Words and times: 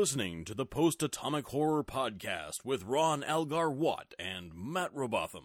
listening 0.00 0.46
to 0.46 0.54
the 0.54 0.64
Post 0.64 1.02
Atomic 1.02 1.46
Horror 1.48 1.84
Podcast 1.84 2.64
with 2.64 2.84
Ron 2.84 3.22
Algar 3.22 3.70
Watt 3.70 4.14
and 4.18 4.50
Matt 4.54 4.94
Robotham. 4.94 5.44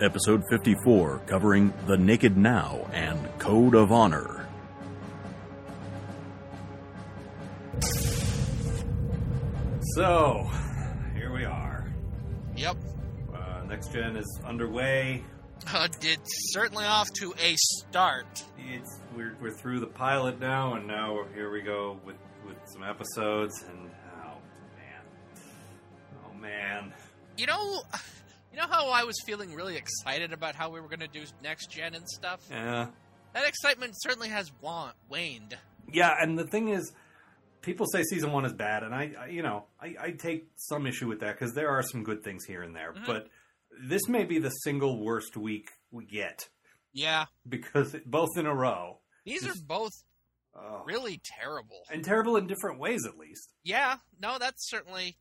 Episode 0.00 0.42
54, 0.50 1.20
covering 1.28 1.72
The 1.86 1.96
Naked 1.96 2.36
Now 2.36 2.90
and 2.92 3.16
Code 3.38 3.76
of 3.76 3.92
Honor. 3.92 4.48
So, 9.94 10.50
here 11.14 11.32
we 11.32 11.44
are. 11.44 11.94
Yep. 12.56 12.78
Uh, 13.32 13.62
next 13.68 13.92
gen 13.92 14.16
is 14.16 14.40
underway. 14.44 15.22
Uh, 15.72 15.88
it's 16.02 16.52
certainly 16.52 16.84
off 16.84 17.08
to 17.14 17.34
a 17.42 17.54
start. 17.56 18.42
It's 18.58 18.98
we're 19.16 19.36
we're 19.40 19.52
through 19.52 19.80
the 19.80 19.86
pilot 19.86 20.40
now, 20.40 20.74
and 20.74 20.86
now 20.86 21.14
we're, 21.14 21.32
here 21.32 21.50
we 21.52 21.60
go 21.62 21.98
with 22.04 22.16
with 22.46 22.56
some 22.66 22.82
episodes. 22.82 23.62
And 23.68 23.90
oh 24.24 24.36
man, 24.76 25.42
oh 26.26 26.38
man, 26.40 26.92
You 27.36 27.46
know, 27.46 27.82
you 28.52 28.58
know 28.58 28.66
how 28.68 28.88
I 28.90 29.04
was 29.04 29.16
feeling 29.24 29.54
really 29.54 29.76
excited 29.76 30.32
about 30.32 30.54
how 30.54 30.70
we 30.70 30.80
were 30.80 30.88
going 30.88 31.00
to 31.00 31.08
do 31.08 31.22
next 31.42 31.70
gen 31.70 31.94
and 31.94 32.08
stuff. 32.08 32.40
yeah, 32.50 32.88
That 33.34 33.46
excitement 33.46 33.94
certainly 33.96 34.28
has 34.28 34.50
wa- 34.60 34.92
waned. 35.08 35.56
yeah. 35.92 36.12
And 36.20 36.38
the 36.38 36.46
thing 36.46 36.68
is, 36.68 36.92
people 37.62 37.86
say 37.86 38.02
season 38.02 38.32
one 38.32 38.44
is 38.44 38.52
bad, 38.52 38.82
and 38.82 38.94
I, 38.94 39.12
I 39.18 39.26
you 39.28 39.42
know, 39.42 39.64
I, 39.80 39.94
I 40.00 40.10
take 40.10 40.48
some 40.56 40.86
issue 40.86 41.06
with 41.08 41.20
that 41.20 41.38
because 41.38 41.54
there 41.54 41.68
are 41.70 41.82
some 41.82 42.02
good 42.04 42.22
things 42.24 42.44
here 42.44 42.62
and 42.62 42.74
there, 42.74 42.92
Mhm. 42.92 43.06
but 43.06 43.28
this 43.80 44.08
may 44.08 44.24
be 44.24 44.38
the 44.38 44.50
single 44.50 45.04
worst 45.04 45.36
week 45.36 45.70
we 45.90 46.04
get 46.04 46.48
Yeah, 46.92 47.26
because 47.48 47.94
it, 47.94 48.10
both 48.10 48.30
in 48.36 48.46
a 48.46 48.54
row. 48.54 48.98
these 49.24 49.46
are 49.46 49.54
both 49.66 49.92
Oh. 50.54 50.82
really 50.84 51.18
terrible. 51.24 51.82
and 51.90 52.04
terrible 52.04 52.36
in 52.36 52.46
different 52.46 52.78
ways, 52.78 53.06
at 53.06 53.16
least. 53.16 53.54
Yeah, 53.64 53.96
no, 54.20 54.38
that's 54.38 54.68
certainly 54.68 55.16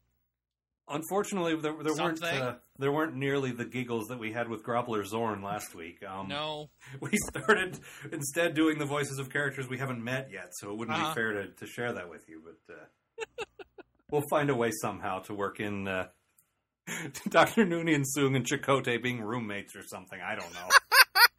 Unfortunately, 0.87 1.55
there, 1.55 1.73
there 1.81 1.93
weren't 1.95 2.21
uh, 2.21 2.55
there 2.77 2.91
weren't 2.91 3.15
nearly 3.15 3.51
the 3.51 3.63
giggles 3.63 4.07
that 4.07 4.19
we 4.19 4.33
had 4.33 4.49
with 4.49 4.61
Groppler 4.63 5.05
Zorn 5.05 5.41
last 5.41 5.73
week. 5.73 6.03
Um, 6.03 6.27
no. 6.27 6.69
we 6.99 7.11
started 7.29 7.79
instead 8.11 8.55
doing 8.55 8.77
the 8.77 8.85
voices 8.85 9.17
of 9.17 9.29
characters 9.29 9.69
we 9.69 9.77
haven't 9.77 10.03
met 10.03 10.29
yet, 10.31 10.49
so 10.51 10.71
it 10.71 10.77
wouldn't 10.77 10.97
Uh-huh. 10.97 11.09
be 11.11 11.15
fair 11.15 11.31
to, 11.33 11.47
to 11.49 11.67
share 11.67 11.93
that 11.93 12.09
with 12.09 12.27
you. 12.27 12.41
But 12.43 12.73
uh, 12.75 13.25
we'll 14.11 14.23
find 14.29 14.49
a 14.49 14.55
way 14.55 14.71
somehow 14.81 15.19
to 15.19 15.33
work 15.33 15.61
in 15.61 15.87
uh, 15.87 16.07
Doctor 17.29 17.65
Noonien 17.65 18.05
Soong 18.05 18.35
and 18.35 18.45
Chakotay 18.45 19.01
being 19.01 19.21
roommates 19.21 19.75
or 19.75 19.83
something. 19.83 20.19
I 20.19 20.35
don't 20.35 20.53
know. 20.53 20.67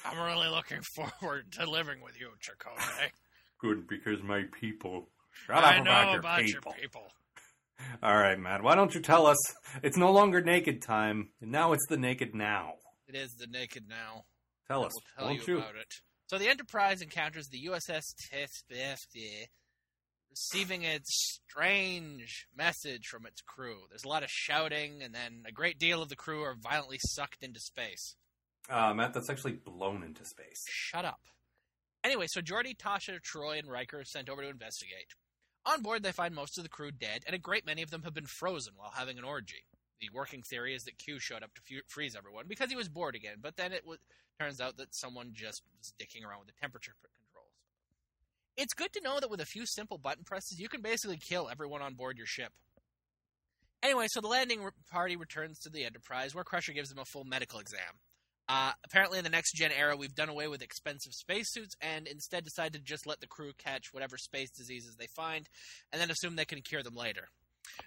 I'm 0.05 0.19
really 0.19 0.49
looking 0.49 0.83
forward 0.95 1.53
to 1.53 1.71
living 1.71 2.01
with 2.03 2.19
you, 2.21 2.31
Chakotay. 2.41 3.11
Good 3.61 3.87
because 3.87 4.23
my 4.23 4.45
people. 4.61 5.09
Shut 5.47 5.57
up 5.59 5.65
I 5.65 5.77
about 5.77 5.85
know 5.85 6.11
your 6.11 6.21
about 6.21 6.41
people. 6.41 6.73
your 6.73 6.81
people. 6.83 7.03
All 8.03 8.17
right, 8.17 8.39
Matt. 8.39 8.63
Why 8.63 8.75
don't 8.75 8.95
you 8.95 9.01
tell 9.01 9.27
us? 9.27 9.39
It's 9.83 9.97
no 9.97 10.13
longer 10.13 10.41
naked 10.41 10.83
time, 10.83 11.31
and 11.41 11.51
now 11.51 11.73
it's 11.73 11.87
the 11.89 11.97
naked 11.97 12.35
now. 12.35 12.75
It 13.09 13.15
is 13.17 13.35
the 13.39 13.47
naked 13.47 13.85
now. 13.89 14.25
Tell 14.69 14.85
us, 14.85 14.93
tell 15.17 15.29
won't 15.29 15.47
you 15.47 15.55
you? 15.55 15.61
about 15.61 15.77
it. 15.77 15.93
So 16.27 16.39
the 16.39 16.49
Enterprise 16.49 17.03
encounters 17.03 17.49
the 17.49 17.67
USS 17.67 18.03
Tiff 18.31 18.51
receiving 20.33 20.85
a 20.85 20.99
strange 21.05 22.47
message 22.57 23.07
from 23.07 23.27
its 23.27 23.43
crew. 23.43 23.83
There's 23.89 24.05
a 24.05 24.09
lot 24.09 24.23
of 24.23 24.31
shouting, 24.31 25.03
and 25.03 25.15
then 25.15 25.43
a 25.47 25.53
great 25.53 25.79
deal 25.79 26.03
of 26.03 26.09
the 26.09 26.17
crew 26.17 26.43
are 26.43 26.57
violently 26.61 26.99
sucked 27.01 27.43
into 27.43 27.61
space. 27.61 28.17
Uh, 28.71 28.95
Matt, 28.95 29.13
that's 29.13 29.29
actually 29.29 29.53
blown 29.53 30.03
into 30.03 30.25
space. 30.25 30.65
Shut 30.69 31.05
up. 31.05 31.21
Anyway, 32.03 32.27
so 32.29 32.41
Geordi, 32.41 32.77
Tasha, 32.77 33.21
Troi, 33.21 33.59
and 33.59 33.71
Riker 33.71 34.01
are 34.01 34.05
sent 34.05 34.29
over 34.29 34.43
to 34.43 34.49
investigate. 34.49 35.15
On 35.67 35.83
board, 35.83 36.03
they 36.03 36.13
find 36.13 36.35
most 36.35 36.59
of 36.59 36.65
the 36.65 36.71
crew 36.71 36.91
dead, 36.91 37.23
and 37.27 37.35
a 37.37 37.39
great 37.39 37.67
many 37.67 37.83
of 37.83 37.91
them 37.91 38.03
have 38.03 38.15
been 38.15 38.27
frozen 38.27 38.73
while 38.77 38.93
having 38.97 39.19
an 39.19 39.25
orgy. 39.25 39.65
The 40.01 40.09
working 40.13 40.43
theory 40.43 40.75
is 40.75 40.83
that 40.85 40.99
Q 40.99 41.21
showed 41.21 41.45
up 41.45 41.55
to 41.55 41.61
fu- 41.63 41.83
freeze 41.87 42.17
everyone 42.17 42.47
because 42.49 42.71
he 42.71 42.77
was 42.77 42.89
bored 42.89 43.15
again, 43.15 43.37
but 43.41 43.57
then 43.57 43.73
it 43.73 43.83
w- 43.83 44.01
turns 44.41 44.61
out 44.61 44.79
that 44.79 44.95
someone 44.95 45.31
just 45.33 45.63
was 45.79 45.93
dicking 46.01 46.27
around 46.27 46.41
with 46.41 46.49
the 46.49 46.61
temperature. 46.61 46.95
It's 48.57 48.75
good 48.75 48.93
to 48.93 49.01
know 49.03 49.19
that 49.19 49.31
with 49.31 49.41
a 49.41 49.47
few 49.47 49.65
simple 49.67 49.99
button 49.99 50.25
presses, 50.25 50.59
you 50.59 50.69
can 50.69 50.83
basically 50.83 51.19
kill 51.19 51.49
everyone 51.51 51.83
on 51.83 51.95
board 51.95 52.19
your 52.19 52.27
ship. 52.27 52.53
Anyway, 53.83 54.07
so 54.09 54.21
the 54.21 54.29
landing 54.29 54.61
party 54.91 55.17
returns 55.17 55.59
to 55.61 55.71
the 55.71 55.85
Enterprise, 55.85 56.35
where 56.35 56.45
Crusher 56.45 56.73
gives 56.73 56.89
them 56.89 56.99
a 56.99 57.05
full 57.05 57.25
medical 57.25 57.59
exam. 57.59 57.99
Uh, 58.49 58.73
apparently, 58.85 59.19
in 59.19 59.25
the 59.25 59.31
next 59.31 59.55
gen 59.55 59.73
era, 59.73 59.97
we've 59.97 60.15
done 60.15 60.29
away 60.29 60.47
with 60.47 60.63
expensive 60.63 61.13
spacesuits 61.15 61.75
and 61.81 62.07
instead 62.07 62.45
decided 62.45 62.75
to 62.75 62.81
just 62.81 63.07
let 63.07 63.21
the 63.21 63.27
crew 63.27 63.53
catch 63.57 63.93
whatever 63.93 64.17
space 64.17 64.51
diseases 64.51 64.95
they 64.97 65.07
find 65.17 65.49
and 65.93 66.01
then 66.01 66.11
assume 66.11 66.37
they 66.37 66.45
can 66.45 66.61
cure 66.61 66.83
them 66.83 66.95
later. 66.95 67.29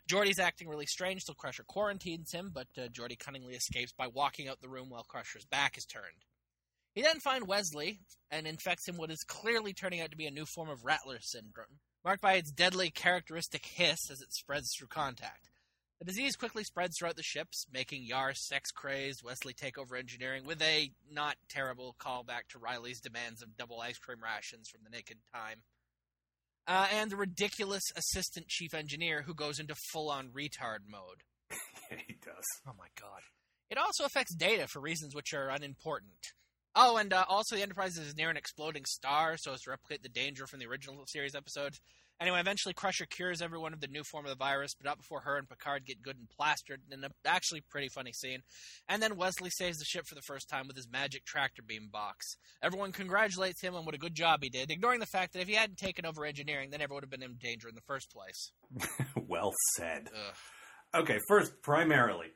Geordi's 0.10 0.40
acting 0.40 0.68
really 0.68 0.86
strange, 0.86 1.24
so 1.24 1.34
Crusher 1.34 1.66
quarantines 1.66 2.32
him, 2.32 2.52
but 2.54 2.68
uh, 2.78 2.88
Geordi 2.88 3.20
cunningly 3.20 3.54
escapes 3.54 3.94
by 3.94 4.08
walking 4.08 4.48
out 4.48 4.62
the 4.62 4.70
room 4.70 4.90
while 4.90 5.04
Crusher's 5.04 5.46
back 5.46 5.78
is 5.78 5.86
turned. 5.86 6.26
He 6.96 7.02
then 7.02 7.20
finds 7.20 7.46
Wesley 7.46 8.00
and 8.32 8.48
infects 8.48 8.88
him 8.88 8.96
with 8.96 9.10
what 9.10 9.12
is 9.12 9.24
clearly 9.28 9.74
turning 9.74 10.00
out 10.00 10.12
to 10.12 10.18
be 10.18 10.28
a 10.28 10.32
new 10.32 10.46
form 10.46 10.70
of 10.70 10.86
Rattler 10.86 11.20
syndrome, 11.20 11.80
marked 12.06 12.22
by 12.22 12.34
its 12.34 12.52
deadly 12.52 12.90
characteristic 12.90 13.66
hiss 13.66 14.10
as 14.10 14.22
it 14.22 14.34
spreads 14.34 14.72
through 14.74 14.88
contact. 14.88 15.50
The 16.00 16.06
disease 16.06 16.38
quickly 16.38 16.64
spreads 16.64 16.98
throughout 16.98 17.18
the 17.18 17.24
ships, 17.24 17.66
making 17.72 18.06
Yar 18.06 18.34
sex 18.34 18.72
crazed, 18.72 19.24
Wesley 19.24 19.54
take 19.54 19.78
over 19.78 19.98
engineering 19.98 20.46
with 20.46 20.62
a 20.62 20.92
not 21.12 21.36
terrible 21.50 21.96
callback 22.00 22.48
to 22.50 22.60
Riley's 22.60 23.02
demands 23.02 23.42
of 23.42 23.58
double 23.58 23.82
ice 23.82 23.98
cream 23.98 24.20
rations 24.24 24.70
from 24.70 24.82
the 24.84 24.90
Naked 24.90 25.18
Time. 25.34 25.64
Uh, 26.68 26.88
and 26.92 27.12
the 27.12 27.18
ridiculous 27.18 27.84
assistant 27.96 28.48
chief 28.48 28.74
engineer 28.74 29.22
who 29.22 29.34
goes 29.34 29.60
into 29.60 29.76
full 29.92 30.10
on 30.10 30.30
retard 30.30 30.80
mode. 30.90 31.24
Yeah, 31.92 31.98
he 32.08 32.16
does. 32.24 32.46
Oh 32.68 32.74
my 32.78 32.88
god. 33.00 33.22
It 33.70 33.78
also 33.78 34.06
affects 34.06 34.34
data 34.34 34.68
for 34.68 34.80
reasons 34.80 35.14
which 35.14 35.34
are 35.34 35.50
unimportant. 35.50 36.34
Oh, 36.76 36.98
and 36.98 37.14
uh, 37.14 37.26
also 37.30 37.56
the 37.56 37.62
Enterprise 37.62 37.98
is 37.98 38.18
near 38.18 38.30
an 38.30 38.38
exploding 38.38 38.84
star, 38.86 39.38
so 39.38 39.54
as 39.54 39.62
to 39.62 39.70
replicate 39.70 40.04
the 40.04 40.10
danger 40.10 40.46
from 40.46 40.60
the 40.60 40.68
original 40.68 41.06
series 41.08 41.36
episode. 41.36 41.76
Anyway, 42.20 42.40
eventually 42.40 42.74
Crusher 42.74 43.06
cures 43.06 43.42
everyone 43.42 43.74
of 43.74 43.82
the 43.82 43.88
new 43.88 44.04
form 44.04 44.26
of 44.26 44.30
the 44.30 44.38
virus, 44.38 44.74
but 44.74 44.86
not 44.86 44.98
before 44.98 45.20
her 45.22 45.38
and 45.38 45.50
Picard 45.50 45.86
get 45.86 46.02
good 46.02 46.18
and 46.18 46.30
plastered 46.30 46.82
in 46.90 47.04
an 47.04 47.12
actually 47.26 47.62
pretty 47.70 47.90
funny 47.90 48.14
scene. 48.14 48.40
And 48.88 49.02
then 49.02 49.18
Wesley 49.18 49.50
saves 49.50 49.78
the 49.78 49.86
ship 49.86 50.06
for 50.08 50.16
the 50.16 50.22
first 50.22 50.48
time 50.48 50.68
with 50.68 50.78
his 50.78 50.90
magic 50.90 51.26
tractor 51.26 51.62
beam 51.62 51.90
box. 51.92 52.38
Everyone 52.64 52.94
congratulates 52.94 53.62
him 53.62 53.76
on 53.76 53.84
what 53.86 53.96
a 53.96 54.00
good 54.00 54.16
job 54.16 54.40
he 54.44 54.50
did, 54.50 54.72
ignoring 54.72 55.02
the 55.02 55.06
fact 55.06 55.34
that 55.34 55.42
if 55.42 55.50
he 55.50 55.56
hadn't 55.56 55.78
taken 55.78 56.06
over 56.06 56.26
engineering, 56.26 56.70
they 56.70 56.78
never 56.78 56.94
would 56.94 57.04
have 57.04 57.12
been 57.12 57.24
in 57.24 57.36
danger 57.36 57.68
in 57.68 57.76
the 57.76 57.82
first 57.82 58.10
place. 58.10 58.52
well 59.28 59.54
said. 59.76 60.08
Ugh. 60.14 61.02
Okay, 61.04 61.20
first, 61.28 61.62
primarily, 61.62 62.28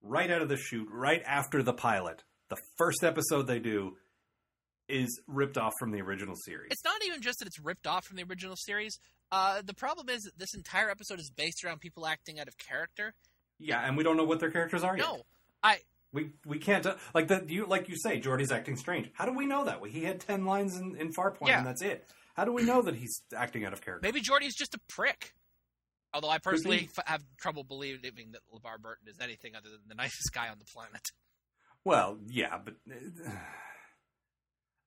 right 0.00 0.30
out 0.30 0.42
of 0.42 0.48
the 0.48 0.56
shoot, 0.56 0.86
right 0.92 1.22
after 1.26 1.64
the 1.64 1.72
pilot, 1.72 2.22
the 2.48 2.56
first 2.76 3.02
episode 3.04 3.46
they 3.46 3.58
do 3.58 3.96
is 4.88 5.20
ripped 5.26 5.58
off 5.58 5.74
from 5.78 5.90
the 5.92 6.00
original 6.00 6.34
series. 6.36 6.68
It's 6.70 6.84
not 6.84 7.04
even 7.04 7.20
just 7.20 7.40
that 7.40 7.46
it's 7.46 7.58
ripped 7.60 7.86
off 7.86 8.04
from 8.06 8.16
the 8.16 8.24
original 8.24 8.56
series. 8.56 8.98
Uh, 9.30 9.60
the 9.62 9.74
problem 9.74 10.08
is 10.08 10.22
that 10.22 10.38
this 10.38 10.54
entire 10.54 10.88
episode 10.90 11.18
is 11.20 11.30
based 11.30 11.62
around 11.64 11.80
people 11.80 12.06
acting 12.06 12.40
out 12.40 12.48
of 12.48 12.56
character. 12.56 13.14
yeah, 13.58 13.80
and 13.86 13.96
we 13.96 14.02
don't 14.04 14.16
know 14.16 14.24
what 14.24 14.40
their 14.40 14.50
characters 14.50 14.82
are 14.82 14.96
yet. 14.96 15.06
No, 15.06 15.22
I 15.62 15.78
We 16.12 16.30
we 16.46 16.58
can't 16.58 16.86
uh, 16.86 16.94
like 17.14 17.28
that. 17.28 17.50
You 17.50 17.66
like 17.66 17.90
you 17.90 17.96
say, 17.98 18.18
Geordi's 18.18 18.50
acting 18.50 18.76
strange. 18.76 19.10
How 19.12 19.26
do 19.26 19.32
we 19.32 19.44
know 19.44 19.66
that? 19.66 19.84
He 19.86 20.04
had 20.04 20.20
ten 20.20 20.46
lines 20.46 20.76
in, 20.78 20.96
in 20.96 21.12
Farpoint, 21.12 21.48
Yeah. 21.48 21.58
and 21.58 21.66
that's 21.66 21.82
it. 21.82 22.06
How 22.34 22.44
do 22.46 22.52
we 22.52 22.62
know 22.62 22.80
that 22.82 22.94
he's 22.94 23.20
acting 23.36 23.66
out 23.66 23.72
of 23.74 23.82
character? 23.82 24.06
maybe 24.06 24.20
Geordi's 24.22 24.54
just 24.54 24.74
a 24.74 24.80
prick. 24.88 25.34
Although 26.14 26.30
I 26.30 26.38
personally 26.38 26.88
f- 26.96 27.06
have 27.06 27.22
trouble 27.38 27.64
believing 27.64 28.30
that 28.32 28.40
LeVar 28.54 28.80
Burton 28.80 29.08
is 29.08 29.20
anything 29.20 29.54
other 29.54 29.68
than 29.68 29.80
the 29.88 29.94
nicest 30.02 30.32
guy 30.32 30.48
on 30.48 30.58
the 30.58 30.64
planet. 30.64 31.02
Well, 31.88 32.18
yeah, 32.28 32.58
but 32.62 32.74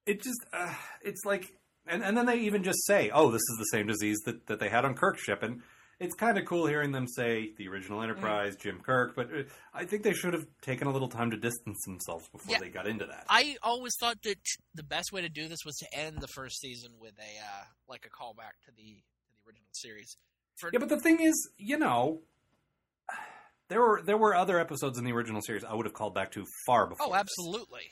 it 0.06 0.22
just 0.22 0.40
uh, 0.54 0.74
it's 1.02 1.26
like, 1.26 1.52
and 1.88 2.04
and 2.04 2.16
then 2.16 2.28
they 2.28 2.38
even 2.42 2.64
just 2.64 2.86
say, 2.86 3.10
"Oh, 3.12 3.32
this 3.32 3.42
is 3.42 3.56
the 3.58 3.66
same 3.78 3.88
disease 3.88 4.20
that 4.26 4.46
that 4.48 4.60
they 4.60 4.70
had 4.70 4.86
on 4.86 4.94
Kirk's 4.94 5.24
ship," 5.24 5.42
and 5.42 5.62
it's 6.00 6.14
kind 6.14 6.38
of 6.38 6.46
cool 6.46 6.68
hearing 6.68 6.92
them 6.92 7.08
say 7.08 7.54
the 7.58 7.68
original 7.70 8.04
Enterprise, 8.04 8.56
Jim 8.56 8.82
Kirk. 8.86 9.16
But 9.16 9.28
uh, 9.34 9.44
I 9.74 9.86
think 9.86 10.04
they 10.04 10.14
should 10.14 10.34
have 10.36 10.46
taken 10.62 10.88
a 10.88 10.92
little 10.92 11.08
time 11.10 11.32
to 11.32 11.38
distance 11.38 11.80
themselves 11.86 12.28
before 12.30 12.54
Yeah. 12.54 12.60
they 12.60 12.70
got 12.70 12.86
into 12.86 13.08
that. 13.08 13.26
I 13.30 13.56
always 13.64 13.94
thought 14.00 14.22
that 14.24 14.38
the 14.76 14.84
best 14.84 15.12
way 15.12 15.22
to 15.22 15.30
do 15.30 15.48
this 15.48 15.60
was 15.66 15.76
to 15.78 15.88
end 15.98 16.20
the 16.20 16.28
first 16.28 16.60
season 16.60 16.92
with 17.00 17.14
a 17.18 17.40
uh, 17.44 17.64
like 17.88 18.06
a 18.06 18.10
callback 18.10 18.62
to 18.66 18.72
the 18.76 18.84
to 18.84 19.32
the 19.32 19.48
original 19.50 19.70
series. 19.74 20.18
For, 20.60 20.70
yeah, 20.72 20.78
but 20.80 20.90
the 20.90 21.00
thing 21.00 21.20
is, 21.20 21.50
you 21.58 21.80
know. 21.80 22.22
There 23.72 23.80
were 23.80 24.02
there 24.06 24.18
were 24.18 24.36
other 24.36 24.60
episodes 24.60 24.98
in 24.98 25.06
the 25.06 25.14
original 25.14 25.42
series 25.42 25.64
I 25.64 25.74
would 25.74 25.86
have 25.86 25.94
called 25.94 26.14
back 26.14 26.32
to 26.34 26.46
far 26.66 26.88
before. 26.88 27.08
oh, 27.08 27.12
this. 27.12 27.20
absolutely. 27.22 27.84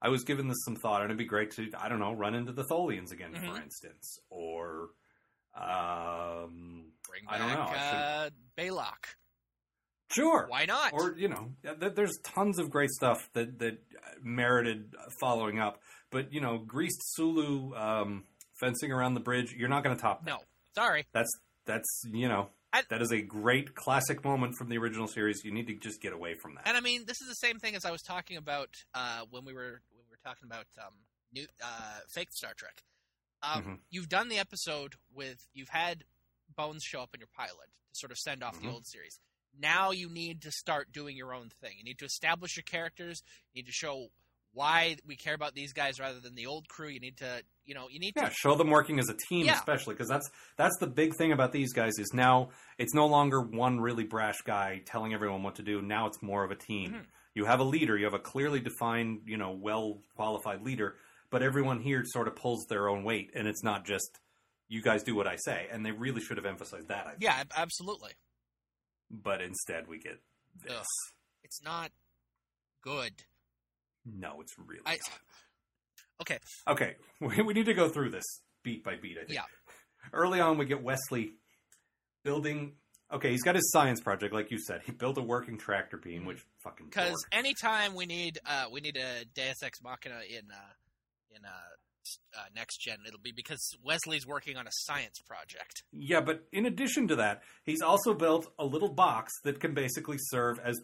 I 0.00 0.08
was 0.08 0.22
giving 0.22 0.46
this 0.46 0.58
some 0.64 0.76
thought, 0.76 1.02
and 1.02 1.06
it'd 1.10 1.18
be 1.18 1.24
great 1.24 1.50
to, 1.56 1.68
I 1.76 1.88
don't 1.88 1.98
know, 1.98 2.12
run 2.14 2.34
into 2.36 2.52
the 2.52 2.62
Tholians 2.64 3.10
again, 3.10 3.34
for 3.34 3.40
Mhm. 3.40 3.62
instance, 3.64 4.18
or 4.30 4.90
um, 5.54 6.92
Bring 7.08 7.24
I 7.28 7.38
back 7.38 7.40
don't 7.40 7.54
know, 7.58 7.76
I 7.76 8.26
uh, 8.26 8.30
Balok. 8.56 9.04
Sure. 10.12 10.46
Why 10.48 10.64
not? 10.64 10.92
Or 10.92 11.14
you 11.18 11.28
know, 11.28 11.52
there's 11.62 12.18
tons 12.22 12.58
of 12.60 12.70
great 12.70 12.90
stuff 12.90 13.28
that 13.34 13.58
that 13.58 13.78
merited 14.22 14.94
following 15.20 15.58
up. 15.58 15.80
But 16.10 16.32
you 16.32 16.40
know, 16.40 16.58
greased 16.58 17.00
Sulu 17.14 17.74
um, 17.74 18.24
fencing 18.60 18.92
around 18.92 19.14
the 19.14 19.20
bridge, 19.20 19.52
you're 19.56 19.68
not 19.68 19.82
going 19.84 19.96
to 19.96 20.00
top 20.02 20.24
that. 20.24 20.30
no, 20.30 20.38
sorry. 20.74 21.06
That's 21.12 21.30
that's 21.66 22.02
you 22.12 22.28
know 22.28 22.48
I- 22.72 22.82
that 22.88 23.02
is 23.02 23.10
a 23.12 23.20
great 23.20 23.74
classic 23.74 24.24
moment 24.24 24.54
from 24.56 24.68
the 24.68 24.78
original 24.78 25.08
series. 25.08 25.44
You 25.44 25.50
need 25.52 25.66
to 25.68 25.74
just 25.74 26.00
get 26.00 26.12
away 26.12 26.34
from 26.34 26.54
that. 26.54 26.66
And 26.68 26.76
I 26.76 26.80
mean, 26.80 27.04
this 27.06 27.20
is 27.20 27.28
the 27.28 27.34
same 27.34 27.58
thing 27.58 27.74
as 27.74 27.84
I 27.84 27.90
was 27.90 28.02
talking 28.02 28.36
about 28.36 28.84
uh, 28.94 29.24
when 29.30 29.44
we 29.44 29.52
were 29.52 29.82
when 29.90 30.04
we 30.06 30.10
were 30.10 30.18
talking 30.24 30.46
about 30.46 30.66
um, 30.78 30.94
new 31.32 31.46
uh, 31.62 31.98
fake 32.08 32.32
Star 32.32 32.52
Trek. 32.54 32.82
Um, 33.42 33.64
Mhm. 33.64 33.78
You've 33.90 34.08
done 34.08 34.28
the 34.28 34.38
episode 34.38 34.94
with 35.12 35.46
you've 35.52 35.70
had 35.70 36.04
Bones 36.56 36.82
show 36.84 37.00
up 37.00 37.14
in 37.14 37.20
your 37.20 37.28
pilot 37.34 37.70
to 37.92 37.98
sort 37.98 38.12
of 38.12 38.18
send 38.18 38.42
off 38.42 38.58
Mhm. 38.58 38.62
the 38.62 38.68
old 38.70 38.86
series. 38.86 39.18
Now 39.58 39.90
you 39.90 40.08
need 40.08 40.42
to 40.42 40.52
start 40.52 40.92
doing 40.92 41.16
your 41.16 41.32
own 41.34 41.48
thing. 41.48 41.76
You 41.78 41.84
need 41.84 41.98
to 41.98 42.04
establish 42.04 42.56
your 42.56 42.62
characters. 42.64 43.22
You 43.52 43.62
need 43.62 43.66
to 43.66 43.72
show 43.72 44.10
why 44.52 44.96
we 45.06 45.16
care 45.16 45.34
about 45.34 45.54
these 45.54 45.72
guys 45.72 46.00
rather 46.00 46.18
than 46.20 46.34
the 46.34 46.46
old 46.46 46.68
crew. 46.68 46.88
You 46.88 47.00
need 47.00 47.18
to, 47.18 47.42
you 47.64 47.74
know, 47.74 47.88
you 47.88 48.00
need 48.00 48.14
yeah, 48.16 48.28
to. 48.28 48.34
show 48.34 48.54
them 48.56 48.68
working 48.70 48.98
as 48.98 49.08
a 49.08 49.14
team, 49.28 49.46
Yeah. 49.46 49.54
especially 49.54 49.94
because 49.94 50.08
that's 50.08 50.28
that's 50.56 50.76
the 50.80 50.86
big 50.86 51.14
thing 51.16 51.32
about 51.32 51.52
these 51.52 51.72
guys 51.72 51.98
is 51.98 52.12
now 52.12 52.50
it's 52.78 52.94
no 52.94 53.06
longer 53.06 53.40
one 53.40 53.80
really 53.80 54.04
brash 54.04 54.38
guy 54.44 54.82
telling 54.86 55.14
everyone 55.14 55.42
what 55.42 55.54
to 55.56 55.62
do. 55.62 55.80
Now 55.82 56.06
it's 56.06 56.20
more 56.22 56.44
of 56.44 56.50
a 56.50 56.56
team. 56.56 56.92
Mhm. 56.92 57.06
You 57.34 57.44
have 57.44 57.60
a 57.60 57.64
leader. 57.64 57.96
You 57.96 58.06
have 58.06 58.14
a 58.14 58.18
clearly 58.18 58.58
defined, 58.60 59.22
you 59.26 59.36
know, 59.36 59.52
well 59.52 60.02
qualified 60.16 60.62
leader. 60.62 60.96
But 61.30 61.42
everyone 61.44 61.80
here 61.80 62.02
sort 62.04 62.26
of 62.26 62.34
pulls 62.34 62.66
their 62.68 62.88
own 62.88 63.04
weight, 63.04 63.30
and 63.34 63.46
it's 63.46 63.62
not 63.62 63.84
just 63.86 64.18
you 64.68 64.82
guys 64.82 65.04
do 65.04 65.14
what 65.14 65.28
I 65.28 65.36
say. 65.36 65.68
And 65.70 65.86
they 65.86 65.92
really 65.92 66.20
should 66.20 66.36
have 66.38 66.46
emphasized 66.46 66.88
that. 66.88 67.06
I. 67.06 67.14
Yeah, 67.20 67.34
ab- 67.38 67.52
absolutely. 67.56 68.12
But 69.10 69.40
instead, 69.40 69.86
we 69.86 69.98
get 70.00 70.20
this. 70.64 70.72
Ugh. 70.76 70.84
It's 71.44 71.62
not 71.62 71.92
good. 72.82 73.12
No, 74.04 74.40
it's 74.40 74.54
really 74.58 74.82
I- 74.86 74.92
not. 74.92 75.00
Okay, 76.20 76.38
Okay, 76.68 76.96
we, 77.20 77.42
we 77.42 77.54
need 77.54 77.64
to 77.64 77.72
go 77.72 77.88
through 77.88 78.10
this 78.10 78.26
beat 78.62 78.84
by 78.84 78.96
beat. 79.00 79.16
I 79.16 79.24
think. 79.24 79.36
Yeah. 79.36 79.44
Early 80.12 80.38
on, 80.38 80.58
we 80.58 80.66
get 80.66 80.82
Wesley 80.82 81.32
building. 82.24 82.74
Okay, 83.10 83.30
he's 83.30 83.42
got 83.42 83.54
his 83.54 83.70
science 83.72 84.00
project, 84.02 84.34
like 84.34 84.50
you 84.50 84.58
said. 84.58 84.82
He 84.84 84.92
built 84.92 85.16
a 85.16 85.22
working 85.22 85.56
tractor 85.56 85.96
beam, 85.96 86.26
which 86.26 86.44
fucking 86.62 86.86
because 86.90 87.16
anytime 87.32 87.94
we 87.94 88.04
need 88.04 88.38
uh, 88.46 88.66
we 88.70 88.80
need 88.82 88.96
a 88.98 89.24
Deus 89.34 89.62
Ex 89.62 89.80
Machina 89.82 90.20
in 90.28 90.50
uh, 90.50 90.72
in 91.34 91.44
uh, 91.44 91.50
uh, 92.36 92.42
next 92.54 92.78
gen, 92.78 92.98
it'll 93.06 93.20
be 93.20 93.32
because 93.32 93.60
Wesley's 93.82 94.26
working 94.26 94.56
on 94.56 94.66
a 94.66 94.70
science 94.72 95.18
project. 95.26 95.82
Yeah, 95.92 96.20
but 96.20 96.44
in 96.52 96.66
addition 96.66 97.08
to 97.08 97.16
that, 97.16 97.42
he's 97.64 97.82
also 97.82 98.14
built 98.14 98.52
a 98.58 98.64
little 98.64 98.88
box 98.92 99.32
that 99.44 99.60
can 99.60 99.74
basically 99.74 100.16
serve 100.18 100.58
as 100.64 100.80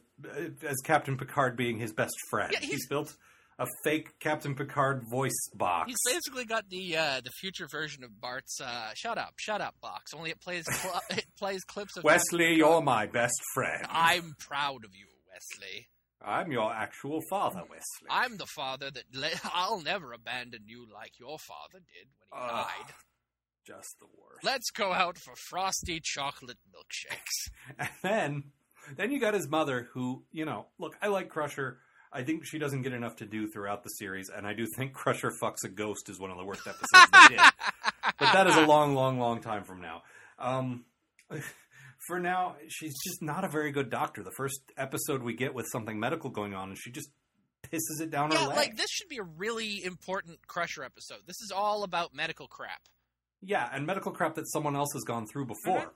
as 0.67 0.77
Captain 0.85 1.17
Picard 1.17 1.57
being 1.57 1.79
his 1.79 1.93
best 1.93 2.15
friend. 2.31 2.51
Yeah, 2.53 2.61
he's- 2.61 2.87
built 2.89 3.17
a 3.59 3.67
fake 3.85 4.19
Captain 4.21 4.55
Picard 4.55 5.03
voice 5.11 5.49
box. 5.55 5.89
He's 5.91 6.15
basically 6.15 6.45
got 6.45 6.69
the 6.69 6.97
uh, 6.97 7.21
the 7.25 7.31
future 7.41 7.67
version 7.71 8.05
of 8.05 8.21
Bart's 8.21 8.61
uh, 8.61 8.91
"Shut 8.95 9.17
Up, 9.17 9.33
Shut 9.39 9.61
Up" 9.63 9.75
box. 9.81 10.13
Only 10.15 10.31
it 10.31 10.41
plays 10.43 10.65
cl- 10.71 11.01
it 11.11 11.25
plays 11.39 11.65
clips 11.65 11.97
of 11.97 12.05
Wesley, 12.05 12.55
you're 12.57 12.83
my 12.83 13.07
best 13.07 13.41
friend. 13.55 13.87
I'm 13.89 14.35
proud 14.39 14.85
of 14.85 14.91
you, 14.95 15.07
Wesley. 15.33 15.87
I'm 16.25 16.51
your 16.51 16.73
actual 16.73 17.21
father, 17.29 17.61
Wesley. 17.69 18.09
I'm 18.11 18.37
the 18.37 18.47
father 18.47 18.91
that 18.91 19.05
le- 19.15 19.31
I'll 19.55 19.81
never 19.83 20.13
abandon 20.13 20.63
you 20.67 20.87
like 20.93 21.19
your 21.19 21.39
father 21.39 21.79
did 21.79 22.09
when 22.31 22.43
he 22.43 22.49
Ugh, 22.55 22.67
died. 22.67 22.95
just 23.67 23.99
the 24.01 24.07
worst. 24.07 24.45
Let's 24.45 24.71
go 24.71 24.93
out 24.93 25.19
for 25.19 25.35
frosty 25.37 26.01
chocolate 26.03 26.59
milkshakes. 26.75 27.77
And 27.79 27.89
then, 28.03 28.45
then 28.97 29.11
you 29.13 29.21
got 29.21 29.35
his 29.35 29.49
mother, 29.49 29.89
who 29.93 30.25
you 30.33 30.45
know. 30.45 30.67
Look, 30.79 30.97
I 31.03 31.09
like 31.09 31.29
Crusher. 31.29 31.79
I 32.13 32.23
think 32.23 32.47
she 32.47 32.59
doesn't 32.59 32.83
get 32.83 32.93
enough 32.95 33.17
to 33.17 33.27
do 33.27 33.47
throughout 33.49 33.83
the 33.85 33.91
series, 33.91 34.31
and 34.31 34.47
I 34.47 34.55
do 34.55 34.67
think 34.77 34.95
Crusher 34.95 35.31
fucks 35.31 35.65
a 35.65 35.69
ghost 35.69 36.09
is 36.09 36.19
one 36.19 36.31
of 36.31 36.39
the 36.39 36.45
worst 36.45 36.67
episodes 36.67 37.11
they 37.13 37.37
did. 37.37 37.41
But 38.19 38.33
that 38.33 38.47
is 38.47 38.57
a 38.57 38.65
long, 38.65 38.95
long, 38.95 39.19
long 39.19 39.43
time 39.43 39.65
from 39.65 39.83
now. 39.83 40.03
Um, 40.39 40.85
for 42.07 42.19
now, 42.21 42.57
she's 42.69 42.95
just 43.05 43.23
not 43.23 43.45
a 43.45 43.49
very 43.49 43.71
good 43.73 43.91
doctor. 43.91 44.23
The 44.23 44.31
first 44.37 44.61
episode 44.77 45.23
we 45.23 45.35
get 45.35 45.55
with 45.55 45.67
something 45.71 45.99
medical 45.99 46.31
going 46.31 46.55
on, 46.55 46.69
and 46.71 46.79
she 46.79 46.91
just 46.91 47.11
pisses 47.63 48.01
it 48.01 48.11
down 48.11 48.31
yeah, 48.31 48.43
her 48.43 48.49
leg. 48.49 48.57
like 48.57 48.77
this 48.77 48.91
should 48.91 49.09
be 49.09 49.19
a 49.19 49.23
really 49.23 49.85
important 49.85 50.47
Crusher 50.47 50.85
episode. 50.85 51.19
This 51.27 51.41
is 51.41 51.51
all 51.55 51.83
about 51.83 52.15
medical 52.15 52.47
crap. 52.47 52.81
Yeah, 53.43 53.69
and 53.73 53.87
medical 53.87 54.13
crap 54.13 54.35
that 54.37 54.49
someone 54.51 54.77
else 54.77 54.93
has 54.95 55.03
gone 55.05 55.27
through 55.27 55.47
before. 55.47 55.81
Mhm. 55.81 55.91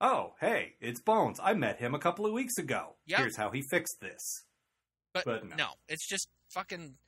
Oh, 0.00 0.34
hey, 0.40 0.76
it's 0.80 1.00
Bones. 1.00 1.40
I 1.42 1.54
met 1.54 1.78
him 1.78 1.94
a 1.94 1.98
couple 1.98 2.24
of 2.26 2.32
weeks 2.32 2.56
ago. 2.58 2.94
Yep. 3.06 3.18
Here's 3.18 3.36
how 3.36 3.50
he 3.50 3.62
fixed 3.70 3.96
this. 4.00 4.44
But, 5.12 5.24
But 5.24 5.44
no. 5.48 5.56
no, 5.56 5.68
it's 5.88 6.06
just 6.06 6.28
fucking 6.52 6.98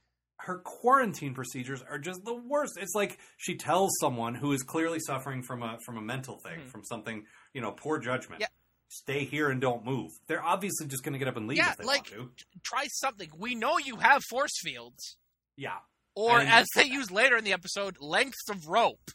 Her 0.42 0.58
quarantine 0.58 1.34
procedures 1.34 1.82
are 1.82 1.98
just 1.98 2.24
the 2.24 2.34
worst. 2.34 2.78
It's 2.80 2.94
like 2.94 3.18
she 3.36 3.56
tells 3.56 3.90
someone 4.00 4.34
who 4.34 4.52
is 4.52 4.62
clearly 4.62 4.98
suffering 5.00 5.42
from 5.42 5.62
a 5.62 5.78
from 5.84 5.96
a 5.96 6.00
mental 6.00 6.38
thing, 6.38 6.60
Mhm. 6.60 6.68
from 6.70 6.84
something, 6.84 7.26
you 7.52 7.60
know, 7.60 7.72
poor 7.72 7.98
judgment. 7.98 8.40
Yeah. 8.40 8.48
Stay 8.88 9.24
here 9.24 9.50
and 9.50 9.60
don't 9.60 9.84
move. 9.84 10.10
They're 10.26 10.42
obviously 10.42 10.86
just 10.88 11.04
going 11.04 11.12
to 11.12 11.18
get 11.18 11.28
up 11.28 11.36
and 11.36 11.46
leave 11.46 11.58
Yeah, 11.58 11.70
if 11.72 11.76
they 11.76 11.84
like- 11.84 12.10
want 12.16 12.36
to. 12.38 12.46
try 12.62 12.86
something. 12.88 13.30
We 13.36 13.54
know 13.54 13.78
you 13.78 13.96
have 13.96 14.22
force 14.28 14.58
fields, 14.62 15.16
Yeah. 15.56 15.78
or 16.14 16.40
And- 16.40 16.48
as 16.48 16.66
they 16.74 16.84
use 16.84 17.10
later 17.10 17.36
in 17.36 17.44
the 17.44 17.52
episode, 17.52 17.98
lengths 18.00 18.48
of 18.48 18.66
rope. 18.66 19.10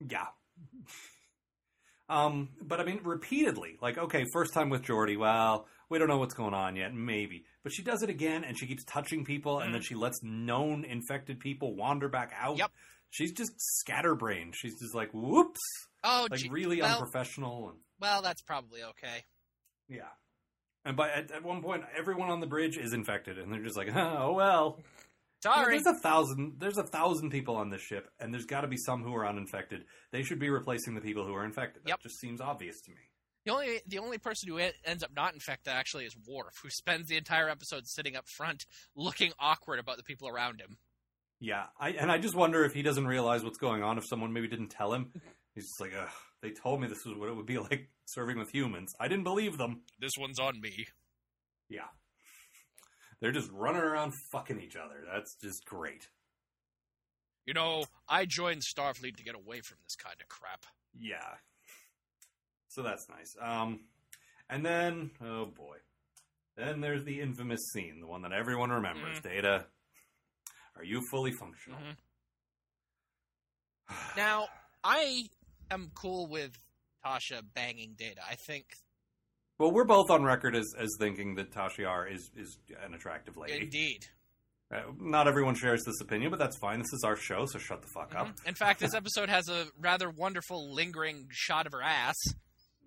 Yeah. 0.00 0.28
Um, 2.08 2.50
but 2.60 2.80
I 2.80 2.84
mean, 2.84 3.00
repeatedly, 3.02 3.78
like, 3.80 3.96
okay, 3.96 4.26
first 4.32 4.52
time 4.52 4.68
with 4.68 4.82
Geordi, 4.82 5.16
well, 5.18 5.66
we 5.94 6.00
don't 6.00 6.08
know 6.08 6.18
what's 6.18 6.34
going 6.34 6.54
on 6.54 6.74
yet, 6.74 6.92
maybe. 6.92 7.44
But 7.62 7.72
she 7.72 7.84
does 7.84 8.02
it 8.02 8.10
again, 8.10 8.42
and 8.42 8.58
she 8.58 8.66
keeps 8.66 8.82
touching 8.82 9.24
people, 9.24 9.60
and 9.60 9.72
then 9.72 9.80
mm. 9.80 9.84
she 9.84 9.94
lets 9.94 10.18
known 10.24 10.84
infected 10.84 11.38
people 11.38 11.76
wander 11.76 12.08
back 12.08 12.32
out. 12.36 12.58
Yep. 12.58 12.72
She's 13.10 13.30
just 13.30 13.52
scatterbrained. 13.56 14.56
She's 14.56 14.76
just 14.80 14.92
like, 14.92 15.10
whoops, 15.12 15.60
Oh, 16.02 16.26
like 16.28 16.40
gee, 16.40 16.48
really 16.48 16.82
well, 16.82 16.94
unprofessional, 16.94 17.68
and 17.68 17.78
well, 18.00 18.22
that's 18.22 18.42
probably 18.42 18.82
okay. 18.82 19.22
yeah. 19.88 20.08
And 20.84 20.96
by 20.96 21.10
at, 21.10 21.30
at 21.30 21.44
one 21.44 21.62
point, 21.62 21.84
everyone 21.96 22.28
on 22.28 22.40
the 22.40 22.48
bridge 22.48 22.76
is 22.76 22.92
infected, 22.92 23.38
and 23.38 23.52
they're 23.52 23.62
just 23.62 23.76
like, 23.76 23.88
oh 23.94 24.32
well. 24.32 24.80
Sorry. 25.44 25.78
There's 25.78 25.96
a 25.96 26.00
thousand. 26.00 26.54
There's 26.58 26.78
a 26.78 26.86
thousand 26.86 27.30
people 27.30 27.54
on 27.54 27.70
this 27.70 27.82
ship, 27.82 28.10
and 28.18 28.34
there's 28.34 28.46
got 28.46 28.62
to 28.62 28.66
be 28.66 28.78
some 28.78 29.04
who 29.04 29.14
are 29.14 29.26
uninfected. 29.26 29.84
They 30.10 30.22
should 30.24 30.40
be 30.40 30.48
replacing 30.50 30.94
the 30.94 31.02
people 31.02 31.24
who 31.24 31.34
are 31.34 31.44
infected. 31.44 31.84
That 31.84 31.90
Yep. 31.90 32.00
just 32.00 32.18
seems 32.18 32.40
obvious 32.40 32.80
to 32.80 32.90
me. 32.90 32.96
The 33.44 33.52
only 33.52 33.80
the 33.86 33.98
only 33.98 34.18
person 34.18 34.48
who 34.48 34.58
ends 34.84 35.02
up 35.02 35.10
not 35.14 35.34
infected 35.34 35.72
actually 35.72 36.06
is 36.06 36.16
Worf, 36.26 36.54
who 36.62 36.70
spends 36.70 37.08
the 37.08 37.16
entire 37.16 37.48
episode 37.48 37.86
sitting 37.86 38.16
up 38.16 38.26
front, 38.26 38.64
looking 38.96 39.32
awkward 39.38 39.78
about 39.78 39.98
the 39.98 40.02
people 40.02 40.28
around 40.28 40.60
him. 40.60 40.78
Yeah, 41.40 41.64
I 41.78 41.90
and 41.90 42.10
I 42.10 42.18
just 42.18 42.34
wonder 42.34 42.64
if 42.64 42.72
he 42.72 42.82
doesn't 42.82 43.06
realize 43.06 43.44
what's 43.44 43.58
going 43.58 43.82
on. 43.82 43.98
If 43.98 44.06
someone 44.08 44.32
maybe 44.32 44.48
didn't 44.48 44.70
tell 44.70 44.94
him, 44.94 45.12
he's 45.54 45.64
just 45.64 45.80
like, 45.80 45.92
Ugh, 45.98 46.08
they 46.40 46.50
told 46.50 46.80
me 46.80 46.88
this 46.88 47.04
was 47.04 47.18
what 47.18 47.28
it 47.28 47.36
would 47.36 47.46
be 47.46 47.58
like 47.58 47.90
serving 48.06 48.38
with 48.38 48.50
humans. 48.50 48.94
I 48.98 49.08
didn't 49.08 49.24
believe 49.24 49.58
them. 49.58 49.82
This 50.00 50.12
one's 50.18 50.38
on 50.38 50.60
me. 50.60 50.86
Yeah, 51.68 51.88
they're 53.20 53.32
just 53.32 53.50
running 53.52 53.82
around 53.82 54.14
fucking 54.32 54.60
each 54.60 54.76
other. 54.76 55.04
That's 55.12 55.36
just 55.42 55.66
great. 55.66 56.08
You 57.44 57.52
know, 57.52 57.84
I 58.08 58.24
joined 58.24 58.62
Starfleet 58.62 59.16
to 59.16 59.24
get 59.24 59.34
away 59.34 59.60
from 59.60 59.76
this 59.84 59.96
kind 59.96 60.16
of 60.18 60.28
crap. 60.28 60.64
Yeah, 60.98 61.34
so 62.74 62.82
that's 62.82 63.06
nice. 63.08 63.34
Um, 63.40 63.80
and 64.50 64.64
then 64.64 65.10
oh 65.22 65.46
boy, 65.46 65.76
then 66.56 66.80
there's 66.80 67.04
the 67.04 67.20
infamous 67.20 67.60
scene, 67.72 68.00
the 68.00 68.06
one 68.06 68.22
that 68.22 68.32
everyone 68.32 68.70
remembers. 68.70 69.20
Data, 69.20 69.66
are 70.76 70.84
you 70.84 71.00
fully 71.10 71.32
functional? 71.32 71.78
Mhm. 71.78 71.96
Now, 74.16 74.46
I 74.82 75.24
am 75.70 75.90
cool 75.94 76.26
with 76.28 76.52
Tasha 77.04 77.42
banging 77.54 77.94
Data. 77.98 78.20
I 78.28 78.34
think 78.46 78.64
Well, 79.58 79.72
we're 79.72 79.84
both 79.84 80.10
on 80.10 80.24
record 80.24 80.56
as, 80.56 80.72
as 80.78 80.88
thinking 80.98 81.34
that 81.36 81.52
Tasha 81.52 81.78
Yar 81.78 82.06
is 82.08 82.30
is 82.36 82.58
an 82.84 82.94
attractive 82.94 83.36
lady. 83.36 83.64
indeed. 83.64 84.06
Uh, 84.74 84.80
not 84.98 85.28
everyone 85.28 85.54
shares 85.54 85.84
this 85.84 86.00
opinion, 86.00 86.30
but 86.30 86.38
that's 86.38 86.56
fine. 86.56 86.78
This 86.78 86.92
is 86.94 87.04
our 87.04 87.16
show, 87.16 87.44
so 87.46 87.58
shut 87.58 87.82
the 87.82 87.88
fuck 87.94 88.14
up. 88.14 88.28
Mhm. 88.28 88.46
In 88.46 88.54
fact, 88.54 88.80
this 88.80 88.94
episode 88.94 89.28
has 89.28 89.48
a 89.48 89.66
rather 89.78 90.08
wonderful 90.10 90.72
lingering 90.74 91.28
shot 91.30 91.66
of 91.66 91.72
her 91.72 91.82
ass. 91.82 92.16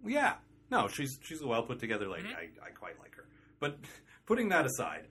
Yeah, 0.05 0.35
no, 0.71 0.87
she's 0.87 1.19
she's 1.23 1.41
a 1.41 1.47
well 1.47 1.63
put 1.63 1.79
together 1.79 2.07
lady. 2.07 2.27
Mhm. 2.29 2.35
I, 2.35 2.67
I 2.67 2.69
quite 2.71 2.99
like 2.99 3.15
her. 3.15 3.27
But 3.59 3.77
putting 4.25 4.49
that 4.49 4.65
aside, 4.65 5.07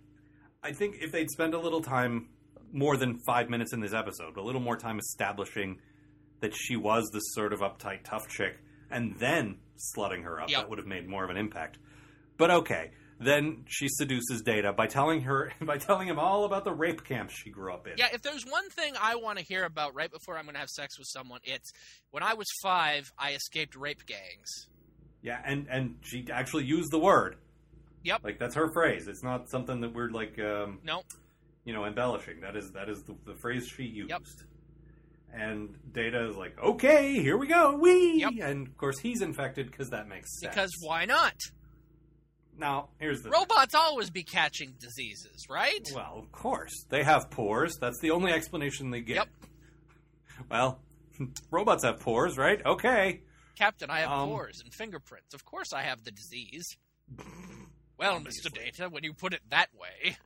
I 0.62 0.72
think 0.72 0.96
if 1.00 1.12
they'd 1.12 1.30
spend 1.30 1.54
a 1.54 1.58
little 1.58 1.82
time, 1.82 2.28
more 2.72 2.96
than 2.96 3.18
five 3.26 3.48
minutes 3.50 3.72
in 3.72 3.80
this 3.80 3.92
episode, 3.94 4.36
a 4.36 4.42
little 4.42 4.60
more 4.60 4.76
time 4.76 4.98
establishing 4.98 5.80
that 6.40 6.54
she 6.54 6.76
was 6.76 7.08
this 7.12 7.22
sort 7.34 7.52
of 7.52 7.60
uptight, 7.60 8.04
tough 8.04 8.28
chick, 8.28 8.58
and 8.90 9.16
then 9.18 9.56
slutting 9.96 10.22
her 10.24 10.40
up, 10.40 10.50
Yep. 10.50 10.60
that 10.60 10.68
would 10.70 10.78
have 10.78 10.86
made 10.86 11.08
more 11.08 11.24
of 11.24 11.30
an 11.30 11.36
impact. 11.36 11.78
But 12.36 12.50
okay, 12.50 12.90
then 13.18 13.64
she 13.66 13.88
seduces 13.88 14.42
Data 14.42 14.72
by 14.74 14.86
telling 14.86 15.22
her 15.22 15.50
by 15.62 15.78
telling 15.78 16.06
him 16.08 16.18
all 16.18 16.44
about 16.44 16.64
the 16.64 16.72
rape 16.72 17.02
camps 17.04 17.34
she 17.34 17.48
grew 17.50 17.72
up 17.72 17.86
in. 17.86 17.94
Yeah, 17.96 18.08
if 18.12 18.20
there's 18.22 18.44
one 18.44 18.68
thing 18.70 18.92
I 19.00 19.16
want 19.16 19.38
to 19.38 19.44
hear 19.44 19.64
about 19.64 19.94
right 19.94 20.10
before 20.10 20.36
I'm 20.36 20.44
going 20.44 20.54
to 20.54 20.60
have 20.60 20.68
sex 20.68 20.98
with 20.98 21.08
someone, 21.08 21.40
it's 21.44 21.72
when 22.10 22.22
I 22.22 22.34
was 22.34 22.46
five, 22.62 23.10
I 23.18 23.32
escaped 23.32 23.74
rape 23.74 24.04
gangs. 24.06 24.68
Yeah, 25.26 25.40
and 25.45 25.66
and 25.68 25.97
she 26.02 26.26
actually 26.33 26.64
used 26.64 26.90
the 26.92 26.99
word 26.99 27.37
Yep. 28.06 28.21
Like 28.23 28.38
that's 28.38 28.54
her 28.54 28.68
phrase. 28.73 29.09
It's 29.09 29.25
not 29.25 29.50
something 29.50 29.80
that 29.80 29.92
we're 29.92 30.11
like, 30.11 30.38
um, 30.38 30.78
No. 30.85 31.02
you 31.64 31.73
know, 31.73 31.85
embellishing. 31.85 32.40
That 32.40 32.54
is 32.56 32.71
that 32.71 32.88
is 32.88 33.02
the, 33.02 33.16
the 33.26 33.35
phrase 33.35 33.66
she 33.66 33.83
used. 33.83 34.11
Yep. 34.11 34.23
And 35.35 35.76
Data 35.92 36.28
is 36.28 36.37
like, 36.37 36.56
okay, 36.62 37.14
here 37.14 37.37
we 37.37 37.49
go, 37.49 37.76
we. 37.76 38.21
Yep. 38.21 38.35
And 38.40 38.68
of 38.68 38.76
course, 38.76 39.00
he's 39.00 39.23
infected 39.23 39.73
because 39.73 39.90
that 39.90 40.06
makes 40.06 40.38
sense. 40.40 40.54
Because 40.54 40.73
why 40.80 41.04
not? 41.04 41.35
now 42.59 42.88
here's 43.00 43.23
the 43.23 43.28
Robots 43.28 43.75
always 43.75 44.09
be 44.09 44.23
catching 44.23 44.75
diseases, 44.78 45.45
right? 45.50 45.85
Well, 45.92 46.14
of 46.16 46.30
course. 46.30 46.73
They 46.88 47.02
have 47.02 47.28
pores. 47.28 47.76
That's 47.80 47.99
the 48.00 48.12
only 48.12 48.30
explanation 48.30 48.90
they 48.90 49.00
get. 49.00 49.16
Yep. 49.16 49.28
Well, 50.49 50.80
robots 51.50 51.83
have 51.83 51.99
pores, 51.99 52.38
right? 52.38 52.64
Okay. 52.64 53.23
Captain, 53.56 53.90
I 53.90 54.00
have 54.00 54.10
Um, 54.10 54.28
pores 54.28 54.60
and 54.60 54.72
fingerprints. 54.72 55.34
Of 55.34 55.44
course 55.44 55.72
I 55.72 55.82
have 55.82 56.04
the 56.04 56.10
disease. 56.12 56.76
Well, 57.98 58.20
Mr. 58.20 58.52
Data, 58.52 58.88
when 58.90 59.02
you 59.04 59.12
put 59.14 59.32
it 59.32 59.40
that 59.50 59.70
way. 59.75 60.16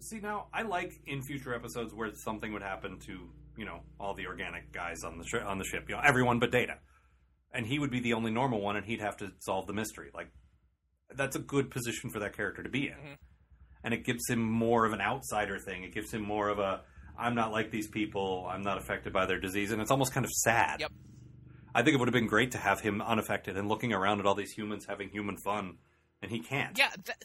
See, 0.00 0.20
now, 0.20 0.46
I 0.52 0.62
like 0.62 0.92
in 1.06 1.22
future 1.22 1.54
episodes 1.54 1.92
where 1.94 2.12
something 2.14 2.52
would 2.52 2.62
happen 2.62 2.98
to, 3.06 3.30
you 3.56 3.64
know, 3.64 3.80
all 3.98 4.14
the 4.14 4.26
organic 4.26 4.70
guys 4.72 5.02
on 5.04 5.18
the, 5.18 5.24
sh- 5.24 5.42
on 5.44 5.58
the 5.58 5.64
ship. 5.64 5.86
You 5.88 5.96
know, 5.96 6.02
everyone 6.04 6.38
but 6.38 6.52
Data. 6.52 6.78
And 7.52 7.66
he 7.66 7.78
would 7.78 7.90
be 7.90 8.00
the 8.00 8.12
only 8.12 8.30
normal 8.30 8.60
one, 8.60 8.76
and 8.76 8.84
he'd 8.86 9.00
have 9.00 9.16
to 9.18 9.32
solve 9.40 9.66
the 9.66 9.72
mystery. 9.72 10.10
Like, 10.14 10.28
that's 11.14 11.34
a 11.34 11.38
good 11.38 11.70
position 11.70 12.10
for 12.10 12.18
that 12.20 12.36
character 12.36 12.62
to 12.62 12.68
be 12.68 12.88
in. 12.88 12.94
Mhm. 12.94 13.16
And 13.82 13.94
it 13.94 14.04
gives 14.04 14.28
him 14.28 14.40
more 14.40 14.84
of 14.84 14.92
an 14.92 15.00
outsider 15.00 15.58
thing. 15.58 15.82
It 15.84 15.94
gives 15.94 16.12
him 16.12 16.22
more 16.22 16.48
of 16.50 16.58
a, 16.58 16.84
I'm 17.18 17.34
not 17.34 17.50
like 17.52 17.70
these 17.70 17.88
people, 17.88 18.46
I'm 18.50 18.62
not 18.62 18.76
affected 18.78 19.12
by 19.12 19.24
their 19.26 19.40
disease, 19.40 19.72
and 19.72 19.80
it's 19.80 19.90
almost 19.90 20.12
kind 20.12 20.26
of 20.26 20.30
sad. 20.32 20.80
Yep. 20.80 20.92
I 21.76 21.82
think 21.82 21.94
it 21.94 21.98
would 21.98 22.08
have 22.08 22.14
been 22.14 22.26
great 22.26 22.52
to 22.52 22.58
have 22.58 22.80
him 22.80 23.02
unaffected 23.02 23.58
and 23.58 23.68
looking 23.68 23.92
around 23.92 24.18
at 24.18 24.24
all 24.24 24.34
these 24.34 24.50
humans 24.50 24.86
having 24.88 25.10
human 25.10 25.36
fun, 25.36 25.76
and 26.22 26.30
he 26.30 26.40
can't. 26.40 26.78
Yeah, 26.78 26.88
that, 27.04 27.22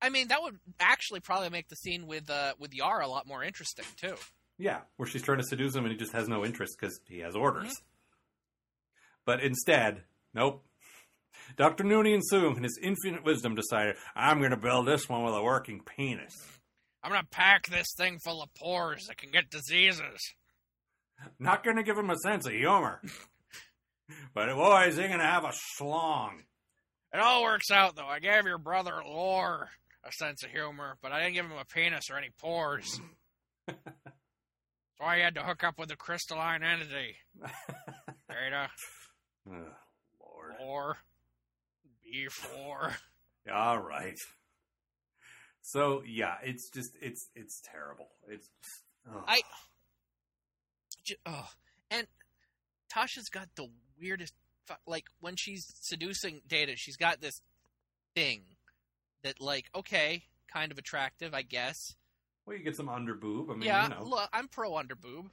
I 0.00 0.08
mean 0.08 0.28
that 0.28 0.40
would 0.40 0.60
actually 0.78 1.18
probably 1.18 1.50
make 1.50 1.68
the 1.68 1.74
scene 1.74 2.06
with 2.06 2.30
uh, 2.30 2.54
with 2.60 2.72
Yara 2.72 3.04
a 3.04 3.08
lot 3.08 3.26
more 3.26 3.42
interesting 3.42 3.86
too. 3.96 4.14
Yeah, 4.56 4.82
where 4.98 5.08
she's 5.08 5.22
trying 5.22 5.38
to 5.38 5.44
seduce 5.44 5.74
him 5.74 5.84
and 5.84 5.90
he 5.90 5.98
just 5.98 6.12
has 6.12 6.28
no 6.28 6.44
interest 6.44 6.76
because 6.78 7.00
he 7.08 7.18
has 7.20 7.34
orders. 7.34 7.72
Mm-hmm. 7.72 7.84
But 9.26 9.42
instead, 9.42 10.02
nope. 10.32 10.64
Dr. 11.56 11.82
Noonien 11.82 12.22
Soong, 12.32 12.56
in 12.56 12.62
his 12.62 12.78
infinite 12.80 13.24
wisdom, 13.24 13.56
decided, 13.56 13.96
I'm 14.14 14.38
going 14.38 14.50
to 14.50 14.56
build 14.56 14.86
this 14.86 15.08
one 15.08 15.24
with 15.24 15.34
a 15.34 15.42
working 15.42 15.80
penis. 15.80 16.34
I'm 17.02 17.10
gonna 17.10 17.26
pack 17.30 17.66
this 17.66 17.88
thing 17.96 18.18
full 18.24 18.42
of 18.42 18.52
pores 18.54 19.06
that 19.06 19.16
can 19.16 19.30
get 19.30 19.50
diseases. 19.50 20.34
Not 21.38 21.64
going 21.64 21.76
to 21.76 21.82
give 21.82 21.98
him 21.98 22.10
a 22.10 22.16
sense 22.16 22.46
of 22.46 22.52
humor. 22.52 23.00
but 24.34 24.54
boy, 24.54 24.84
is 24.88 24.96
he 24.96 25.06
going 25.06 25.18
to 25.18 25.24
have 25.24 25.44
a 25.44 25.52
schlong. 25.80 26.40
It 27.12 27.20
all 27.20 27.42
works 27.42 27.70
out 27.70 27.96
though. 27.96 28.06
I 28.06 28.18
gave 28.18 28.44
your 28.44 28.58
brother 28.58 29.02
Lore 29.04 29.68
a 30.04 30.12
sense 30.12 30.42
of 30.42 30.50
humor, 30.50 30.96
but 31.02 31.12
I 31.12 31.20
didn't 31.20 31.34
give 31.34 31.46
him 31.46 31.58
a 31.58 31.64
penis 31.64 32.10
or 32.10 32.18
any 32.18 32.30
pores. 32.38 33.00
That's 33.66 33.78
why 34.98 35.16
he 35.16 35.22
had 35.22 35.34
to 35.36 35.42
hook 35.42 35.64
up 35.64 35.78
with 35.78 35.90
a 35.90 35.96
crystalline 35.96 36.62
entity. 36.62 37.16
Data, 38.28 38.68
Ugh, 39.50 39.54
Lord. 40.20 40.54
Lore, 40.60 40.96
B4. 42.04 42.92
All 43.54 43.78
right. 43.78 44.18
So 45.62 46.02
yeah, 46.06 46.34
it's 46.42 46.70
just 46.70 46.92
it's 47.00 47.28
it's 47.34 47.60
terrible. 47.72 48.08
It's. 48.28 48.48
I. 49.26 49.40
Oh, 51.24 51.48
and 51.90 52.06
Tasha's 52.92 53.28
got 53.28 53.48
the 53.56 53.68
weirdest. 54.00 54.34
Like 54.86 55.04
when 55.20 55.34
she's 55.36 55.64
seducing 55.80 56.42
Data, 56.46 56.72
she's 56.76 56.96
got 56.96 57.20
this 57.20 57.40
thing 58.14 58.42
that, 59.22 59.40
like, 59.40 59.66
okay, 59.74 60.24
kind 60.52 60.70
of 60.72 60.78
attractive, 60.78 61.32
I 61.34 61.42
guess. 61.42 61.76
well, 62.46 62.56
you 62.56 62.62
get 62.62 62.76
some 62.76 62.88
under 62.88 63.14
boob. 63.14 63.50
I 63.50 63.54
mean, 63.54 63.62
yeah, 63.62 63.84
you 63.84 63.94
know. 63.94 64.04
look, 64.04 64.28
I'm 64.32 64.48
pro 64.48 64.72
underboob. 64.72 65.30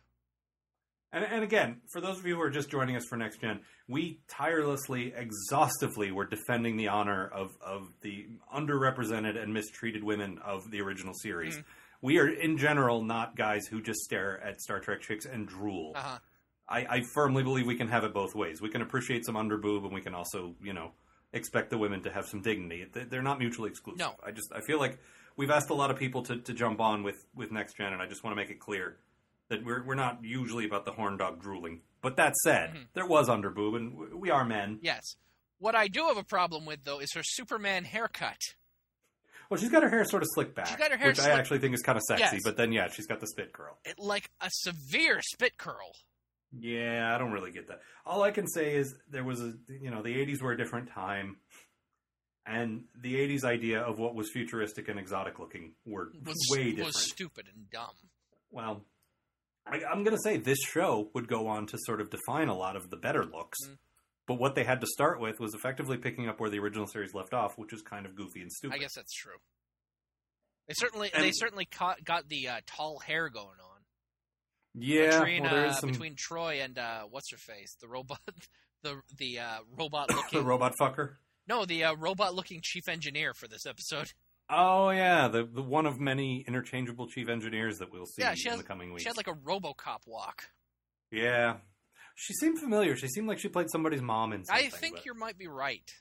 And, 1.12 1.24
and 1.24 1.44
again, 1.44 1.82
for 1.94 2.02
those 2.02 2.18
of 2.20 2.26
you 2.26 2.36
who 2.36 2.42
are 2.42 2.50
just 2.50 2.70
joining 2.70 2.96
us 2.98 3.06
for 3.10 3.16
Next 3.16 3.40
Gen, 3.40 3.62
we 3.88 4.20
tirelessly, 4.28 5.14
exhaustively 5.16 6.12
were 6.12 6.26
defending 6.26 6.76
the 6.76 6.90
honor 6.90 7.28
of, 7.28 7.52
of 7.66 7.88
the 8.02 8.28
underrepresented 8.54 9.42
and 9.42 9.54
mistreated 9.54 10.04
women 10.04 10.40
of 10.44 10.70
the 10.72 10.82
original 10.82 11.14
series. 11.14 11.58
Mhm. 11.58 11.64
We 12.02 12.20
are, 12.20 12.28
in 12.28 12.58
general, 12.58 13.02
not 13.02 13.36
guys 13.38 13.66
who 13.68 13.82
just 13.82 14.00
stare 14.02 14.42
at 14.44 14.60
Star 14.62 14.80
Trek 14.80 15.02
chicks 15.02 15.26
and 15.26 15.48
drool. 15.48 15.94
Uh 15.96 16.02
huh. 16.02 16.20
I, 16.68 16.86
I 16.90 17.02
firmly 17.14 17.44
believe 17.44 17.68
we 17.68 17.76
can 17.78 17.88
have 17.90 18.04
it 18.04 18.14
both 18.14 18.34
ways. 18.36 18.62
We 18.62 18.70
can 18.70 18.82
appreciate 18.82 19.26
some 19.26 19.36
underboob, 19.36 19.84
and 19.86 19.94
we 19.94 20.02
can 20.02 20.16
also, 20.16 20.56
you 20.64 20.74
know, 20.74 20.92
expect 21.34 21.70
the 21.70 21.78
women 21.78 22.02
to 22.04 22.12
have 22.12 22.26
some 22.28 22.42
dignity. 22.42 22.86
They- 22.92 23.04
They're 23.04 23.22
not 23.22 23.40
mutually 23.40 23.70
exclusive. 23.70 24.00
No. 24.00 24.16
I 24.26 24.32
just 24.32 24.52
I 24.54 24.62
feel 24.62 24.80
like 24.80 24.98
we've 25.38 25.52
asked 25.52 25.70
a 25.70 25.74
lot 25.76 25.92
of 25.92 25.98
people 25.98 26.24
to, 26.24 26.38
to 26.38 26.54
jump 26.54 26.80
on 26.80 27.04
with, 27.04 27.26
with 27.36 27.52
Next 27.52 27.76
Gen, 27.78 27.94
and 27.94 28.02
I 28.02 28.08
just 28.08 28.24
want 28.24 28.36
to 28.36 28.42
make 28.42 28.50
it 28.50 28.60
clear 28.60 28.98
that 29.50 29.64
we're 29.64 29.84
we're 29.86 29.96
not 29.96 30.24
usually 30.24 30.66
about 30.66 30.86
the 30.86 30.92
horn 30.92 31.18
dog 31.18 31.40
drooling. 31.42 31.82
But 32.02 32.18
that 32.18 32.36
said, 32.38 32.72
Mhm. 32.72 32.88
there 32.94 33.06
was 33.06 33.28
underboob, 33.30 33.76
and 33.76 34.20
we 34.20 34.30
are 34.32 34.44
men. 34.46 34.80
Yes. 34.82 35.16
What 35.60 35.76
I 35.76 35.88
do 35.88 36.08
have 36.08 36.18
a 36.18 36.24
problem 36.24 36.66
with, 36.66 36.84
though, 36.84 37.00
is 37.00 37.14
her 37.14 37.22
Superman 37.24 37.84
haircut. 37.86 38.40
Well, 39.50 39.60
she's 39.60 39.70
got 39.70 39.84
her 39.84 39.90
hair 39.90 40.04
sort 40.06 40.24
of 40.24 40.30
slicked 40.34 40.56
back, 40.56 40.68
She's 40.68 40.76
got 40.78 40.90
her 40.92 40.98
hair 40.98 41.08
which 41.10 41.20
I 41.20 41.30
actually 41.30 41.60
think 41.60 41.76
is 41.76 41.82
kind 41.84 41.98
of 41.98 42.04
sexy. 42.08 42.24
Yes. 42.38 42.42
But 42.44 42.58
then, 42.58 42.72
yeah, 42.72 42.88
she's 42.90 43.06
got 43.06 43.20
the 43.20 43.28
spit 43.28 43.54
curl. 43.54 43.78
It, 43.86 44.00
like 44.00 44.30
a 44.42 44.50
severe 44.52 45.22
spit 45.22 45.58
curl. 45.58 45.94
Yeah, 46.60 47.14
I 47.14 47.18
don't 47.18 47.32
really 47.32 47.52
get 47.52 47.68
that. 47.68 47.82
All 48.06 48.22
I 48.24 48.32
can 48.32 48.48
say 48.48 48.76
is 48.76 48.96
there 49.10 49.24
was 49.24 49.42
a 49.42 49.54
you 49.82 49.90
know 49.92 50.02
the 50.02 50.16
'80s 50.16 50.42
were 50.42 50.52
a 50.52 50.58
different 50.58 50.90
time, 50.90 51.38
and 52.46 52.84
the 53.02 53.16
'80s 53.16 53.44
idea 53.44 53.82
of 53.82 54.00
what 54.00 54.16
was 54.16 54.30
futuristic 54.32 54.88
and 54.88 55.00
exotic 55.00 55.40
looking 55.40 55.74
were 55.86 56.12
Was, 56.24 56.36
way 56.52 56.70
different. 56.72 56.88
was 56.88 57.10
stupid 57.10 57.46
and 57.54 57.70
dumb. 57.70 57.96
well, 58.52 58.84
I, 59.68 59.82
I'm 59.84 60.04
going 60.04 60.16
to 60.16 60.22
say 60.22 60.38
this 60.38 60.60
show 60.62 61.10
would 61.14 61.28
go 61.28 61.48
on 61.48 61.66
to 61.68 61.78
sort 61.80 62.00
of 62.02 62.10
define 62.10 62.48
a 62.50 62.56
lot 62.56 62.76
of 62.76 62.90
the 62.90 62.98
better 62.98 63.26
looks. 63.26 63.58
Mm. 63.68 63.78
But 64.28 64.36
what 64.40 64.56
they 64.56 64.64
had 64.64 64.82
to 64.82 64.88
start 64.88 65.20
with 65.20 65.40
was 65.40 65.54
effectively 65.54 65.98
picking 65.98 66.28
up 66.28 66.40
where 66.40 66.50
the 66.50 66.60
original 66.60 66.88
series 66.88 67.14
left 67.14 67.34
off, 67.34 67.58
which 67.58 67.74
is 67.74 67.82
kind 67.82 68.06
of 68.08 68.16
goofy 68.16 68.42
and 68.42 68.52
stupid. 68.52 68.76
I 68.76 68.80
guess 68.80 68.94
that's 68.96 69.14
true. 69.14 69.38
They 70.68 70.74
certainly 70.78 71.12
And- 71.14 71.24
they 71.24 71.32
certainly 71.32 71.66
caught, 71.66 72.04
got 72.04 72.28
the 72.28 72.48
uh, 72.50 72.62
tall 72.66 73.00
hair 73.00 73.30
going 73.30 73.60
on 73.60 73.75
yeah, 74.78 75.20
between 75.20 75.44
well, 75.44 75.70
uh, 75.70 75.74
some 75.74 75.92
between 75.92 76.16
Troi 76.16 76.64
and 76.64 76.78
uh, 76.78 77.04
what's 77.10 77.32
her 77.32 77.38
face, 77.38 77.76
the 77.82 77.88
robot, 77.88 78.20
the 78.84 79.02
the 79.18 79.40
uh, 79.40 79.58
robot 79.78 80.10
looking 80.16 80.40
the 80.40 80.46
robot 80.46 80.74
fucker. 80.80 81.14
no 81.48 81.66
the 81.66 81.84
uh, 81.84 81.96
robot 81.96 82.36
looking 82.36 82.60
chief 82.64 82.88
engineer 82.88 83.34
for 83.34 83.48
this 83.48 83.66
episode. 83.66 84.12
Oh 84.48 84.92
yeah, 84.92 85.28
the 85.28 85.44
the 85.44 85.64
one 85.64 85.88
of 85.88 86.00
many 86.00 86.46
interchangeable 86.48 87.08
chief 87.08 87.30
engineers 87.30 87.80
that 87.80 87.92
we'll 87.92 88.06
see 88.06 88.22
Yeah, 88.22 88.36
she 88.36 88.48
in 88.48 88.52
has- 88.52 88.62
the 88.62 88.68
coming 88.68 88.92
weeks. 88.92 89.02
She 89.02 89.10
had 89.10 89.18
like 89.18 89.28
a 89.28 89.34
RoboCop 89.34 90.02
walk. 90.06 90.44
Yeah. 91.10 91.56
She 92.14 92.34
seemed 92.36 92.60
familiar. 92.60 92.96
She 92.96 93.08
seemed 93.08 93.28
like 93.28 93.40
she 93.40 93.48
played 93.48 93.72
somebody's 93.72 94.04
mom 94.04 94.34
in 94.34 94.46
something. 94.46 94.68
I 94.68 94.70
think 94.70 94.98
but 94.98 95.06
you 95.08 95.16
might 95.16 95.40
be 95.40 95.48
right. 95.48 95.92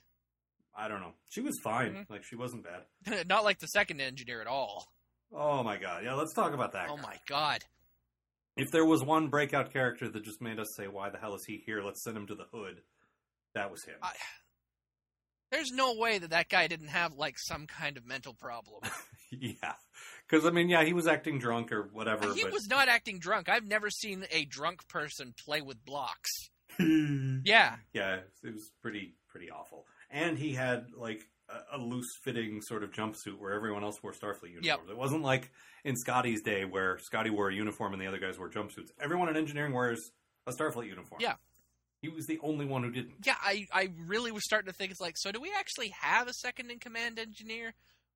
I 0.77 0.87
don't 0.87 0.99
know. 1.01 1.13
She 1.29 1.41
was 1.41 1.59
fine. 1.63 1.93
Mhm. 1.95 2.09
Like 2.11 2.23
she 2.23 2.35
wasn't 2.35 2.63
bad. 2.65 3.27
Not 3.27 3.43
like 3.45 3.57
the 3.57 3.67
second 3.67 3.99
engineer 3.99 4.41
at 4.41 4.47
all. 4.47 4.91
Oh 5.33 5.63
my 5.63 5.77
god. 5.77 6.03
Yeah, 6.03 6.13
let's 6.13 6.33
talk 6.35 6.53
about 6.53 6.73
that. 6.73 6.87
Oh 6.91 6.97
guy. 6.97 7.01
my 7.01 7.15
god. 7.27 7.63
If 8.57 8.71
there 8.71 8.85
was 8.85 9.03
one 9.03 9.27
breakout 9.27 9.73
character 9.73 10.07
that 10.09 10.23
just 10.23 10.41
made 10.41 10.59
us 10.59 10.73
say, 10.75 10.87
"Why 10.87 11.09
the 11.09 11.17
hell 11.17 11.35
is 11.35 11.45
he 11.45 11.61
here? 11.65 11.81
Let's 11.81 12.03
send 12.03 12.15
him 12.15 12.27
to 12.27 12.35
the 12.35 12.45
hood," 12.51 12.81
that 13.53 13.69
was 13.71 13.83
him. 13.83 13.95
I, 14.01 14.13
there's 15.51 15.71
no 15.71 15.95
way 15.95 16.17
that 16.17 16.29
that 16.31 16.49
guy 16.49 16.67
didn't 16.67 16.87
have 16.87 17.13
like 17.13 17.35
some 17.37 17.67
kind 17.67 17.97
of 17.97 18.05
mental 18.05 18.33
problem. 18.33 18.81
yeah. 19.31 19.73
Because 20.27 20.45
I 20.45 20.51
mean, 20.51 20.69
yeah, 20.69 20.83
he 20.83 20.93
was 20.93 21.07
acting 21.07 21.37
drunk 21.39 21.71
or 21.71 21.89
whatever. 21.93 22.33
he 22.33 22.43
but 22.43 22.53
was 22.53 22.67
not 22.67 22.87
acting 22.87 23.19
drunk. 23.19 23.47
I've 23.49 23.67
never 23.67 23.89
seen 23.89 24.25
a 24.31 24.45
drunk 24.45 24.87
person 24.87 25.33
play 25.45 25.61
with 25.61 25.83
blocks. 25.85 26.31
yeah, 26.79 27.75
Yeah. 27.93 28.19
it 28.43 28.53
was 28.53 28.71
pretty 28.81 29.15
pretty 29.29 29.51
awful. 29.51 29.85
And 30.09 30.37
he 30.37 30.53
had 30.53 30.87
like 30.95 31.25
a, 31.71 31.77
a 31.77 31.79
loose 31.79 32.17
fitting 32.23 32.61
sort 32.61 32.83
of 32.83 32.91
jumpsuit 32.91 33.37
where 33.39 33.53
everyone 33.53 33.83
else 33.83 34.01
wore 34.03 34.13
Starfleet 34.13 34.51
uniforms. 34.53 34.89
It 34.89 34.97
wasn't 34.97 35.23
like 35.23 35.51
in 35.83 35.95
Scotty's 35.95 36.41
day 36.41 36.65
where 36.65 36.97
Scotty 36.99 37.29
wore 37.29 37.49
a 37.49 37.53
uniform 37.53 37.93
and 37.93 38.01
the 38.01 38.07
other 38.07 38.19
guys 38.19 38.37
wore 38.37 38.49
jumpsuits. 38.49 38.89
Everyone 38.99 39.29
in 39.29 39.37
engineering 39.37 39.73
wears 39.73 40.11
a 40.47 40.51
Starfleet 40.51 40.87
uniform. 40.87 41.19
Yeah. 41.21 41.33
He 42.01 42.09
was 42.09 42.27
the 42.27 42.39
only 42.43 42.65
one 42.65 42.83
who 42.83 42.91
didn't. 42.91 43.15
Yeah, 43.25 43.35
I, 43.41 43.65
I 43.73 43.89
really 44.05 44.31
was 44.31 44.43
starting 44.43 44.71
to 44.71 44.77
think 44.77 44.91
it's 44.91 45.01
like, 45.01 45.15
so 45.17 45.31
do 45.31 45.41
we 45.41 45.51
actually 45.57 45.89
have 46.01 46.27
a 46.27 46.33
second 46.33 46.69
in 46.69 46.79
command 46.79 47.17
engineer? 47.17 47.73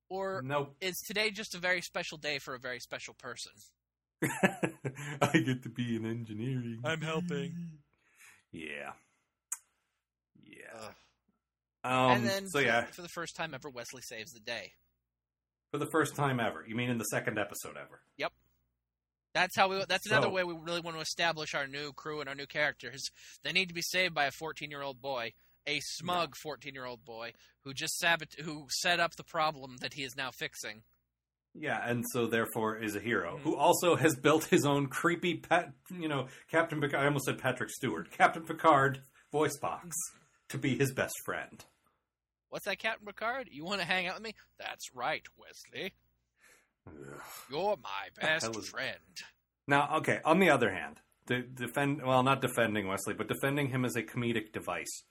Or 0.08 0.42
Nope. 0.44 0.74
is 0.80 0.96
today 1.06 1.30
just 1.30 1.54
a 1.54 1.58
very 1.58 1.80
special 1.82 2.18
day 2.18 2.38
for 2.38 2.54
a 2.54 2.58
very 2.58 2.80
special 2.80 3.14
person? 3.14 3.52
I 4.22 5.38
get 5.38 5.62
to 5.62 5.68
be 5.68 5.96
in 5.96 6.04
engineering. 6.04 6.80
I'm 6.84 7.00
helping. 7.00 7.54
Yeah. 8.52 8.92
Yeah. 10.44 10.80
Ugh. 10.82 10.94
Um, 11.82 12.10
and 12.12 12.26
then 12.26 12.48
so 12.48 12.58
for, 12.60 12.64
yeah, 12.64 12.84
for 12.86 13.02
the 13.02 13.08
first 13.08 13.36
time 13.36 13.54
ever, 13.54 13.70
Wesley 13.70 14.02
saves 14.02 14.32
the 14.32 14.40
day. 14.40 14.72
for 15.70 15.78
the 15.78 15.86
first 15.92 16.14
time 16.16 16.40
ever. 16.40 16.64
You 16.66 16.74
mean 16.74 16.90
in 16.90 16.98
the 16.98 17.04
second 17.04 17.38
episode 17.38 17.76
ever? 17.76 18.00
Yep. 18.18 18.32
That's 19.34 19.56
how 19.56 19.68
we. 19.68 19.84
That's 19.88 20.06
another 20.06 20.26
So- 20.26 20.30
way 20.32 20.42
we 20.44 20.54
really 20.54 20.80
want 20.80 20.96
to 20.96 21.00
establish 21.02 21.54
our 21.54 21.66
new 21.66 21.92
crew 21.92 22.20
and 22.20 22.28
our 22.28 22.34
new 22.34 22.46
characters. 22.46 23.10
They 23.44 23.52
need 23.52 23.68
to 23.68 23.74
be 23.74 23.82
saved 23.82 24.12
by 24.14 24.24
a 24.26 24.30
14 24.32 24.70
year 24.70 24.82
old 24.82 25.00
boy, 25.00 25.32
a 25.66 25.78
smug 25.80 26.34
14 26.42 26.74
year 26.74 26.84
old 26.86 27.04
boy 27.04 27.32
who 27.62 27.72
just 27.72 27.98
sabot- 28.00 28.40
who 28.40 28.66
set 28.70 28.98
up 29.00 29.14
the 29.16 29.22
problem 29.24 29.76
that 29.80 29.94
he 29.94 30.02
is 30.02 30.16
now 30.16 30.30
fixing. 30.32 30.82
Yeah, 31.54 31.80
and 31.84 32.04
so 32.12 32.26
therefore 32.26 32.76
is 32.76 32.94
a 32.96 33.00
hero 33.00 33.36
Mhm. 33.38 33.42
who 33.42 33.56
also 33.56 33.96
has 33.96 34.14
built 34.16 34.44
his 34.46 34.64
own 34.64 34.88
creepy 34.88 35.36
pet, 35.36 35.72
you 35.90 36.08
know, 36.08 36.28
Captain 36.48 36.80
Picard. 36.80 37.02
I 37.02 37.06
almost 37.06 37.24
said 37.26 37.38
Patrick 37.38 37.70
Stewart, 37.70 38.10
Captain 38.10 38.44
Picard 38.44 39.02
voice 39.32 39.56
box 39.58 39.94
to 40.50 40.58
be 40.58 40.76
his 40.76 40.92
best 40.92 41.14
friend. 41.24 41.64
What's 42.50 42.64
that, 42.66 42.78
Captain 42.78 43.06
Picard? 43.06 43.48
You 43.50 43.64
want 43.64 43.80
to 43.80 43.86
hang 43.86 44.06
out 44.06 44.14
with 44.14 44.24
me? 44.24 44.34
That's 44.58 44.94
right, 44.94 45.22
Wesley. 45.38 45.92
You're 47.50 47.76
my 47.82 48.08
best 48.20 48.56
is- 48.56 48.68
friend. 48.68 48.96
Now, 49.66 49.98
okay. 49.98 50.20
On 50.24 50.40
the 50.40 50.50
other 50.50 50.70
hand, 50.72 51.00
de- 51.26 51.42
defend 51.42 52.02
well, 52.02 52.22
not 52.24 52.40
defending 52.40 52.88
Wesley, 52.88 53.14
but 53.14 53.28
defending 53.28 53.68
him 53.68 53.84
as 53.84 53.94
a 53.94 54.02
comedic 54.02 54.52
device. 54.52 55.04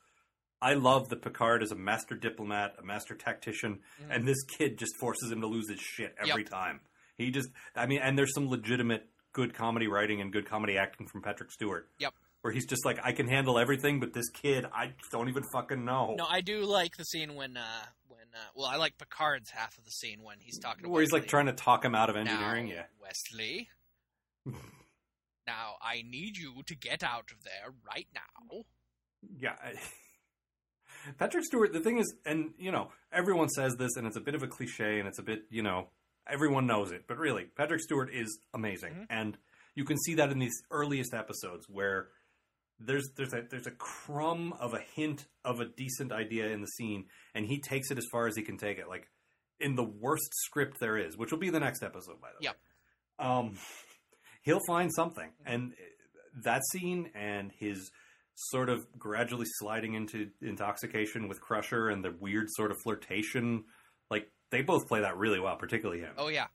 I 0.62 0.74
love 0.74 1.08
that 1.10 1.22
Picard 1.22 1.64
is 1.64 1.72
a 1.72 1.76
master 1.76 2.16
diplomat, 2.16 2.76
a 2.80 2.84
master 2.84 3.16
tactician, 3.16 3.82
Mhm. 4.02 4.08
and 4.16 4.28
this 4.28 4.44
kid 4.44 4.78
just 4.78 4.92
forces 5.00 5.32
him 5.32 5.40
to 5.40 5.48
lose 5.48 5.70
his 5.70 5.80
shit 5.80 6.14
every 6.20 6.42
Yep. 6.44 6.50
time. 6.52 6.82
He 7.18 7.32
just, 7.32 7.50
I 7.76 7.86
mean, 7.86 8.02
and 8.02 8.18
there's 8.18 8.34
some 8.34 8.50
legitimate 8.50 9.10
good 9.32 9.54
comedy 9.54 9.88
writing 9.88 10.20
and 10.20 10.34
good 10.34 10.46
comedy 10.46 10.78
acting 10.78 11.08
from 11.08 11.22
Patrick 11.22 11.52
Stewart. 11.52 11.90
Yep. 12.00 12.14
Where 12.42 12.54
he's 12.54 12.66
just 12.66 12.86
like, 12.86 13.00
I 13.04 13.12
can 13.12 13.28
handle 13.28 13.60
everything, 13.60 14.00
but 14.00 14.14
this 14.14 14.30
kid, 14.30 14.66
I 14.74 14.94
don't 15.12 15.28
even 15.28 15.44
fucking 15.52 15.84
know. 15.84 16.16
No, 16.18 16.26
I 16.26 16.40
do 16.40 16.64
like 16.64 16.96
the 16.96 17.04
scene 17.04 17.36
when, 17.36 17.58
uh, 17.58 17.64
when, 18.08 18.28
uh, 18.34 18.40
well, 18.56 18.66
I 18.68 18.78
like 18.78 18.98
Picard's 18.98 19.50
half 19.50 19.78
of 19.78 19.84
the 19.84 19.92
scene 19.92 20.24
when 20.24 20.38
he's 20.40 20.58
talking 20.58 20.84
to 20.84 20.90
Where 20.90 21.02
he's 21.02 21.12
like 21.12 21.28
trying 21.28 21.48
to 21.48 21.52
talk 21.54 21.84
him 21.84 21.96
out 21.96 22.10
of 22.10 22.16
engineering. 22.16 22.70
Now, 22.70 22.74
Yeah. 22.76 22.84
Wesley. 23.02 23.70
now 25.48 25.76
I 25.82 26.02
need 26.08 26.38
you 26.38 26.64
to 26.66 26.76
get 26.76 27.04
out 27.04 27.30
of 27.32 27.44
there 27.44 27.74
right 27.86 28.08
now. 28.14 28.64
Yeah. 29.38 29.56
Patrick 31.18 31.44
Stewart, 31.46 31.74
the 31.74 31.80
thing 31.80 31.98
is, 31.98 32.14
and, 32.26 32.54
you 32.58 32.72
know, 32.72 32.92
everyone 33.12 33.50
says 33.50 33.76
this, 33.78 33.96
and 33.98 34.06
it's 34.08 34.18
a 34.18 34.22
bit 34.22 34.36
of 34.36 34.44
a 34.44 34.48
cliche, 34.48 35.00
and 35.00 35.08
it's 35.08 35.20
a 35.20 35.24
bit, 35.24 35.44
you 35.50 35.62
know, 35.64 35.88
everyone 36.28 36.68
knows 36.68 36.92
it, 36.92 37.04
but 37.08 37.18
really, 37.18 37.46
Patrick 37.58 37.82
Stewart 37.82 38.10
is 38.14 38.40
amazing. 38.54 38.94
Mhm. 38.94 39.06
And 39.10 39.38
you 39.76 39.86
can 39.86 39.98
see 39.98 40.16
that 40.16 40.32
in 40.32 40.40
these 40.40 40.62
earliest 40.72 41.14
episodes 41.14 41.68
where 41.70 42.10
there's 42.80 43.10
there's 43.18 43.34
a 43.34 43.44
there's 43.50 43.68
a 43.68 43.72
crumb 43.72 44.54
of 44.60 44.74
a 44.74 44.80
hint 44.96 45.26
of 45.44 45.60
a 45.60 45.66
decent 45.66 46.12
idea 46.12 46.48
in 46.48 46.62
the 46.62 46.68
scene, 46.68 47.06
and 47.36 47.46
he 47.46 47.60
takes 47.60 47.92
it 47.92 47.98
as 47.98 48.06
far 48.12 48.28
as 48.28 48.36
he 48.36 48.42
can 48.42 48.58
take 48.58 48.78
it. 48.78 48.88
Like 48.88 49.08
in 49.60 49.76
the 49.76 49.84
worst 49.84 50.30
script 50.46 50.78
there 50.80 50.98
is, 50.98 51.18
which 51.18 51.32
will 51.32 51.40
be 51.40 51.50
the 51.50 51.60
next 51.60 51.84
episode, 51.84 52.22
by 52.22 52.30
the 52.38 52.44
Yep. 52.46 52.56
way. 53.20 53.26
Um, 53.26 53.58
he'll 54.44 54.62
find 54.68 54.90
something, 54.94 55.30
and 55.46 55.74
that 56.44 56.62
scene 56.72 57.10
and 57.16 57.52
his 57.60 57.92
sort 58.36 58.70
of 58.70 58.86
gradually 58.98 59.48
sliding 59.58 59.96
into 59.96 60.30
intoxication 60.42 61.28
with 61.28 61.42
Crusher 61.42 61.90
and 61.90 62.06
the 62.06 62.16
weird 62.22 62.48
sort 62.52 62.72
of 62.72 62.78
flirtation, 62.84 63.66
like 64.10 64.32
they 64.52 64.62
both 64.62 64.88
play 64.88 65.02
that 65.02 65.18
really 65.18 65.42
well, 65.42 65.58
particularly 65.58 66.00
him. 66.02 66.14
Oh 66.18 66.30
yeah, 66.30 66.48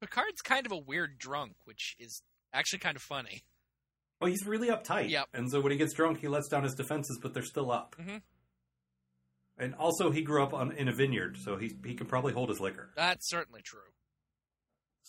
Picard's 0.00 0.40
kind 0.42 0.66
of 0.66 0.72
a 0.72 0.78
weird 0.78 1.18
drunk, 1.18 1.52
which 1.64 1.94
is 2.00 2.22
actually 2.52 2.80
kind 2.80 2.96
of 2.96 3.02
funny. 3.02 3.42
Oh, 4.20 4.26
he's 4.26 4.46
really 4.46 4.68
uptight. 4.68 5.08
Yep. 5.10 5.28
And 5.34 5.50
so 5.50 5.60
when 5.60 5.72
he 5.72 5.78
gets 5.78 5.94
drunk, 5.94 6.20
he 6.20 6.28
lets 6.28 6.48
down 6.48 6.62
his 6.62 6.74
defenses, 6.74 7.18
but 7.22 7.32
they're 7.34 7.42
still 7.42 7.70
up. 7.70 7.96
Mhm. 7.98 8.22
And 9.58 9.74
also, 9.74 10.10
he 10.10 10.22
grew 10.22 10.42
up 10.42 10.54
on 10.54 10.72
in 10.72 10.88
a 10.88 10.92
vineyard, 10.92 11.36
so 11.36 11.56
he 11.56 11.76
he 11.84 11.94
can 11.94 12.06
probably 12.06 12.32
hold 12.32 12.48
his 12.48 12.60
liquor. 12.60 12.90
That's 12.96 13.28
certainly 13.28 13.62
true. 13.62 13.80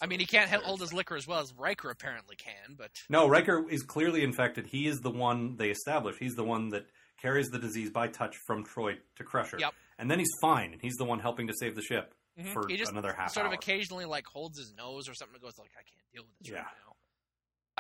I 0.02 0.08
mean, 0.08 0.20
he 0.20 0.26
can't 0.26 0.50
hold 0.50 0.82
his 0.82 0.94
liquor 0.94 1.16
as 1.16 1.28
well 1.28 1.40
as 1.42 1.54
Riker 1.54 1.90
apparently 1.92 2.36
can, 2.36 2.76
but 2.76 2.92
No, 3.08 3.28
Riker 3.28 3.70
is 3.70 3.84
clearly 3.84 4.24
infected. 4.24 4.68
He 4.68 4.88
is 4.88 5.00
the 5.02 5.12
one 5.12 5.58
they 5.58 5.70
establish. 5.70 6.18
He's 6.18 6.36
the 6.36 6.44
one 6.44 6.70
that 6.70 6.88
carries 7.22 7.50
the 7.50 7.60
disease 7.60 7.92
by 7.92 8.08
touch 8.08 8.36
from 8.48 8.66
Troi 8.66 8.98
to 9.18 9.24
Crusher. 9.24 9.60
Yep. 9.60 9.74
And 10.00 10.10
then 10.10 10.18
he's 10.18 10.32
fine, 10.42 10.74
and 10.74 10.82
he's 10.82 10.96
the 10.96 11.06
one 11.06 11.20
helping 11.20 11.48
to 11.48 11.54
save 11.54 11.76
the 11.76 11.84
ship 11.84 12.16
Mhm. 12.40 12.52
for 12.52 12.68
he 12.68 12.78
just 12.78 12.92
another 12.92 13.14
half 13.14 13.32
sort 13.32 13.46
hour. 13.46 13.54
of 13.54 13.58
occasionally 13.60 14.06
like 14.06 14.26
holds 14.26 14.58
his 14.58 14.74
nose 14.74 15.08
or 15.08 15.14
something 15.14 15.36
and 15.36 15.44
goes 15.44 15.58
like, 15.60 15.70
"I 15.78 15.84
can't 15.84 16.12
deal 16.12 16.24
with 16.24 16.36
this 16.40 16.50
Yeah. 16.50 16.64
right 16.64 16.74
now. 16.88 16.91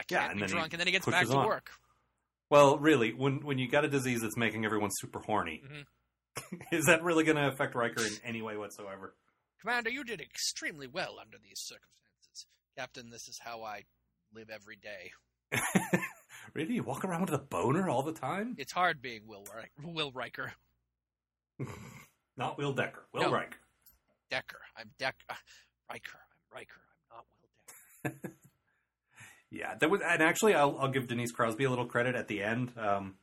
I 0.01 0.03
Yeah, 0.09 0.19
can't 0.19 0.31
and 0.31 0.39
be 0.39 0.41
then 0.41 0.49
he 0.49 0.53
drunk," 0.55 0.73
and 0.73 0.79
then 0.79 0.87
he 0.87 0.91
gets 0.91 1.05
back 1.05 1.27
to 1.27 1.37
on. 1.37 1.45
work. 1.47 1.71
Well, 2.49 2.77
really, 2.79 3.13
when 3.13 3.39
when 3.45 3.57
you 3.59 3.69
got 3.69 3.85
a 3.85 3.87
disease 3.87 4.21
that's 4.21 4.35
making 4.37 4.65
everyone 4.65 4.89
super 4.91 5.19
horny, 5.19 5.61
Mhm. 5.65 5.85
is 6.71 6.85
that 6.85 7.03
really 7.03 7.23
going 7.23 7.37
to 7.37 7.47
affect 7.47 7.75
Riker 7.75 8.03
in 8.05 8.13
any 8.23 8.41
way 8.41 8.57
whatsoever? 8.57 9.15
Commander, 9.59 9.89
you 9.89 10.03
did 10.03 10.19
extremely 10.21 10.87
well 10.87 11.17
under 11.19 11.37
these 11.37 11.59
circumstances. 11.61 12.47
Captain, 12.77 13.09
this 13.09 13.27
is 13.27 13.39
how 13.43 13.63
I 13.63 13.85
live 14.33 14.49
every 14.49 14.75
day. 14.75 15.11
really, 16.53 16.73
you 16.75 16.83
walk 16.83 17.05
around 17.05 17.21
with 17.21 17.33
a 17.33 17.37
boner 17.43 17.89
all 17.89 18.01
the 18.03 18.13
time? 18.13 18.55
It's 18.57 18.71
hard 18.73 19.01
being 19.01 19.27
Will 19.27 19.45
Ri- 19.55 19.69
Will 19.93 20.11
Riker. 20.11 20.53
Not 22.37 22.57
Will 22.57 22.73
Decker. 22.73 23.05
Will 23.13 23.23
No. 23.23 23.31
Riker. 23.31 23.59
Decker. 24.29 24.61
I'm 24.75 24.89
Decker. 24.97 25.17
Uh, 25.29 25.35
Riker. 25.91 26.19
I'm 26.19 26.57
Riker. 26.57 26.81
I'm 27.11 27.17
not 27.17 27.25
Will 27.29 28.11
Decker. 28.29 28.35
Yeah, 29.51 29.75
that 29.79 29.89
was, 29.89 30.01
and 30.01 30.23
actually, 30.23 30.55
I'll, 30.55 30.77
I'll 30.79 30.91
give 30.91 31.07
Denise 31.07 31.33
Crosby 31.33 31.65
a 31.65 31.69
little 31.69 31.85
credit 31.85 32.15
at 32.15 32.29
the 32.29 32.41
end. 32.41 32.71
Um, 32.77 33.15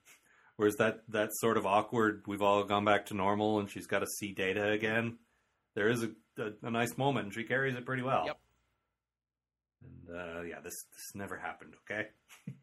whereas 0.56 0.76
that 0.76 1.02
that 1.08 1.30
sort 1.32 1.56
of 1.56 1.64
awkward, 1.64 2.24
we've 2.26 2.42
all 2.42 2.62
gone 2.64 2.84
back 2.84 3.06
to 3.06 3.14
normal, 3.14 3.58
and 3.58 3.70
she's 3.70 3.86
got 3.86 4.00
to 4.00 4.06
see 4.06 4.32
Data 4.32 4.70
again. 4.70 5.16
There 5.74 5.88
is 5.88 6.02
a, 6.02 6.10
a, 6.38 6.50
a 6.62 6.70
nice 6.70 6.98
moment, 6.98 7.26
and 7.26 7.34
she 7.34 7.44
carries 7.44 7.74
it 7.74 7.86
pretty 7.86 8.02
well. 8.02 8.24
Yep. 8.26 8.38
And 9.82 10.16
uh, 10.16 10.42
yeah, 10.42 10.60
this 10.60 10.74
this 10.92 11.14
never 11.14 11.38
happened. 11.38 11.74
Okay, 11.90 12.08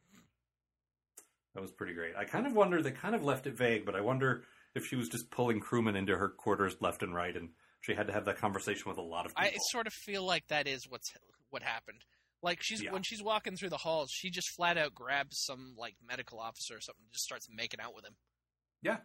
that 1.55 1.61
was 1.61 1.71
pretty 1.71 1.93
great. 1.93 2.15
I 2.15 2.25
kind 2.25 2.45
of 2.45 2.53
wonder 2.53 2.83
they 2.83 2.91
kind 2.91 3.15
of 3.15 3.23
left 3.23 3.47
it 3.47 3.57
vague, 3.57 3.83
but 3.83 3.95
I 3.95 4.01
wonder 4.01 4.43
if 4.75 4.85
she 4.85 4.95
was 4.95 5.09
just 5.09 5.31
pulling 5.31 5.59
crewmen 5.59 5.95
into 5.95 6.15
her 6.15 6.29
quarters 6.29 6.75
left 6.81 7.01
and 7.01 7.15
right, 7.15 7.35
and 7.35 7.49
she 7.81 7.95
had 7.95 8.07
to 8.07 8.13
have 8.13 8.25
that 8.25 8.37
conversation 8.37 8.89
with 8.89 8.99
a 8.99 9.01
lot 9.01 9.25
of 9.25 9.33
people. 9.33 9.49
I 9.51 9.57
sort 9.71 9.87
of 9.87 9.93
feel 9.93 10.23
like 10.23 10.47
that 10.49 10.67
is 10.67 10.85
what's 10.87 11.11
what 11.49 11.63
happened. 11.63 12.03
Like 12.45 12.61
she's 12.61 12.83
Yeah. 12.83 12.91
when 12.91 13.01
she's 13.01 13.23
walking 13.23 13.57
through 13.57 13.69
the 13.71 13.77
halls, 13.77 14.11
she 14.11 14.29
just 14.29 14.49
flat 14.49 14.77
out 14.77 14.93
grabs 14.93 15.39
some 15.39 15.73
like 15.77 15.95
medical 16.07 16.39
officer 16.39 16.75
or 16.77 16.79
something, 16.81 17.03
and 17.03 17.11
just 17.11 17.25
starts 17.25 17.47
making 17.49 17.79
out 17.79 17.95
with 17.95 18.05
him. 18.05 18.15
yeah. 18.83 18.97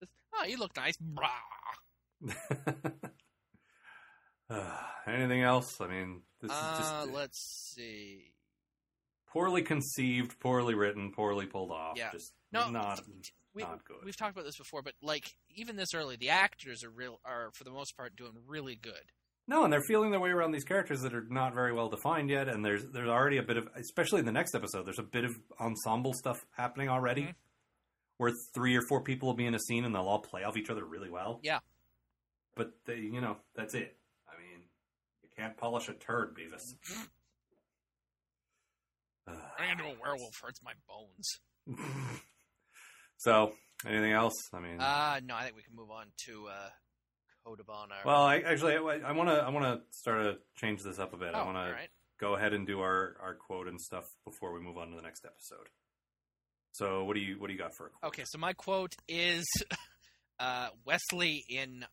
Just, 0.00 0.12
oh, 0.34 0.44
you 0.44 0.56
look 0.58 0.74
nice. 0.76 0.96
Brah. 0.98 1.30
Uh, 4.50 4.76
anything 5.06 5.42
else? 5.42 5.80
I 5.80 5.88
mean, 5.88 6.22
this 6.40 6.50
is 6.50 6.56
Uh, 6.56 6.78
just 7.04 7.14
let's 7.14 7.38
see. 7.74 8.34
poorly 9.26 9.62
conceived, 9.62 10.38
poorly 10.40 10.74
written, 10.74 11.12
poorly 11.12 11.46
pulled 11.46 11.70
off. 11.70 11.96
Yeah. 11.98 12.10
Just 12.12 12.32
No, 12.50 12.70
not 12.70 13.00
We, 13.54 13.62
not 13.62 13.84
good. 13.84 14.04
We've 14.04 14.16
talked 14.16 14.32
about 14.32 14.44
this 14.46 14.56
before, 14.56 14.82
but 14.82 14.94
like 15.02 15.36
even 15.50 15.76
this 15.76 15.92
early, 15.94 16.16
the 16.16 16.30
actors 16.30 16.82
are 16.82 16.90
real 16.90 17.20
are 17.24 17.50
for 17.52 17.64
the 17.64 17.70
most 17.70 17.96
part 17.96 18.16
doing 18.16 18.32
really 18.46 18.74
good. 18.74 19.12
No, 19.48 19.64
and 19.64 19.72
they're 19.72 19.80
feeling 19.82 20.10
their 20.10 20.20
way 20.20 20.28
around 20.30 20.52
these 20.52 20.64
characters 20.64 21.00
that 21.00 21.14
are 21.14 21.24
not 21.30 21.54
very 21.54 21.72
well 21.72 21.88
defined 21.88 22.28
yet. 22.30 22.48
And 22.48 22.62
there's 22.64 22.84
there's 22.92 23.08
already 23.08 23.38
a 23.38 23.42
bit 23.42 23.56
of, 23.56 23.66
especially 23.74 24.20
in 24.20 24.26
the 24.26 24.32
next 24.32 24.54
episode, 24.54 24.84
there's 24.86 24.98
a 24.98 25.02
bit 25.02 25.24
of 25.24 25.32
ensemble 25.58 26.12
stuff 26.12 26.36
happening 26.56 26.88
already, 26.90 27.22
Mhm. 27.22 27.34
where 28.18 28.32
three 28.54 28.76
or 28.76 28.82
four 28.88 29.02
people 29.02 29.26
will 29.28 29.34
be 29.36 29.46
in 29.46 29.54
a 29.54 29.58
scene 29.58 29.84
and 29.86 29.94
they'll 29.94 30.02
all 30.06 30.20
play 30.20 30.44
off 30.44 30.56
each 30.58 30.68
other 30.70 30.84
really 30.84 31.08
well. 31.10 31.40
Yeah. 31.42 31.60
But 32.56 32.72
they, 32.84 32.96
you 32.96 33.20
know, 33.22 33.38
that's 33.54 33.74
it. 33.74 33.96
I 34.28 34.38
mean, 34.38 34.62
you 35.22 35.28
can't 35.34 35.56
polish 35.56 35.88
a 35.88 35.94
turd, 35.94 36.36
Beavis. 36.36 36.74
Turning 39.58 39.72
into 39.72 39.84
a 39.84 39.94
werewolf 40.00 40.34
hurts 40.42 40.60
my 40.62 40.72
bones. 40.86 41.40
so, 43.18 43.54
anything 43.86 44.12
else? 44.12 44.34
I 44.52 44.60
mean, 44.60 44.80
Uh 44.80 45.20
no, 45.24 45.34
I 45.36 45.44
think 45.44 45.56
we 45.56 45.62
can 45.62 45.74
move 45.74 45.90
on 45.90 46.06
to 46.26 46.48
uh, 46.48 46.68
code 47.48 47.60
of 47.60 47.70
honor. 47.70 47.96
well, 48.04 48.22
I 48.22 48.38
actually 48.38 48.74
I 48.76 49.12
want 49.12 49.28
to 49.28 49.36
I 49.36 49.48
want 49.50 49.64
to 49.64 49.80
start 49.96 50.22
to 50.24 50.38
change 50.56 50.82
this 50.82 50.98
up 50.98 51.14
a 51.14 51.16
bit. 51.16 51.30
oh, 51.34 51.38
I 51.38 51.44
want 51.44 51.56
to 51.56 51.74
go 52.20 52.34
ahead 52.34 52.52
and 52.52 52.66
do 52.66 52.80
our 52.80 53.16
our 53.22 53.34
quote 53.34 53.68
and 53.68 53.80
stuff 53.80 54.04
before 54.24 54.52
we 54.52 54.60
move 54.60 54.76
on 54.76 54.90
to 54.90 54.96
the 54.96 55.02
next 55.02 55.24
episode. 55.24 55.68
So, 56.72 57.04
what 57.04 57.14
do 57.14 57.20
you 57.20 57.40
what 57.40 57.46
do 57.48 57.52
you 57.52 57.58
got 57.58 57.74
for 57.74 57.86
a 57.86 57.90
quote? 57.90 58.08
Okay, 58.08 58.24
so 58.26 58.38
my 58.38 58.52
quote 58.52 58.94
is 59.08 59.46
uh, 60.40 60.68
Wesley 60.84 61.44
in 61.48 61.84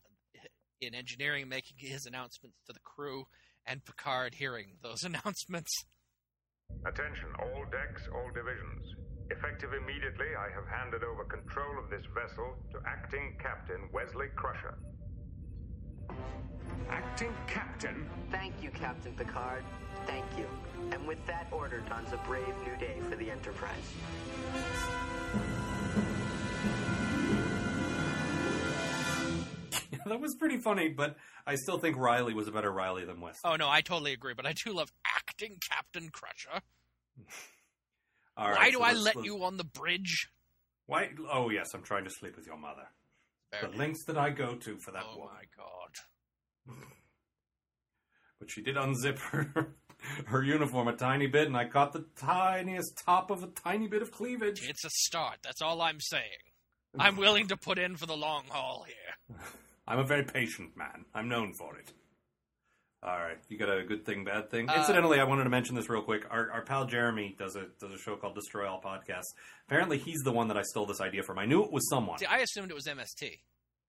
in 0.82 0.94
engineering 0.94 1.48
making 1.50 1.78
his 1.80 2.06
announcements 2.06 2.58
to 2.68 2.74
the 2.74 2.84
crew, 2.84 3.26
and 3.66 3.84
Picard 3.86 4.36
hearing 4.36 4.78
those 4.84 5.04
announcements. 5.10 5.72
Attention, 6.86 7.30
all 7.40 7.64
decks, 7.72 8.08
all 8.14 8.30
divisions. 8.34 8.96
Effective 9.32 9.74
immediately, 9.74 10.28
I 10.38 10.54
have 10.54 10.68
handed 10.68 11.04
over 11.04 11.24
control 11.26 11.80
of 11.82 11.90
this 11.90 12.06
vessel 12.14 12.54
to 12.72 12.78
Acting 12.86 13.38
Captain 13.42 13.90
Wesley 13.92 14.28
Crusher. 14.36 14.78
Acting 16.90 17.34
captain? 17.48 18.08
Thank 18.32 18.54
you, 18.62 18.70
Captain 18.72 19.14
Picard. 19.14 19.64
Thank 20.06 20.26
you. 20.38 20.46
And 20.92 21.08
with 21.08 21.24
that 21.26 21.48
order 21.52 21.80
dawns 21.90 22.10
a 22.14 22.18
brave 22.28 22.54
new 22.66 22.76
day 22.78 22.98
for 23.10 23.16
the 23.16 23.32
Enterprise. 23.32 23.72
that 30.06 30.20
was 30.20 30.36
pretty 30.36 30.58
funny, 30.58 30.90
but 30.90 31.16
I 31.46 31.56
still 31.56 31.78
think 31.80 31.98
Riley 31.98 32.34
was 32.34 32.48
a 32.48 32.52
better 32.52 32.72
Riley 32.72 33.06
than 33.06 33.20
West. 33.22 33.40
Oh 33.44 33.56
no, 33.56 33.70
I 33.70 33.82
totally 33.82 34.14
agree, 34.14 34.34
but 34.34 34.46
I 34.46 34.54
do 34.54 34.74
love 34.74 34.92
acting 35.06 35.58
Captain 35.70 36.10
Crusher. 36.10 36.62
All 38.38 38.50
Why 38.50 38.54
right, 38.54 38.72
do 38.72 38.78
so 38.80 38.84
I 38.84 38.92
let's- 38.92 39.04
let 39.06 39.16
let's- 39.18 39.26
you 39.26 39.44
on 39.44 39.58
the 39.58 39.64
bridge? 39.64 40.30
Why? 40.88 41.10
Oh 41.32 41.50
yes, 41.50 41.68
I'm 41.74 41.82
trying 41.82 42.04
to 42.04 42.12
sleep 42.12 42.36
with 42.36 42.46
your 42.46 42.58
mother. 42.58 42.88
The 43.62 43.78
lengths 43.78 44.06
that 44.06 44.18
I 44.18 44.30
go 44.30 44.56
to 44.56 44.78
for 44.78 44.92
that 44.92 45.04
oh 45.06 45.18
woman. 45.18 45.34
my 45.36 45.44
god. 45.56 46.78
But 48.40 48.52
she 48.52 48.62
did 48.62 48.76
unzip 48.76 49.18
her 49.20 49.76
her 50.28 50.44
uniform 50.44 50.88
a 50.88 50.96
tiny 50.96 51.28
bit, 51.28 51.48
and 51.48 51.56
I 51.56 51.66
caught 51.66 51.94
the 51.94 52.06
tiniest 52.18 53.02
top 53.04 53.32
of 53.32 53.44
a 53.44 53.48
tiny 53.48 53.88
bit 53.88 54.02
of 54.02 54.12
cleavage. 54.12 54.68
It's 54.68 54.84
a 54.84 54.90
start. 54.90 55.38
That's 55.42 55.62
all 55.62 55.82
I'm 55.82 56.00
saying. 56.02 56.24
I'm 57.00 57.16
willing 57.18 57.48
to 57.48 57.58
put 57.58 57.80
in 57.80 57.96
for 57.98 58.06
the 58.06 58.16
long 58.16 58.44
haul 58.50 58.86
here. 58.88 59.38
I'm 59.88 60.00
a 60.00 60.04
very 60.04 60.24
patient 60.24 60.76
man. 60.76 61.06
I'm 61.14 61.30
known 61.30 61.54
for 61.54 61.78
it. 61.78 61.94
All 63.06 63.20
right, 63.20 63.38
you 63.50 63.58
got 63.60 63.70
a 63.70 63.84
good 63.84 64.04
thing, 64.04 64.24
bad 64.26 64.50
thing. 64.50 64.68
Uh, 64.68 64.74
Incidentally, 64.78 65.20
I 65.20 65.26
wanted 65.26 65.44
to 65.44 65.50
mention 65.52 65.76
this 65.76 65.90
real 65.90 66.02
quick. 66.02 66.24
Our, 66.32 66.50
our 66.52 66.64
pal 66.64 66.86
Jeremy 66.88 67.36
does 67.38 67.56
a 67.56 67.68
does 67.80 67.94
a 67.94 68.00
show 68.00 68.16
called 68.16 68.34
Destroy 68.34 68.68
All 68.68 68.82
Podcasts. 68.82 69.30
Apparently, 69.68 70.00
he's 70.00 70.22
the 70.24 70.32
one 70.32 70.48
that 70.48 70.58
I 70.58 70.64
stole 70.64 70.88
this 70.88 71.02
idea 71.02 71.22
from. 71.22 71.38
I 71.38 71.46
knew 71.46 71.64
it 71.64 71.72
was 71.72 71.88
someone. 71.88 72.18
See, 72.18 72.26
I 72.26 72.40
assumed 72.40 72.72
it 72.72 72.74
was 72.74 72.88
MST. 72.88 73.30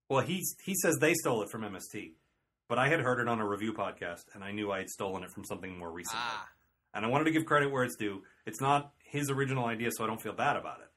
Well, 0.07 0.21
he's 0.21 0.55
he 0.63 0.75
says 0.75 0.97
they 1.01 1.15
stole 1.15 1.41
it 1.41 1.49
from 1.49 1.63
MST, 1.63 2.11
but 2.69 2.77
I 2.77 2.89
had 2.89 2.99
heard 2.99 3.19
it 3.19 3.27
on 3.27 3.39
a 3.39 3.47
review 3.47 3.73
podcast, 3.73 4.23
and 4.35 4.43
I 4.43 4.51
knew 4.51 4.71
I 4.71 4.77
had 4.77 4.89
stolen 4.89 5.23
it 5.23 5.31
from 5.31 5.43
something 5.45 5.77
more 5.79 5.91
recently. 5.91 6.21
Ah, 6.23 6.47
And 6.93 7.03
I 7.03 7.09
wanted 7.09 7.25
to 7.25 7.31
give 7.31 7.45
credit 7.45 7.71
where 7.71 7.83
it's 7.83 7.95
due. 7.95 8.21
It's 8.45 8.61
not 8.61 8.93
his 9.03 9.31
original 9.31 9.65
idea, 9.65 9.89
so 9.91 10.03
I 10.03 10.07
don't 10.07 10.21
feel 10.21 10.33
bad 10.33 10.57
about 10.57 10.81
it. 10.81 10.91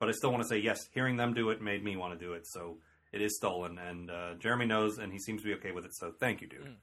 But 0.00 0.08
I 0.08 0.12
still 0.12 0.30
want 0.32 0.42
to 0.42 0.48
say 0.48 0.58
yes. 0.58 0.80
Hearing 0.92 1.16
them 1.16 1.34
do 1.34 1.50
it 1.50 1.62
made 1.62 1.84
me 1.84 1.96
want 1.96 2.18
to 2.18 2.26
do 2.26 2.32
it, 2.32 2.48
so 2.48 2.78
it 3.12 3.22
is 3.22 3.36
stolen, 3.36 3.78
and 3.78 4.10
uh, 4.10 4.34
Jeremy 4.40 4.66
knows, 4.66 4.98
and 4.98 5.12
he 5.12 5.20
seems 5.20 5.42
to 5.42 5.46
be 5.48 5.54
okay 5.54 5.70
with 5.70 5.84
it. 5.84 5.94
So 5.94 6.12
thank 6.18 6.40
you, 6.40 6.48
dude. 6.48 6.64
Mm. 6.64 6.74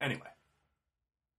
Anyway, 0.00 0.28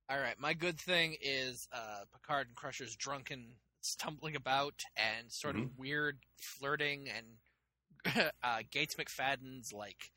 all 0.10 0.20
right. 0.20 0.40
My 0.40 0.54
good 0.54 0.80
thing 0.80 1.16
is 1.22 1.68
uh, 1.74 2.04
Picard 2.14 2.48
and 2.48 2.56
Crusher's 2.56 2.96
drunken 2.96 3.46
stumbling 3.82 4.36
about 4.36 4.82
and 4.96 5.32
sort 5.32 5.56
of 5.56 5.78
weird 5.78 6.18
flirting 6.38 7.08
and 7.10 8.32
uh, 8.44 8.60
Gates 8.72 8.96
McFadden's 8.96 9.72
like 9.74 10.12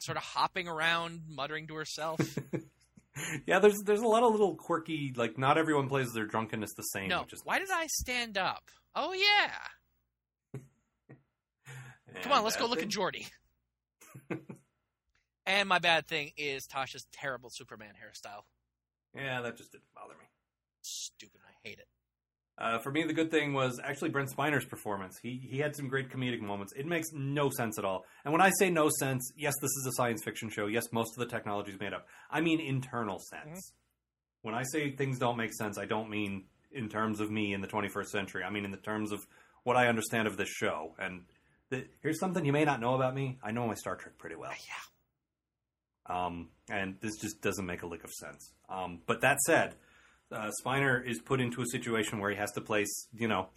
sort 0.00 0.16
of 0.16 0.22
hopping 0.22 0.68
around, 0.68 1.22
muttering 1.28 1.66
to 1.68 1.74
herself. 1.74 2.20
yeah, 3.46 3.58
there's 3.58 3.82
there's 3.82 4.00
a 4.00 4.08
lot 4.08 4.22
of 4.22 4.32
little 4.32 4.56
quirky 4.56 5.12
like 5.16 5.38
not 5.38 5.58
everyone 5.58 5.88
plays 5.88 6.12
their 6.12 6.26
drunkenness 6.26 6.74
the 6.74 6.82
same. 6.82 7.08
no, 7.08 7.24
why 7.44 7.58
did 7.58 7.70
I 7.70 7.86
stand 7.86 8.38
up? 8.38 8.64
Oh 8.94 9.12
yeah. 9.12 10.60
Come 12.22 12.32
on, 12.32 12.44
let's 12.44 12.56
go 12.56 12.66
look 12.66 12.82
at 12.82 12.88
Geordi. 12.88 13.26
And 15.46 15.68
my 15.68 15.78
bad 15.78 16.06
thing 16.06 16.32
is 16.36 16.66
Tasha's 16.66 17.06
terrible 17.12 17.50
Superman 17.52 17.94
hairstyle. 17.94 18.42
Yeah, 19.14 19.40
that 19.42 19.56
just 19.56 19.72
didn't 19.72 19.92
bother 19.94 20.14
me. 20.14 20.26
Stupid. 20.82 21.40
I 21.46 21.68
hate 21.68 21.78
it. 21.78 21.86
Uh, 22.58 22.78
for 22.78 22.92
me, 22.92 23.02
the 23.04 23.12
good 23.14 23.30
thing 23.30 23.54
was 23.54 23.80
actually 23.82 24.10
Brent 24.10 24.30
Spiner's 24.30 24.64
performance. 24.64 25.18
He 25.22 25.40
he 25.50 25.58
had 25.58 25.74
some 25.74 25.88
great 25.88 26.10
comedic 26.10 26.40
moments. 26.40 26.72
It 26.76 26.86
makes 26.86 27.08
no 27.12 27.50
sense 27.50 27.78
at 27.78 27.84
all. 27.84 28.04
And 28.24 28.32
when 28.32 28.42
I 28.42 28.50
say 28.58 28.70
no 28.70 28.90
sense, 28.98 29.32
yes, 29.36 29.54
this 29.60 29.70
is 29.70 29.86
a 29.88 29.92
science 29.96 30.22
fiction 30.22 30.50
show. 30.50 30.66
Yes, 30.66 30.84
most 30.92 31.16
of 31.16 31.26
the 31.26 31.34
technology 31.34 31.72
is 31.72 31.80
made 31.80 31.94
up. 31.94 32.06
I 32.30 32.40
mean 32.40 32.60
internal 32.60 33.18
sense. 33.18 33.72
When 34.42 34.54
I 34.54 34.64
say 34.64 34.94
things 34.94 35.18
don't 35.18 35.36
make 35.36 35.54
sense, 35.54 35.78
I 35.78 35.86
don't 35.86 36.10
mean 36.10 36.44
in 36.70 36.88
terms 36.88 37.20
of 37.20 37.30
me 37.30 37.54
in 37.54 37.62
the 37.62 37.68
21st 37.68 38.06
century. 38.06 38.44
I 38.44 38.50
mean 38.50 38.64
in 38.64 38.70
the 38.70 38.76
terms 38.76 39.12
of 39.12 39.26
what 39.64 39.76
I 39.76 39.88
understand 39.88 40.28
of 40.28 40.36
this 40.36 40.48
show. 40.48 40.94
And 40.98 41.22
the, 41.70 41.86
here's 42.02 42.18
something 42.18 42.44
you 42.44 42.52
may 42.52 42.64
not 42.64 42.80
know 42.80 42.94
about 42.94 43.14
me. 43.14 43.38
I 43.42 43.52
know 43.52 43.66
my 43.66 43.74
Star 43.74 43.96
Trek 43.96 44.18
pretty 44.18 44.36
well. 44.36 44.50
Yeah. 44.50 44.91
Um, 46.06 46.48
and 46.68 46.96
this 47.00 47.16
just 47.20 47.40
doesn't 47.42 47.64
make 47.66 47.82
a 47.82 47.86
lick 47.86 48.04
of 48.04 48.10
sense. 48.10 48.52
Um, 48.68 49.00
but 49.06 49.20
that 49.20 49.38
said, 49.40 49.76
uh, 50.32 50.50
Spiner 50.64 51.04
is 51.06 51.20
put 51.20 51.40
into 51.40 51.62
a 51.62 51.66
situation 51.66 52.18
where 52.18 52.30
he 52.30 52.36
has 52.36 52.50
to 52.52 52.60
place, 52.60 53.08
you 53.14 53.28
know, 53.28 53.48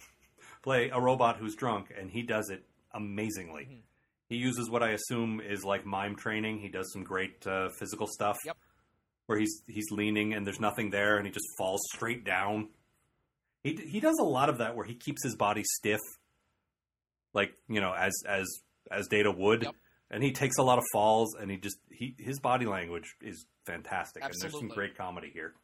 play 0.62 0.90
a 0.92 1.00
robot 1.00 1.38
who's 1.38 1.54
drunk, 1.56 1.92
and 1.98 2.10
he 2.10 2.22
does 2.22 2.50
it 2.50 2.64
amazingly. 2.92 3.64
Mhm. 3.64 3.82
He 4.28 4.36
uses 4.36 4.68
what 4.68 4.82
I 4.82 4.90
assume 4.90 5.40
is 5.40 5.64
like 5.64 5.86
mime 5.86 6.16
training. 6.16 6.58
He 6.58 6.68
does 6.68 6.92
some 6.92 7.04
great 7.04 7.46
uh, 7.46 7.68
physical 7.78 8.06
stuff. 8.08 8.36
Yep. 8.44 8.56
Where 9.26 9.38
he's 9.38 9.62
he's 9.66 9.90
leaning 9.90 10.34
and 10.34 10.46
there's 10.46 10.60
nothing 10.60 10.90
there, 10.90 11.16
and 11.16 11.26
he 11.26 11.32
just 11.32 11.46
falls 11.58 11.80
straight 11.94 12.24
down. 12.24 12.68
He 13.64 13.74
he 13.74 13.98
does 14.00 14.18
a 14.20 14.24
lot 14.24 14.48
of 14.48 14.58
that 14.58 14.76
where 14.76 14.84
he 14.84 14.94
keeps 14.94 15.22
his 15.24 15.34
body 15.34 15.62
stiff, 15.64 16.00
like 17.34 17.54
you 17.68 17.80
know, 17.80 17.92
as 17.92 18.12
as 18.28 18.46
as 18.90 19.08
Data 19.08 19.30
would 19.32 19.62
Yep. 19.64 19.74
And 20.10 20.22
he 20.22 20.32
takes 20.32 20.58
a 20.58 20.62
lot 20.62 20.78
of 20.78 20.84
falls 20.92 21.34
and 21.34 21.50
he 21.50 21.56
just 21.56 21.78
he 21.90 22.14
his 22.18 22.38
body 22.38 22.66
language 22.66 23.14
is 23.20 23.46
fantastic 23.64 24.22
and 24.22 24.32
there's 24.40 24.52
some 24.52 24.68
great 24.68 24.96
comedy 24.96 25.30
here 25.32 25.54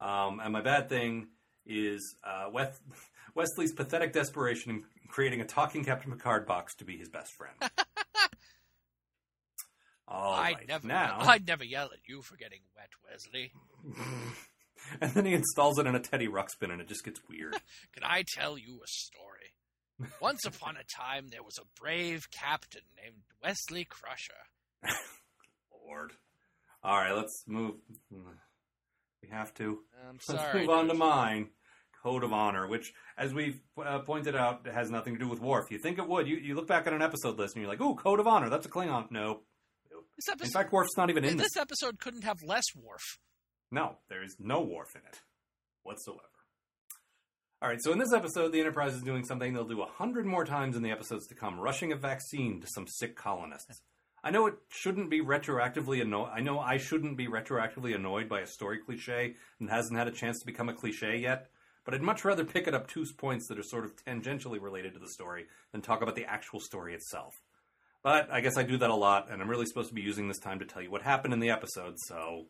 um, 0.00 0.40
and 0.40 0.52
my 0.52 0.60
bad 0.60 0.88
thing 0.88 1.28
is 1.66 2.16
uh, 2.24 2.48
Wes- 2.52 2.80
Wesley's 3.34 3.72
pathetic 3.72 4.12
desperation 4.12 4.70
in 4.70 4.84
creating 5.08 5.40
a 5.40 5.44
talking 5.44 5.84
Captain 5.84 6.10
Picard 6.12 6.46
box 6.46 6.74
to 6.76 6.84
be 6.84 6.96
his 6.96 7.08
best 7.08 7.32
friend. 7.32 7.54
I'd 10.10 10.54
right, 10.54 10.68
never, 10.68 10.86
now, 10.86 11.18
I'd 11.20 11.46
never 11.46 11.64
yell 11.64 11.90
at 11.92 11.98
you 12.06 12.22
for 12.22 12.36
getting 12.36 12.60
wet, 12.74 12.88
Wesley. 13.10 13.52
and 15.02 15.12
then 15.12 15.26
he 15.26 15.34
installs 15.34 15.78
it 15.78 15.86
in 15.86 15.94
a 15.94 16.00
Teddy 16.00 16.28
Ruxpin, 16.28 16.72
and 16.72 16.80
it 16.80 16.88
just 16.88 17.04
gets 17.04 17.20
weird. 17.28 17.54
Can 17.92 18.04
I 18.04 18.24
tell 18.26 18.56
you 18.56 18.80
a 18.82 18.86
story? 18.86 19.37
Once 20.20 20.44
upon 20.46 20.76
a 20.76 20.84
time, 20.84 21.28
there 21.30 21.42
was 21.42 21.58
a 21.58 21.80
brave 21.80 22.28
captain 22.30 22.82
named 23.02 23.16
Wesley 23.42 23.84
Crusher. 23.84 24.32
Lord. 25.86 26.12
All 26.82 26.96
right, 26.96 27.12
let's 27.12 27.44
move. 27.46 27.74
We 29.22 29.28
have 29.30 29.52
to. 29.54 29.80
I'm 30.08 30.18
Let's 30.28 30.42
sorry. 30.42 30.60
move 30.60 30.70
on 30.70 30.88
to 30.88 30.94
mine. 30.94 31.48
Code 32.04 32.22
of 32.22 32.32
Honor, 32.32 32.68
which, 32.68 32.92
as 33.16 33.34
we've 33.34 33.60
uh, 33.84 33.98
pointed 33.98 34.36
out, 34.36 34.64
has 34.72 34.88
nothing 34.88 35.14
to 35.14 35.18
do 35.18 35.26
with 35.28 35.40
Worf. 35.40 35.70
You 35.72 35.78
think 35.78 35.98
it 35.98 36.06
would. 36.06 36.28
You, 36.28 36.36
you 36.36 36.54
look 36.54 36.68
back 36.68 36.86
at 36.86 36.92
an 36.92 37.02
episode 37.02 37.36
list 37.36 37.56
and 37.56 37.62
you're 37.62 37.70
like, 37.70 37.80
ooh, 37.80 37.96
Code 37.96 38.20
of 38.20 38.28
Honor, 38.28 38.48
that's 38.48 38.66
a 38.66 38.70
Klingon. 38.70 39.10
No. 39.10 39.40
This 40.14 40.28
episode, 40.28 40.46
In 40.46 40.52
fact, 40.52 40.72
Worf's 40.72 40.96
not 40.96 41.10
even 41.10 41.24
in 41.24 41.36
this. 41.36 41.48
this 41.54 41.60
episode 41.60 41.98
couldn't 41.98 42.22
have 42.22 42.40
less 42.44 42.62
Worf. 42.76 43.18
No, 43.72 43.96
there 44.08 44.22
is 44.22 44.36
no 44.38 44.60
Worf 44.62 44.94
in 44.94 45.02
it 45.08 45.20
whatsoever. 45.82 46.22
All 47.60 47.68
right, 47.68 47.82
so 47.82 47.90
in 47.90 47.98
this 47.98 48.12
episode, 48.12 48.52
the 48.52 48.60
Enterprise 48.60 48.94
is 48.94 49.02
doing 49.02 49.24
something 49.24 49.52
they'll 49.52 49.64
do 49.64 49.82
a 49.82 49.86
hundred 49.86 50.26
more 50.26 50.44
times 50.44 50.76
in 50.76 50.82
the 50.84 50.92
episodes 50.92 51.26
to 51.26 51.34
come, 51.34 51.58
rushing 51.58 51.90
a 51.90 51.96
vaccine 51.96 52.60
to 52.60 52.68
some 52.68 52.86
sick 52.86 53.16
colonists. 53.16 53.82
I 54.22 54.30
know 54.30 54.46
it 54.46 54.54
shouldn't 54.68 55.10
be 55.10 55.20
retroactively 55.22 56.00
annoyed. 56.00 56.30
I 56.32 56.38
know 56.38 56.60
I 56.60 56.76
shouldn't 56.76 57.16
be 57.16 57.26
retroactively 57.26 57.96
annoyed 57.96 58.28
by 58.28 58.42
a 58.42 58.46
story 58.46 58.78
cliche 58.78 59.34
and 59.58 59.68
hasn't 59.68 59.98
had 59.98 60.06
a 60.06 60.12
chance 60.12 60.38
to 60.38 60.46
become 60.46 60.68
a 60.68 60.72
cliche 60.72 61.16
yet. 61.16 61.48
But 61.84 61.94
I'd 61.94 62.02
much 62.02 62.24
rather 62.24 62.44
pick 62.44 62.68
up 62.68 62.86
two 62.86 63.04
points 63.16 63.48
that 63.48 63.58
are 63.58 63.64
sort 63.64 63.84
of 63.84 63.96
tangentially 63.96 64.62
related 64.62 64.92
to 64.92 65.00
the 65.00 65.08
story 65.08 65.46
than 65.72 65.82
talk 65.82 66.00
about 66.00 66.14
the 66.14 66.26
actual 66.26 66.60
story 66.60 66.94
itself. 66.94 67.34
But 68.04 68.30
I 68.30 68.40
guess 68.40 68.56
I 68.56 68.62
do 68.62 68.78
that 68.78 68.90
a 68.90 68.94
lot, 68.94 69.32
and 69.32 69.42
I'm 69.42 69.50
really 69.50 69.66
supposed 69.66 69.88
to 69.88 69.94
be 69.96 70.02
using 70.02 70.28
this 70.28 70.38
time 70.38 70.60
to 70.60 70.64
tell 70.64 70.80
you 70.80 70.92
what 70.92 71.02
happened 71.02 71.34
in 71.34 71.40
the 71.40 71.50
episode, 71.50 71.94
so 72.06 72.46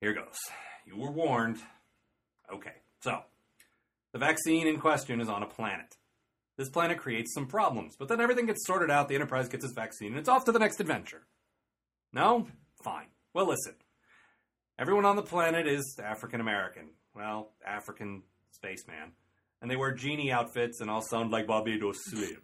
here 0.00 0.12
goes. 0.12 0.36
You 0.86 0.98
were 0.98 1.10
warned. 1.10 1.56
Okay, 2.52 2.74
so 3.00 3.22
the 4.14 4.20
vaccine 4.20 4.68
in 4.68 4.78
question 4.78 5.20
is 5.20 5.28
on 5.28 5.42
a 5.42 5.46
planet. 5.46 5.96
This 6.56 6.70
planet 6.70 6.98
creates 6.98 7.34
some 7.34 7.48
problems, 7.48 7.96
but 7.98 8.06
then 8.06 8.20
everything 8.20 8.46
gets 8.46 8.64
sorted 8.64 8.88
out, 8.88 9.08
the 9.08 9.16
Enterprise 9.16 9.48
gets 9.48 9.64
its 9.64 9.74
vaccine, 9.74 10.12
and 10.12 10.18
it's 10.18 10.28
off 10.28 10.44
to 10.44 10.52
the 10.52 10.60
next 10.60 10.78
adventure. 10.78 11.26
No? 12.12 12.46
Fine. 12.84 13.08
Well, 13.34 13.48
listen. 13.48 13.74
Everyone 14.78 15.04
on 15.04 15.16
the 15.16 15.22
planet 15.22 15.66
is 15.66 15.98
African 16.00 16.40
American. 16.40 16.90
Well, 17.12 17.50
African 17.66 18.22
spaceman. 18.52 19.14
And 19.60 19.68
they 19.68 19.74
wear 19.74 19.92
genie 19.92 20.30
outfits 20.30 20.80
and 20.80 20.88
all 20.88 21.02
sound 21.02 21.32
like 21.32 21.48
Barbados 21.48 22.04
Slim. 22.04 22.40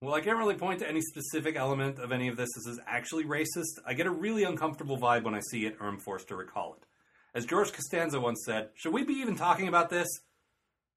Well, 0.00 0.14
I 0.14 0.22
can't 0.22 0.38
really 0.38 0.54
point 0.54 0.80
to 0.80 0.88
any 0.88 1.02
specific 1.02 1.56
element 1.56 1.98
of 1.98 2.12
any 2.12 2.28
of 2.28 2.38
this 2.38 2.48
This 2.54 2.66
is 2.66 2.80
actually 2.86 3.24
racist. 3.24 3.78
I 3.86 3.92
get 3.92 4.06
a 4.06 4.10
really 4.10 4.44
uncomfortable 4.44 4.96
vibe 4.96 5.24
when 5.24 5.34
I 5.34 5.40
see 5.50 5.66
it 5.66 5.76
or 5.80 5.88
am 5.88 5.98
forced 5.98 6.28
to 6.28 6.36
recall 6.36 6.78
it. 6.78 6.86
As 7.34 7.44
George 7.44 7.72
Costanza 7.72 8.18
once 8.18 8.42
said, 8.46 8.70
should 8.74 8.94
we 8.94 9.04
be 9.04 9.14
even 9.14 9.36
talking 9.36 9.68
about 9.68 9.90
this? 9.90 10.08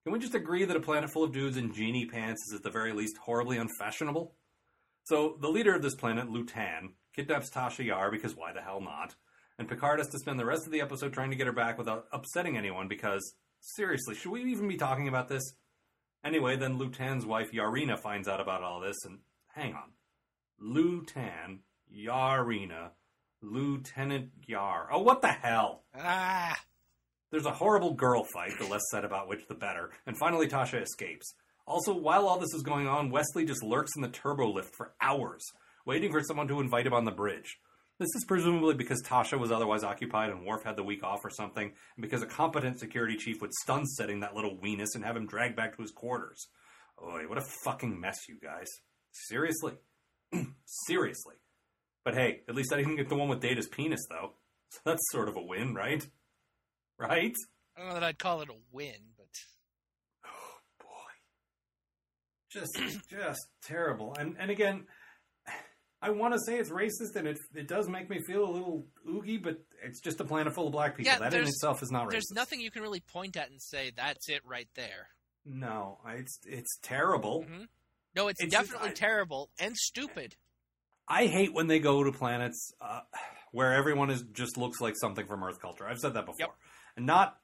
Can 0.10 0.13
we 0.13 0.19
just 0.19 0.34
agree 0.34 0.65
that 0.65 0.76
a 0.76 0.80
planet 0.80 1.12
full 1.12 1.24
of 1.24 1.32
dudes 1.32 1.56
in 1.56 1.72
genie 1.72 2.08
pants 2.08 2.41
is 2.48 2.56
at 2.56 2.63
the 2.63 2.72
very 2.72 2.93
least 2.93 3.15
horribly 3.17 3.58
unfashionable? 3.58 4.34
So, 5.04 5.38
the 5.39 5.50
leader 5.50 5.76
of 5.76 5.84
this 5.84 5.93
planet, 5.93 6.28
Lutan, 6.28 6.93
kidnaps 7.15 7.52
Tasha 7.52 7.86
Yar 7.86 8.10
because 8.10 8.36
why 8.36 8.52
the 8.52 8.60
hell 8.60 8.82
not? 8.82 9.13
And 9.60 9.69
Picard 9.69 10.00
has 10.00 10.10
to 10.10 10.17
spend 10.17 10.39
the 10.39 10.48
rest 10.48 10.65
of 10.65 10.72
the 10.72 10.82
episode 10.82 11.13
trying 11.13 11.30
to 11.30 11.36
get 11.36 11.45
her 11.45 11.54
back 11.54 11.78
without 11.78 12.08
upsetting 12.12 12.58
anyone 12.58 12.88
because, 12.88 13.36
seriously, 13.60 14.15
should 14.15 14.32
we 14.32 14.45
even 14.45 14.67
be 14.67 14.78
talking 14.78 15.08
about 15.08 15.30
this? 15.30 15.43
Anyway, 16.26 16.56
then 16.56 16.80
Lutan's 16.80 17.28
wife 17.28 17.52
Yareena 17.52 18.00
finds 18.00 18.28
out 18.28 18.41
about 18.41 18.63
all 18.63 18.80
this, 18.80 18.98
and 19.06 19.19
hang 19.54 19.76
on. 19.76 19.91
Lutan, 20.60 21.60
Yareena, 21.95 22.93
Lieutenant 23.43 24.32
Yar. 24.48 24.89
Oh, 24.91 25.04
what 25.04 25.22
the 25.22 25.28
hell? 25.28 25.84
Ah, 25.95 26.60
There's 27.32 27.46
a 27.46 27.52
horrible 27.52 27.94
girl 27.94 28.24
fight, 28.24 28.58
the 28.60 28.68
less 28.68 28.82
said 28.92 29.06
about 29.06 29.28
which 29.28 29.48
the 29.48 29.56
better, 29.56 29.92
and 30.08 30.18
finally 30.18 30.48
Tasha 30.48 30.82
escapes. 30.82 31.36
Also, 31.68 31.94
while 31.96 32.28
all 32.28 32.39
this 32.39 32.54
is 32.56 32.63
going 32.63 32.88
on, 32.88 33.12
Wesley 33.12 33.46
just 33.46 33.63
lurks 33.63 33.96
in 33.96 34.02
the 34.02 34.08
turbo 34.08 34.52
lift 34.52 34.76
for 34.76 34.94
hours, 35.00 35.44
waiting 35.86 36.12
for 36.12 36.24
someone 36.24 36.48
to 36.48 36.60
invite 36.60 36.88
him 36.88 36.94
on 36.94 37.06
the 37.06 37.12
bridge. 37.12 37.60
This 38.00 38.15
is 38.15 38.26
presumably 38.26 38.74
because 38.74 39.04
Tasha 39.04 39.38
was 39.38 39.52
otherwise 39.52 39.84
occupied 39.84 40.32
and 40.32 40.46
Worf 40.46 40.63
had 40.63 40.78
the 40.78 40.84
week 40.84 41.04
off 41.04 41.20
or 41.24 41.30
something, 41.30 41.65
and 41.68 42.02
because 42.02 42.24
a 42.24 42.28
competent 42.28 42.80
security 42.80 43.18
chief 43.18 43.42
would 43.42 43.54
stun 43.54 43.86
setting 43.86 44.22
that 44.22 44.34
little 44.34 44.58
weenus 44.58 44.96
and 44.96 45.04
have 45.04 45.18
him 45.18 45.28
dragged 45.28 45.56
back 45.56 45.76
to 45.76 45.82
his 45.82 45.92
quarters. 45.92 46.48
Boy, 46.98 47.28
what 47.28 47.38
a 47.38 47.46
fucking 47.63 48.00
mess, 48.00 48.18
you 48.28 48.38
guys. 48.42 48.68
Seriously. 49.12 49.74
Seriously. 50.88 51.36
But 52.04 52.15
hey, 52.15 52.42
at 52.48 52.56
least 52.56 52.74
I 52.74 52.78
didn't 52.78 52.96
get 52.96 53.10
the 53.10 53.15
one 53.15 53.30
with 53.30 53.42
Data's 53.42 53.68
penis, 53.68 54.02
though. 54.10 54.32
So 54.70 54.80
that's 54.86 55.12
sort 55.12 55.30
of 55.30 55.36
a 55.36 55.42
win, 55.42 55.76
right? 55.76 56.08
Right? 57.00 57.34
I 57.78 57.80
don't 57.80 57.88
know 57.90 57.94
that 57.96 58.04
I'd 58.04 58.20
call 58.20 58.42
it 58.42 58.50
a 58.50 58.56
win, 58.72 58.94
but 59.18 59.28
Oh 60.26 60.58
boy. 60.80 61.12
Just 62.52 62.78
just 63.10 63.48
terrible. 63.64 64.16
And 64.20 64.36
and 64.40 64.52
again, 64.52 64.86
I 66.02 66.10
want 66.12 66.34
to 66.34 66.40
say 66.46 66.58
it's 66.60 66.70
racist 66.70 67.16
and 67.16 67.28
it 67.28 67.40
it 67.56 67.68
does 67.68 67.88
make 67.88 68.10
me 68.10 68.20
feel 68.22 68.44
a 68.44 68.52
little 68.52 68.86
oogie, 69.10 69.38
but 69.38 69.58
it's 69.84 70.02
just 70.02 70.20
a 70.20 70.26
planet 70.26 70.54
full 70.54 70.68
of 70.68 70.74
black 70.74 70.98
people. 70.98 71.12
Yeah, 71.12 71.20
that 71.20 71.34
in 71.34 71.44
itself 71.44 71.82
is 71.82 71.92
not 71.92 72.08
racist. 72.08 72.12
there's 72.12 72.32
nothing 72.34 72.60
you 72.62 72.72
can 72.72 72.82
really 72.82 73.00
point 73.02 73.38
at 73.38 73.50
and 73.50 73.62
say 73.62 73.92
that's 73.96 74.28
it 74.30 74.42
right 74.46 74.68
there. 74.76 75.08
No, 75.46 76.00
it's 76.08 76.38
it's 76.46 76.78
terrible. 76.82 77.46
Mhm. 77.50 77.68
No, 78.16 78.28
it's, 78.28 78.42
It's 78.42 78.52
just- 78.52 78.66
definitely 78.68 78.90
I- 78.90 78.94
terrible 78.94 79.52
and 79.60 79.76
stupid. 79.78 80.36
I 81.08 81.26
hate 81.26 81.54
when 81.54 81.66
they 81.68 81.80
go 81.80 82.04
to 82.04 82.12
planets 82.12 82.72
uh, 82.82 83.02
where 83.52 83.74
everyone 83.74 84.12
is 84.12 84.24
just 84.32 84.58
looks 84.58 84.80
like 84.80 84.96
something 84.96 85.26
from 85.26 85.44
Earth 85.44 85.60
culture. 85.60 85.88
I've 85.88 85.98
said 85.98 86.14
that 86.14 86.26
before, 86.28 86.38
Yep. 86.40 86.50
Not 87.06 87.38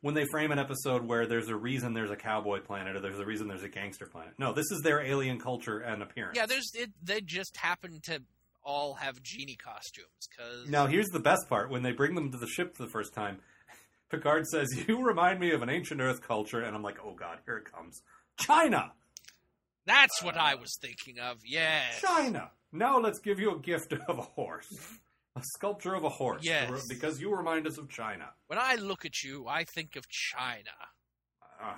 when 0.00 0.14
they 0.14 0.24
frame 0.30 0.52
an 0.52 0.58
episode 0.58 1.04
where 1.06 1.26
there's 1.26 1.48
a 1.48 1.56
reason 1.56 1.94
there's 1.94 2.10
a 2.10 2.16
cowboy 2.16 2.60
planet 2.60 2.96
or 2.96 3.00
there's 3.00 3.18
a 3.18 3.24
reason 3.24 3.48
there's 3.48 3.62
a 3.62 3.68
gangster 3.68 4.06
planet. 4.06 4.34
No, 4.38 4.52
this 4.52 4.70
is 4.70 4.82
their 4.82 5.00
alien 5.00 5.38
culture 5.40 5.78
and 5.80 6.02
appearance. 6.02 6.36
Yeah, 6.36 6.46
there's 6.46 6.70
it, 6.74 6.90
they 7.02 7.20
just 7.20 7.56
happen 7.56 8.00
to 8.04 8.22
all 8.62 8.94
have 8.94 9.22
genie 9.22 9.56
costumes 9.56 10.28
because 10.28 10.68
Now, 10.68 10.86
here's 10.86 11.08
the 11.08 11.20
best 11.20 11.48
part: 11.48 11.70
when 11.70 11.82
they 11.82 11.92
bring 11.92 12.14
them 12.14 12.30
to 12.32 12.38
the 12.38 12.46
ship 12.46 12.76
for 12.76 12.82
the 12.84 12.90
first 12.90 13.14
time, 13.14 13.38
Picard 14.10 14.46
says, 14.46 14.68
"You 14.88 15.02
remind 15.04 15.40
me 15.40 15.50
of 15.52 15.62
an 15.62 15.70
ancient 15.70 16.00
Earth 16.00 16.20
culture," 16.20 16.60
and 16.60 16.74
I'm 16.76 16.82
like, 16.82 16.98
"Oh 17.04 17.14
God, 17.14 17.38
here 17.44 17.56
it 17.56 17.70
comes, 17.72 18.02
China, 18.38 18.92
that's 19.86 20.22
what 20.22 20.36
I 20.36 20.56
was 20.56 20.76
thinking 20.80 21.18
of. 21.20 21.38
Yeah. 21.44 21.82
China." 22.00 22.50
Now 22.72 22.98
let's 22.98 23.20
give 23.20 23.38
you 23.38 23.54
a 23.54 23.58
gift 23.58 23.92
of 23.92 24.18
a 24.18 24.22
horse, 24.22 24.68
a 25.36 25.42
sculpture 25.42 25.94
of 25.94 26.02
a 26.04 26.08
horse, 26.08 26.42
Yes. 26.44 26.86
because 26.88 27.20
you 27.20 27.34
remind 27.34 27.66
us 27.66 27.76
of 27.78 27.88
China. 27.88 28.30
When 28.46 28.58
I 28.58 28.74
look 28.76 29.04
at 29.04 29.22
you, 29.22 29.46
I 29.46 29.64
think 29.64 29.94
of 29.96 30.08
China. 30.08 30.70
Uh, 31.62 31.74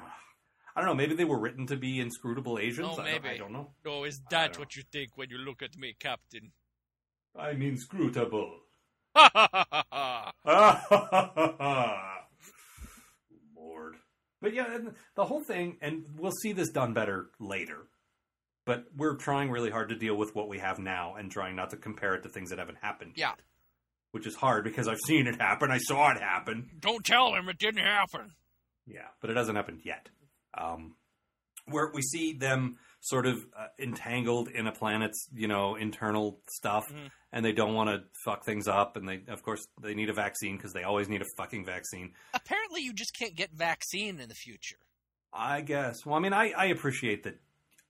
I 0.76 0.80
don't 0.80 0.86
know. 0.86 0.94
Maybe 0.94 1.14
they 1.16 1.24
were 1.24 1.38
written 1.40 1.66
to 1.66 1.76
be 1.76 1.98
inscrutable 2.00 2.58
Asians. 2.58 2.88
Oh, 2.88 2.92
I, 2.92 2.96
don't, 2.96 3.04
maybe. 3.04 3.28
I 3.34 3.36
don't 3.36 3.52
know. 3.52 3.72
Oh, 3.84 4.04
is 4.04 4.20
that 4.30 4.58
what 4.58 4.76
you 4.76 4.82
think 4.92 5.16
when 5.16 5.28
you 5.30 5.38
look 5.38 5.60
at 5.62 5.76
me, 5.76 5.94
Captain? 5.98 6.52
I'm 7.36 7.60
inscrutable. 7.62 8.60
Ha 9.16 9.30
ha 9.34 10.32
ha 10.44 11.54
ha! 11.58 12.14
Lord. 13.56 13.96
But 14.40 14.54
yeah, 14.54 14.72
and 14.74 14.94
the 15.16 15.24
whole 15.24 15.42
thing, 15.42 15.78
and 15.80 16.04
we'll 16.16 16.32
see 16.42 16.52
this 16.52 16.70
done 16.70 16.92
better 16.94 17.30
later. 17.40 17.88
But 18.68 18.84
we're 18.94 19.16
trying 19.16 19.50
really 19.50 19.70
hard 19.70 19.88
to 19.88 19.94
deal 19.96 20.14
with 20.14 20.34
what 20.34 20.46
we 20.46 20.58
have 20.58 20.78
now 20.78 21.14
and 21.14 21.30
trying 21.32 21.56
not 21.56 21.70
to 21.70 21.78
compare 21.78 22.12
it 22.14 22.22
to 22.24 22.28
things 22.28 22.50
that 22.50 22.58
haven't 22.58 22.76
happened. 22.82 23.14
Yeah. 23.16 23.30
yet. 23.30 23.38
Which 24.10 24.26
is 24.26 24.34
hard 24.34 24.62
because 24.62 24.86
I've 24.86 25.00
seen 25.06 25.26
it 25.26 25.40
happen. 25.40 25.70
I 25.70 25.78
saw 25.78 26.10
it 26.12 26.20
happen. 26.20 26.68
Don't 26.78 27.02
tell 27.02 27.34
him 27.34 27.48
it 27.48 27.56
didn't 27.58 27.82
happen. 27.84 28.32
Yeah, 28.86 29.06
but 29.22 29.30
it 29.30 29.36
hasn't 29.38 29.56
happened 29.56 29.80
yet. 29.84 30.10
Um, 30.56 30.96
where 31.66 31.90
we 31.94 32.02
see 32.02 32.34
them 32.34 32.76
sort 33.00 33.26
of 33.26 33.36
uh, 33.58 33.68
entangled 33.78 34.48
in 34.48 34.66
a 34.66 34.72
planet's, 34.72 35.28
you 35.34 35.48
know, 35.48 35.74
internal 35.76 36.40
stuff, 36.50 36.84
Mhm. 36.92 37.10
and 37.32 37.44
they 37.44 37.52
don't 37.52 37.72
want 37.74 37.88
to 37.88 38.04
fuck 38.24 38.44
things 38.44 38.68
up, 38.68 38.96
and 38.96 39.08
they, 39.08 39.22
of 39.28 39.42
course, 39.42 39.66
they 39.80 39.94
need 39.94 40.10
a 40.10 40.14
vaccine 40.14 40.56
because 40.56 40.72
they 40.74 40.82
always 40.82 41.08
need 41.08 41.22
a 41.22 41.26
fucking 41.38 41.64
vaccine. 41.64 42.12
Apparently, 42.34 42.82
you 42.82 42.92
just 42.92 43.14
can't 43.18 43.34
get 43.34 43.50
vaccine 43.50 44.20
in 44.20 44.28
the 44.28 44.34
future. 44.34 44.78
I 45.32 45.60
guess. 45.62 46.04
Well, 46.06 46.16
I 46.16 46.18
mean, 46.20 46.32
I, 46.32 46.50
I 46.52 46.66
appreciate 46.66 47.22
that 47.24 47.38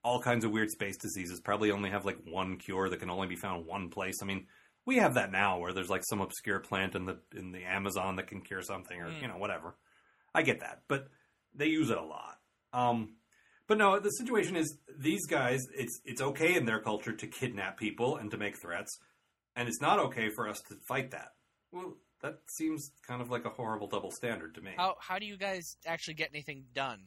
all 0.04 0.20
kinds 0.22 0.44
of 0.44 0.50
weird 0.50 0.70
space 0.70 0.96
diseases 0.96 1.40
probably 1.40 1.70
only 1.70 1.90
have 1.90 2.04
like 2.04 2.18
one 2.24 2.56
cure 2.56 2.88
that 2.88 3.00
can 3.00 3.10
only 3.10 3.26
be 3.26 3.36
found 3.36 3.66
one 3.66 3.88
place. 3.90 4.16
I 4.22 4.26
mean, 4.26 4.46
we 4.86 4.96
have 4.96 5.14
that 5.14 5.32
now 5.32 5.58
where 5.58 5.72
there's 5.72 5.90
like 5.90 6.04
some 6.04 6.20
obscure 6.20 6.60
plant 6.60 6.94
in 6.94 7.04
the 7.04 7.18
in 7.36 7.52
the 7.52 7.64
Amazon 7.64 8.16
that 8.16 8.26
can 8.28 8.40
cure 8.40 8.62
something 8.62 8.98
or 9.00 9.08
Mm. 9.10 9.22
you 9.22 9.28
know 9.28 9.36
whatever. 9.38 9.76
I 10.34 10.42
get 10.42 10.60
that, 10.60 10.82
but 10.88 11.08
they 11.54 11.66
use 11.66 11.90
it 11.90 11.98
a 11.98 12.02
lot. 12.04 12.38
Um, 12.72 13.16
but 13.66 13.76
no, 13.78 13.98
the 13.98 14.10
situation 14.10 14.56
is 14.56 14.78
these 14.98 15.26
guys. 15.26 15.60
It's 15.76 16.00
it's 16.04 16.20
okay 16.22 16.54
in 16.54 16.64
their 16.64 16.80
culture 16.80 17.12
to 17.12 17.26
kidnap 17.26 17.76
people 17.78 18.16
and 18.16 18.30
to 18.30 18.38
make 18.38 18.56
threats, 18.56 18.98
and 19.56 19.68
it's 19.68 19.80
not 19.80 19.98
okay 19.98 20.30
for 20.30 20.48
us 20.48 20.60
to 20.68 20.76
fight 20.86 21.10
that. 21.10 21.32
Well, 21.72 21.96
that 22.22 22.38
seems 22.56 22.90
kind 23.06 23.20
of 23.20 23.30
like 23.30 23.44
a 23.44 23.50
horrible 23.50 23.88
double 23.88 24.10
standard 24.10 24.54
to 24.54 24.60
me. 24.62 24.72
How 24.76 24.96
how 25.00 25.18
do 25.18 25.26
you 25.26 25.36
guys 25.36 25.76
actually 25.86 26.14
get 26.14 26.30
anything 26.32 26.64
done? 26.72 27.00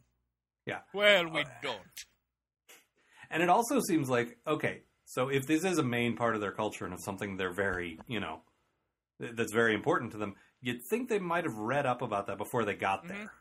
Yeah. 0.68 0.82
Well, 0.94 1.28
we 1.30 1.42
Uh, 1.42 1.46
don't. 1.64 2.06
And 3.32 3.42
it 3.42 3.50
also 3.50 3.80
seems 3.80 4.10
like 4.10 4.38
okay, 4.46 4.82
so 5.06 5.30
if 5.30 5.48
this 5.48 5.64
is 5.64 5.78
a 5.78 5.84
main 5.84 6.16
part 6.16 6.36
of 6.36 6.42
their 6.42 6.52
culture 6.52 6.86
and 6.86 6.94
it's 6.94 7.06
something 7.06 7.38
they're 7.38 7.54
very, 7.54 8.00
you 8.08 8.20
know, 8.20 8.42
that's 9.20 9.54
very 9.54 9.74
important 9.74 10.12
to 10.12 10.18
them, 10.18 10.36
you'd 10.62 10.82
think 10.90 11.10
they 11.10 11.20
might 11.20 11.44
have 11.46 11.56
read 11.58 11.86
up 11.86 12.02
about 12.02 12.28
that 12.28 12.38
before 12.38 12.66
they 12.66 12.76
got 12.76 13.04
Mhm. 13.04 13.08
there, 13.10 13.34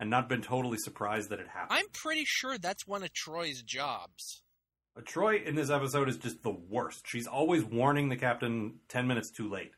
and 0.00 0.10
not 0.10 0.28
been 0.28 0.42
totally 0.42 0.78
surprised 0.78 1.30
that 1.30 1.40
it 1.40 1.48
happened. 1.48 1.78
I'm 1.78 1.88
pretty 1.92 2.24
sure 2.24 2.58
that's 2.58 2.86
one 2.86 3.02
of 3.02 3.10
Troi's 3.12 3.62
jobs. 3.62 4.42
Uh, 4.96 5.00
Troi 5.02 5.44
in 5.44 5.54
this 5.54 5.70
episode 5.70 6.08
is 6.08 6.16
just 6.16 6.42
the 6.42 6.50
worst. 6.50 7.06
She's 7.06 7.26
always 7.26 7.64
warning 7.64 8.08
the 8.08 8.16
captain 8.16 8.80
ten 8.88 9.06
minutes 9.06 9.30
too 9.30 9.48
late, 9.48 9.72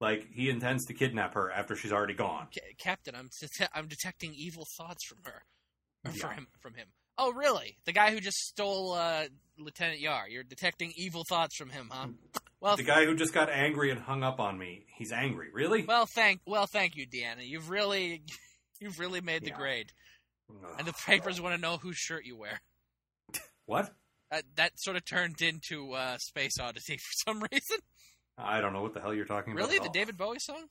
like 0.00 0.26
he 0.32 0.48
intends 0.50 0.86
to 0.86 0.94
kidnap 0.94 1.34
her 1.34 1.50
after 1.50 1.74
she's 1.76 1.92
already 1.92 2.14
gone. 2.14 2.48
Ca- 2.54 2.74
Captain, 2.78 3.14
I'm 3.14 3.30
I'm 3.74 3.88
detecting 3.88 4.32
evil 4.34 4.66
thoughts 4.76 5.04
from 5.06 5.22
her, 5.24 5.44
Yeah. 6.04 6.12
from 6.12 6.30
him, 6.34 6.46
from 6.60 6.74
him. 6.74 6.88
Oh, 7.22 7.32
really? 7.34 7.76
The 7.84 7.92
guy 7.92 8.12
who 8.12 8.18
just 8.20 8.38
stole 8.38 8.94
uh, 8.94 9.24
Lieutenant 9.58 10.00
Yar. 10.00 10.26
You're 10.28 10.42
detecting 10.42 10.92
evil 10.96 11.22
thoughts 11.28 11.54
from 11.54 11.68
him, 11.68 11.90
huh? 11.92 12.06
Well, 12.62 12.76
The 12.76 12.82
guy 12.82 13.04
who 13.04 13.14
just 13.14 13.34
got 13.34 13.50
angry 13.50 13.90
and 13.90 14.00
hung 14.00 14.22
up 14.22 14.40
on 14.40 14.56
me, 14.58 14.86
he's 14.96 15.12
angry. 15.12 15.48
Really? 15.52 15.84
well, 15.84 16.06
thank 16.06 16.40
well, 16.46 16.66
thank 16.66 16.96
you, 16.96 17.06
Deanna. 17.06 17.46
You've 17.46 17.68
really 17.68 18.22
you've 18.80 18.98
really 18.98 19.20
made 19.20 19.42
the 19.42 19.48
Yeah. 19.50 19.56
grade, 19.58 19.92
Ugh. 20.50 20.70
and 20.78 20.86
the 20.88 20.94
papers 21.06 21.40
want 21.42 21.54
to 21.54 21.60
know 21.60 21.76
whose 21.76 21.96
shirt 21.96 22.24
you 22.24 22.36
wear. 22.38 22.60
what? 23.66 23.90
That 24.30 24.44
that 24.56 24.72
sort 24.76 24.96
of 24.96 25.04
turned 25.04 25.42
into 25.42 25.92
uh, 25.92 26.16
Space 26.18 26.58
Oddity 26.58 26.96
for 26.98 27.12
some 27.30 27.42
reason. 27.52 27.78
I 28.38 28.62
don't 28.62 28.72
know 28.72 28.80
what 28.82 28.94
the 28.94 29.00
hell 29.00 29.14
you're 29.14 29.26
talking 29.26 29.52
about. 29.52 29.66
Really, 29.66 29.78
the. 29.78 29.90
David 29.92 30.16
Bowie 30.16 30.38
song? 30.38 30.64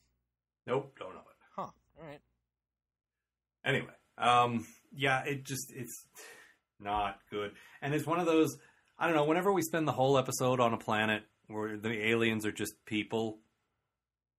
Nope, 0.66 0.96
don't 0.98 1.14
know 1.14 1.20
it. 1.20 1.36
Huh. 1.56 1.62
All 2.02 2.08
right. 2.08 2.22
Anyway, 3.66 3.94
um, 4.18 4.66
yeah, 4.92 5.24
it 5.26 5.44
just 5.44 5.72
it's 5.76 6.06
not 6.80 7.20
good, 7.30 7.52
and 7.82 7.94
it's 7.94 8.06
one 8.06 8.20
of 8.20 8.26
those. 8.26 8.58
I 8.98 9.08
don't 9.08 9.16
know. 9.16 9.26
Whenever 9.26 9.52
we 9.54 9.62
spend 9.62 9.88
the 9.88 9.92
whole 9.94 10.18
episode 10.18 10.60
on 10.60 10.74
a 10.74 10.78
planet 10.78 11.24
where 11.48 11.78
the 11.78 12.08
aliens 12.10 12.46
are 12.46 12.52
just 12.52 12.74
people, 12.86 13.40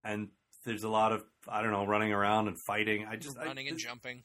and 0.04 0.28
there's 0.64 0.84
a 0.84 0.88
lot 0.88 1.12
of 1.12 1.22
I 1.48 1.62
don't 1.62 1.72
know 1.72 1.86
running 1.86 2.12
around 2.12 2.48
and 2.48 2.56
fighting. 2.66 3.06
I 3.06 3.16
just 3.16 3.38
I- 3.38 3.46
Running 3.46 3.68
and 3.68 3.76
this, 3.76 3.84
jumping. 3.84 4.22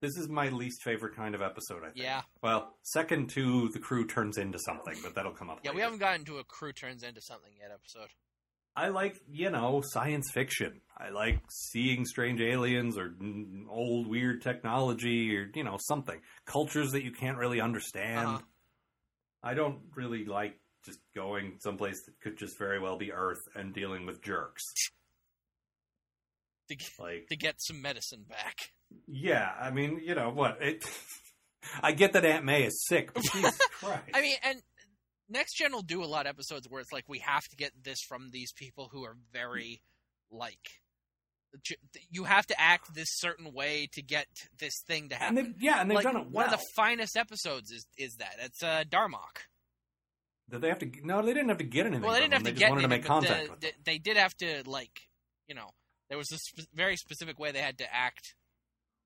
this 0.00 0.16
is 0.16 0.28
my 0.28 0.48
least 0.48 0.82
favorite 0.82 1.14
kind 1.14 1.34
of 1.34 1.42
episode. 1.42 1.82
I 1.82 1.88
think. 1.90 1.96
Yeah. 2.04 2.22
Well, 2.42 2.74
second 2.82 3.28
to 3.30 3.68
the 3.70 3.78
crew 3.78 4.06
turns 4.06 4.38
into 4.38 4.58
something, 4.58 4.96
but 5.02 5.14
that'll 5.14 5.32
come 5.32 5.50
up. 5.50 5.60
Yeah, 5.62 5.72
we 5.72 5.80
haven't 5.82 5.98
gotten 5.98 6.24
to 6.26 6.38
a 6.38 6.44
crew 6.44 6.72
turns 6.72 7.02
into 7.02 7.20
something 7.20 7.52
yet 7.58 7.70
episode. 7.72 8.08
I 8.76 8.88
like, 8.88 9.20
you 9.30 9.50
know, 9.50 9.82
science 9.84 10.30
fiction. 10.32 10.80
I 10.98 11.10
like 11.10 11.40
seeing 11.48 12.04
strange 12.04 12.40
aliens 12.40 12.96
or 12.98 13.14
old 13.70 14.06
weird 14.08 14.42
technology 14.42 15.36
or, 15.36 15.50
you 15.54 15.64
know, 15.64 15.76
something. 15.80 16.20
Cultures 16.44 16.92
that 16.92 17.04
you 17.04 17.12
can't 17.12 17.36
really 17.38 17.60
understand. 17.60 18.26
Uh-huh. 18.28 18.38
I 19.42 19.54
don't 19.54 19.78
really 19.94 20.24
like 20.24 20.58
just 20.84 20.98
going 21.14 21.58
someplace 21.60 22.02
that 22.06 22.18
could 22.20 22.36
just 22.36 22.58
very 22.58 22.80
well 22.80 22.96
be 22.96 23.12
Earth 23.12 23.40
and 23.54 23.72
dealing 23.74 24.06
with 24.06 24.22
jerks. 24.22 24.62
To, 26.68 26.76
g- 26.76 26.86
Like, 26.98 27.26
to 27.28 27.36
get 27.36 27.56
some 27.58 27.82
medicine 27.82 28.24
back. 28.28 28.56
yeah, 29.06 29.50
I 29.60 29.70
mean, 29.70 30.00
you 30.02 30.14
know, 30.14 30.30
what? 30.30 30.58
It, 30.62 30.84
I 31.82 31.92
get 31.92 32.12
that 32.14 32.24
Aunt 32.24 32.44
May 32.44 32.64
is 32.64 32.84
sick, 32.86 33.12
but 33.12 33.22
Jesus 33.22 33.58
Christ. 33.80 34.02
I 34.14 34.20
mean, 34.22 34.36
and 34.42 34.62
Next 35.28 35.54
Gen 35.56 35.72
will 35.72 35.82
do 35.82 36.02
a 36.02 36.06
lot 36.06 36.26
of 36.26 36.30
episodes 36.30 36.68
where 36.68 36.80
it's 36.80 36.92
like 36.92 37.08
we 37.08 37.20
have 37.20 37.42
to 37.50 37.56
get 37.56 37.72
this 37.82 37.98
from 38.06 38.30
these 38.30 38.52
people 38.52 38.88
who 38.92 39.04
are 39.04 39.16
very 39.32 39.80
like. 40.30 40.58
You 42.10 42.24
have 42.24 42.46
to 42.48 42.60
act 42.60 42.94
this 42.94 43.06
certain 43.10 43.52
way 43.52 43.88
to 43.92 44.02
get 44.02 44.26
this 44.58 44.74
thing 44.88 45.10
to 45.10 45.14
happen. 45.14 45.36
they've, 45.36 45.54
yeah, 45.60 45.80
and 45.80 45.88
they've 45.90 45.96
like 45.96 46.04
done 46.04 46.16
it 46.16 46.20
well. 46.30 46.44
one 46.44 46.44
of 46.46 46.50
the 46.50 46.64
finest 46.74 47.16
episodes 47.16 47.70
is 47.70 47.86
is 47.96 48.16
that 48.18 48.34
it's 48.42 48.62
uh, 48.62 48.82
Darmok. 48.90 49.46
Did 50.50 50.60
they 50.60 50.68
have 50.68 50.80
to? 50.80 50.90
No, 51.04 51.22
they 51.22 51.32
didn't 51.32 51.48
have 51.48 51.58
to 51.58 51.64
get 51.64 51.86
anything. 51.86 52.02
Well, 52.02 52.12
they 52.12 52.20
didn't 52.20 52.34
have 52.34 52.42
them. 52.44 52.54
to 52.54 52.58
they 52.58 52.64
get 52.66 52.70
wanted 52.70 52.82
to 52.82 52.88
make 52.88 53.04
contact 53.04 53.44
the- 53.44 53.50
with 53.50 53.60
the- 53.60 53.66
them. 53.68 53.76
they 53.84 53.98
did 53.98 54.16
have 54.16 54.34
to 54.38 54.62
like, 54.66 54.90
you 55.48 55.54
know, 55.54 55.68
there 56.08 56.18
was 56.18 56.30
a 56.32 56.62
very 56.74 56.96
specific 56.96 57.38
way 57.38 57.52
they 57.52 57.62
had 57.62 57.78
to 57.78 57.94
act. 57.94 58.34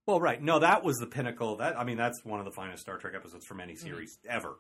Well, 0.07 0.19
right. 0.21 0.43
No, 0.43 0.59
that 0.61 0.83
was 0.83 0.97
the 0.97 1.07
pinnacle. 1.07 1.57
That 1.59 1.79
I 1.79 1.85
mean, 1.85 1.99
that's 1.99 2.25
one 2.25 2.39
of 2.41 2.47
the 2.47 2.51
finest 2.51 2.83
Star 2.83 2.97
Trek 2.97 3.13
episodes 3.15 3.45
from 3.45 3.59
Mm-hmm. 3.59 3.63
any 3.69 3.77
series 3.77 4.19
ever. 4.29 4.57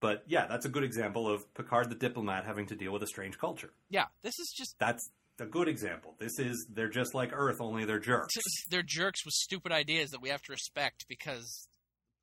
But 0.00 0.24
yeah, 0.26 0.46
that's 0.46 0.64
a 0.64 0.68
good 0.68 0.82
example 0.82 1.28
of 1.28 1.52
Picard 1.54 1.90
the 1.90 1.94
diplomat 1.94 2.46
having 2.46 2.66
to 2.66 2.74
deal 2.74 2.92
with 2.92 3.02
a 3.02 3.06
strange 3.06 3.38
culture. 3.38 3.70
Yeah, 3.90 4.06
this 4.22 4.38
is 4.38 4.52
just 4.56 4.76
That's 4.78 5.10
a 5.38 5.44
good 5.46 5.68
example. 5.68 6.14
This 6.18 6.38
is 6.38 6.66
they're 6.72 6.88
just 6.88 7.14
like 7.14 7.30
Earth, 7.32 7.60
only 7.60 7.84
they're 7.84 7.98
jerks 7.98 8.34
they're 8.70 8.82
jerks 8.82 9.24
with 9.24 9.34
stupid 9.34 9.72
ideas 9.72 10.10
that 10.10 10.22
we 10.22 10.30
have 10.30 10.42
to 10.42 10.52
respect 10.52 11.04
because 11.08 11.68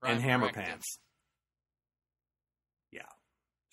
and 0.03 0.21
hammer 0.21 0.51
Directive. 0.51 0.63
pants. 0.65 0.99
Yeah. 2.91 3.01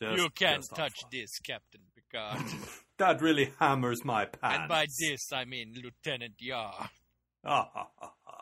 Just- 0.01 0.23
you 0.23 0.29
can't 0.31 0.65
touch 0.75 0.93
awful. 0.99 1.09
this, 1.11 1.31
Captain 1.47 1.81
Picard. 1.95 2.43
That 2.97 3.21
really 3.21 3.53
hammers 3.59 4.05
my 4.05 4.25
pants. 4.27 4.57
and 4.61 4.69
by 4.69 4.87
this, 5.01 5.33
I 5.33 5.45
mean 5.47 5.75
Lieutenant 5.75 6.35
Yar. 6.39 6.91
Ah, 7.45 7.69
ha, 7.75 7.89
ha, 7.99 8.13
ha. 8.23 8.35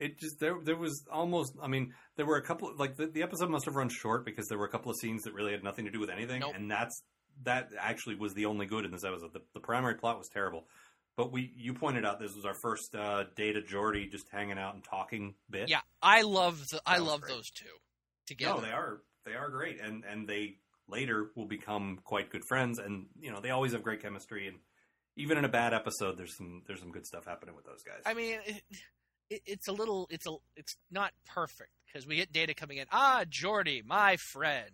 It 0.00 0.18
just 0.18 0.40
there 0.40 0.56
there 0.64 0.76
was 0.76 1.04
almost 1.12 1.54
I 1.62 1.68
mean 1.68 1.92
there 2.16 2.26
were 2.26 2.36
a 2.38 2.42
couple 2.42 2.72
like 2.76 2.96
the, 2.96 3.06
the 3.06 3.22
episode 3.22 3.50
must 3.50 3.66
have 3.66 3.76
run 3.76 3.90
short 3.90 4.24
because 4.24 4.48
there 4.48 4.58
were 4.58 4.64
a 4.64 4.70
couple 4.70 4.90
of 4.90 4.96
scenes 4.96 5.22
that 5.24 5.34
really 5.34 5.52
had 5.52 5.62
nothing 5.62 5.84
to 5.84 5.90
do 5.90 6.00
with 6.00 6.10
anything 6.10 6.40
Nope. 6.40 6.54
and 6.56 6.70
that's 6.70 7.02
that 7.44 7.68
actually 7.78 8.16
was 8.16 8.34
the 8.34 8.46
only 8.46 8.66
good 8.66 8.84
in 8.84 8.90
this 8.90 9.04
episode 9.04 9.32
the, 9.34 9.42
the 9.54 9.60
primary 9.60 9.94
plot 9.94 10.18
was 10.18 10.28
terrible 10.28 10.66
but 11.16 11.30
we 11.32 11.52
you 11.54 11.74
pointed 11.74 12.04
out 12.06 12.18
this 12.18 12.34
was 12.34 12.46
our 12.46 12.54
first 12.62 12.94
uh, 12.94 13.24
Data 13.36 13.60
Geordi 13.60 14.10
just 14.10 14.24
hanging 14.32 14.58
out 14.58 14.74
and 14.74 14.82
talking 14.82 15.34
bit 15.50 15.68
Yeah, 15.68 15.80
I 16.02 16.22
love 16.22 16.66
the, 16.70 16.80
I 16.86 16.98
love 16.98 17.20
great. 17.20 17.34
those 17.34 17.50
two 17.50 17.66
together. 18.26 18.54
no 18.60 18.66
they 18.66 18.72
are 18.72 19.02
they 19.26 19.34
are 19.34 19.50
great 19.50 19.80
and 19.80 20.04
and 20.10 20.26
they 20.26 20.56
later 20.88 21.30
will 21.36 21.46
become 21.46 21.98
quite 22.04 22.30
good 22.30 22.44
friends 22.48 22.78
and 22.78 23.06
you 23.20 23.30
know 23.30 23.40
they 23.40 23.50
always 23.50 23.72
have 23.72 23.82
great 23.82 24.00
chemistry 24.02 24.48
and 24.48 24.56
even 25.16 25.36
in 25.36 25.44
a 25.44 25.48
bad 25.48 25.74
episode 25.74 26.16
there's 26.16 26.36
some 26.36 26.62
there's 26.66 26.80
some 26.80 26.90
good 26.90 27.06
stuff 27.06 27.26
happening 27.26 27.54
with 27.54 27.66
those 27.66 27.82
guys 27.82 28.00
I 28.06 28.14
mean, 28.14 28.38
it, 28.46 28.62
it, 29.30 29.42
it's 29.46 29.68
a 29.68 29.72
little, 29.72 30.06
it's 30.10 30.26
a, 30.26 30.34
it's 30.56 30.76
not 30.90 31.12
perfect 31.26 31.70
because 31.86 32.06
we 32.06 32.16
get 32.16 32.32
data 32.32 32.54
coming 32.54 32.76
in. 32.78 32.86
Ah, 32.92 33.24
Geordi, 33.30 33.84
my 33.84 34.16
friend, 34.16 34.70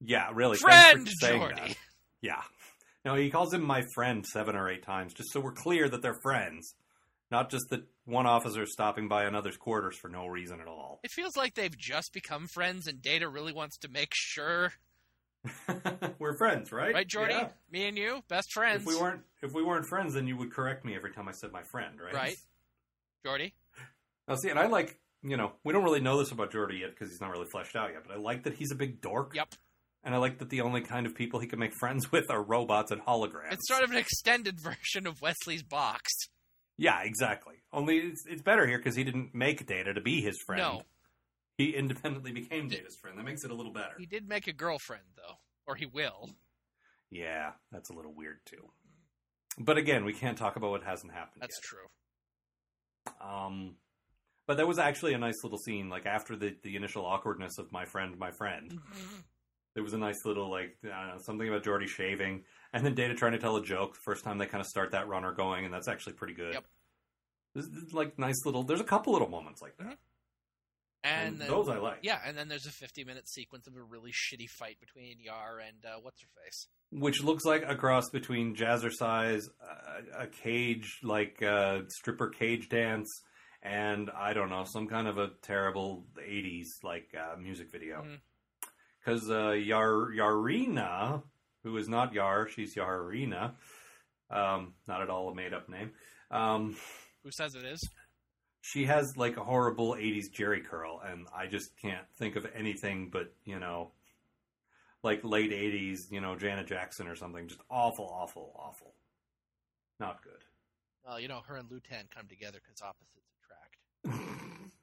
Yeah, 0.00 0.28
really. 0.34 0.56
friend 0.58 1.06
thanks 1.06 1.12
for 1.20 1.26
saying 1.26 1.40
Geordi. 1.42 1.76
Yeah. 2.20 2.42
No, 3.04 3.14
he 3.14 3.30
calls 3.30 3.54
him 3.54 3.62
my 3.62 3.82
friend 3.94 4.26
seven 4.26 4.54
or 4.56 4.68
eight 4.68 4.82
times, 4.84 5.14
just 5.14 5.32
so 5.32 5.40
we're 5.40 5.52
clear 5.52 5.88
that 5.88 6.02
they're 6.02 6.18
friends, 6.22 6.74
not 7.30 7.50
just 7.50 7.64
that 7.70 7.82
one 8.04 8.26
officer 8.26 8.66
stopping 8.66 9.08
by 9.08 9.24
another's 9.24 9.56
quarters 9.56 9.96
for 9.96 10.08
no 10.08 10.26
reason 10.26 10.60
at 10.60 10.66
all. 10.66 11.00
It 11.02 11.10
feels 11.10 11.34
like 11.36 11.54
they've 11.54 11.76
just 11.76 12.12
become 12.12 12.46
friends, 12.46 12.86
and 12.86 13.00
Data 13.00 13.26
really 13.28 13.54
wants 13.54 13.78
to 13.78 13.88
make 13.88 14.10
sure, 14.12 14.72
we're 16.18 16.36
friends, 16.36 16.72
right? 16.72 16.92
right, 16.92 17.08
Geordi? 17.08 17.30
Yeah. 17.30 17.48
Me 17.70 17.86
and 17.88 17.96
you, 17.96 18.22
best 18.28 18.52
friends. 18.52 18.82
If 18.82 18.86
we 18.86 18.96
weren't, 19.00 19.22
if 19.42 19.52
we 19.54 19.62
weren't 19.62 19.86
friends, 19.86 20.12
then 20.12 20.26
you 20.26 20.36
would 20.36 20.52
correct 20.52 20.84
me 20.84 20.94
every 20.94 21.12
time 21.12 21.26
I 21.26 21.32
said 21.32 21.52
my 21.52 21.62
friend, 21.62 21.98
right? 22.00 22.12
Right. 22.12 22.36
Geordi. 23.24 23.52
Now, 24.30 24.36
see, 24.36 24.48
and 24.48 24.60
I 24.60 24.68
like, 24.68 24.96
you 25.24 25.36
know, 25.36 25.52
we 25.64 25.72
don't 25.72 25.82
really 25.82 26.00
know 26.00 26.18
this 26.20 26.30
about 26.30 26.52
Geordi 26.52 26.80
yet 26.80 26.90
because 26.90 27.10
he's 27.10 27.20
not 27.20 27.32
really 27.32 27.48
fleshed 27.50 27.74
out 27.74 27.90
yet, 27.92 28.04
but 28.06 28.14
I 28.14 28.18
like 28.18 28.44
that 28.44 28.54
he's 28.54 28.70
a 28.70 28.76
big 28.76 29.00
dork. 29.00 29.34
Yep. 29.34 29.56
And 30.04 30.14
I 30.14 30.18
like 30.18 30.38
that 30.38 30.50
the 30.50 30.60
only 30.60 30.82
kind 30.82 31.04
of 31.04 31.16
people 31.16 31.40
he 31.40 31.48
can 31.48 31.58
make 31.58 31.74
friends 31.74 32.12
with 32.12 32.30
are 32.30 32.40
robots 32.40 32.92
and 32.92 33.02
holograms. 33.02 33.52
It's 33.52 33.66
sort 33.66 33.82
of 33.82 33.90
an 33.90 33.96
extended 33.96 34.60
version 34.62 35.08
of 35.08 35.20
Wesley's 35.20 35.64
box. 35.64 36.12
Yeah, 36.78 37.02
exactly. 37.02 37.56
Only 37.72 37.98
it's, 37.98 38.24
it's 38.26 38.40
better 38.40 38.66
here 38.68 38.78
because 38.78 38.94
he 38.94 39.02
didn't 39.02 39.34
make 39.34 39.66
Data 39.66 39.92
to 39.92 40.00
be 40.00 40.22
his 40.22 40.38
friend. 40.46 40.62
No. 40.62 40.82
He 41.58 41.74
independently 41.74 42.30
became 42.30 42.68
Data's 42.68 42.96
friend. 42.96 43.18
That 43.18 43.24
makes 43.24 43.44
it 43.44 43.50
a 43.50 43.54
little 43.54 43.72
better. 43.72 43.94
He 43.98 44.06
did 44.06 44.28
make 44.28 44.46
a 44.46 44.52
girlfriend, 44.52 45.02
though, 45.16 45.34
or 45.66 45.74
he 45.74 45.84
will. 45.84 46.30
Yeah, 47.10 47.50
that's 47.72 47.90
a 47.90 47.92
little 47.92 48.14
weird 48.14 48.38
too. 48.46 48.70
But 49.58 49.76
again, 49.76 50.04
we 50.04 50.12
can't 50.12 50.38
talk 50.38 50.54
about 50.54 50.70
what 50.70 50.84
hasn't 50.84 51.12
happened 51.12 51.42
That's 51.42 51.58
yet. 51.58 51.64
true. 51.64 53.28
Um, 53.28 53.74
but 54.50 54.56
that 54.56 54.66
was 54.66 54.80
actually 54.80 55.14
a 55.14 55.18
nice 55.18 55.44
little 55.44 55.58
scene. 55.58 55.88
Like 55.88 56.06
after 56.06 56.34
the 56.34 56.56
the 56.64 56.74
initial 56.74 57.06
awkwardness 57.06 57.56
of 57.58 57.70
my 57.70 57.84
friend, 57.84 58.18
my 58.18 58.32
friend, 58.32 58.80
there 59.76 59.84
was 59.84 59.92
a 59.94 59.98
nice 59.98 60.24
little 60.24 60.50
like 60.50 60.76
know, 60.82 61.18
something 61.18 61.48
about 61.48 61.62
Geordi 61.62 61.86
shaving, 61.86 62.42
and 62.72 62.84
then 62.84 62.96
Data 62.96 63.14
trying 63.14 63.30
to 63.32 63.38
tell 63.38 63.56
a 63.56 63.62
joke. 63.64 63.94
The 63.94 64.00
first 64.04 64.24
time 64.24 64.38
they 64.38 64.46
kind 64.46 64.60
of 64.60 64.66
start 64.66 64.90
that 64.90 65.06
runner 65.06 65.30
going, 65.32 65.64
and 65.66 65.72
that's 65.72 65.86
actually 65.86 66.14
pretty 66.14 66.34
good. 66.34 66.54
Yep. 66.54 66.64
This 67.54 67.66
is 67.66 67.92
like 67.92 68.18
nice 68.18 68.44
little. 68.44 68.64
There's 68.64 68.80
a 68.80 68.84
couple 68.84 69.12
little 69.12 69.28
moments 69.28 69.62
like 69.62 69.76
that, 69.78 69.86
Mhm. 69.86 69.96
And, 71.04 71.28
and 71.28 71.38
then, 71.42 71.48
those 71.48 71.68
I 71.68 71.78
like. 71.78 72.00
yeah, 72.02 72.18
and 72.26 72.36
then 72.36 72.48
there's 72.48 72.66
a 72.66 72.70
50 72.72 73.04
minute 73.04 73.28
sequence 73.28 73.68
of 73.68 73.76
a 73.76 73.82
really 73.82 74.10
shitty 74.12 74.50
fight 74.50 74.78
between 74.80 75.20
Yar 75.20 75.60
and 75.60 75.84
uh, 75.86 76.00
what's 76.02 76.20
her 76.22 76.28
face. 76.44 76.66
which 76.90 77.22
looks 77.22 77.44
like 77.44 77.62
a 77.66 77.76
cross 77.76 78.10
between 78.10 78.54
Jazzercise, 78.56 79.44
uh, 79.62 80.00
a 80.18 80.26
cage 80.26 80.98
like 81.04 81.40
uh, 81.40 81.82
stripper 81.88 82.28
cage 82.28 82.68
dance, 82.68 83.08
and 83.62 84.10
I 84.10 84.32
don't 84.32 84.50
know 84.50 84.64
some 84.64 84.86
kind 84.86 85.06
of 85.06 85.18
a 85.18 85.30
terrible 85.42 86.06
'80s 86.18 86.82
like 86.82 87.14
uh, 87.14 87.36
music 87.38 87.70
video. 87.70 88.04
Because 89.04 89.30
uh, 89.30 89.50
Yar 89.50 90.10
Yareena, 90.14 91.22
who 91.62 91.76
is 91.76 91.88
not 91.88 92.12
Yar, 92.12 92.48
she's 92.48 92.74
Yareena, 92.74 93.52
um, 94.30 94.74
not 94.86 95.02
at 95.02 95.10
all 95.10 95.28
a 95.30 95.34
made 95.34 95.54
up 95.54 95.68
name. 95.68 95.92
Um, 96.30 96.76
Who 97.24 97.30
says 97.30 97.54
it 97.54 97.64
is? 97.64 97.80
she 98.62 98.84
has 98.84 99.16
like 99.16 99.36
a 99.36 99.44
horrible 99.44 99.94
'80s 99.94 100.30
Jheri 100.30 100.64
curl, 100.64 101.00
and 101.04 101.26
I 101.34 101.46
just 101.46 101.76
can't 101.76 102.06
think 102.18 102.36
of 102.36 102.46
anything 102.54 103.10
but 103.10 103.32
you 103.44 103.58
know, 103.58 103.92
like 105.02 105.24
late 105.24 105.50
'80s, 105.50 106.10
you 106.10 106.20
know, 106.20 106.36
Janet 106.36 106.66
Jackson 106.66 107.08
or 107.08 107.16
something. 107.16 107.48
Just 107.48 107.60
awful, 107.70 108.06
awful, 108.06 108.52
awful. 108.56 108.94
Not 109.98 110.22
good. 110.22 110.44
Well, 111.04 111.18
you 111.18 111.28
know, 111.28 111.40
her 111.46 111.56
and 111.56 111.68
Lutan 111.68 112.10
come 112.14 112.26
together 112.28 112.58
because 112.62 112.82
opposites. 112.82 113.29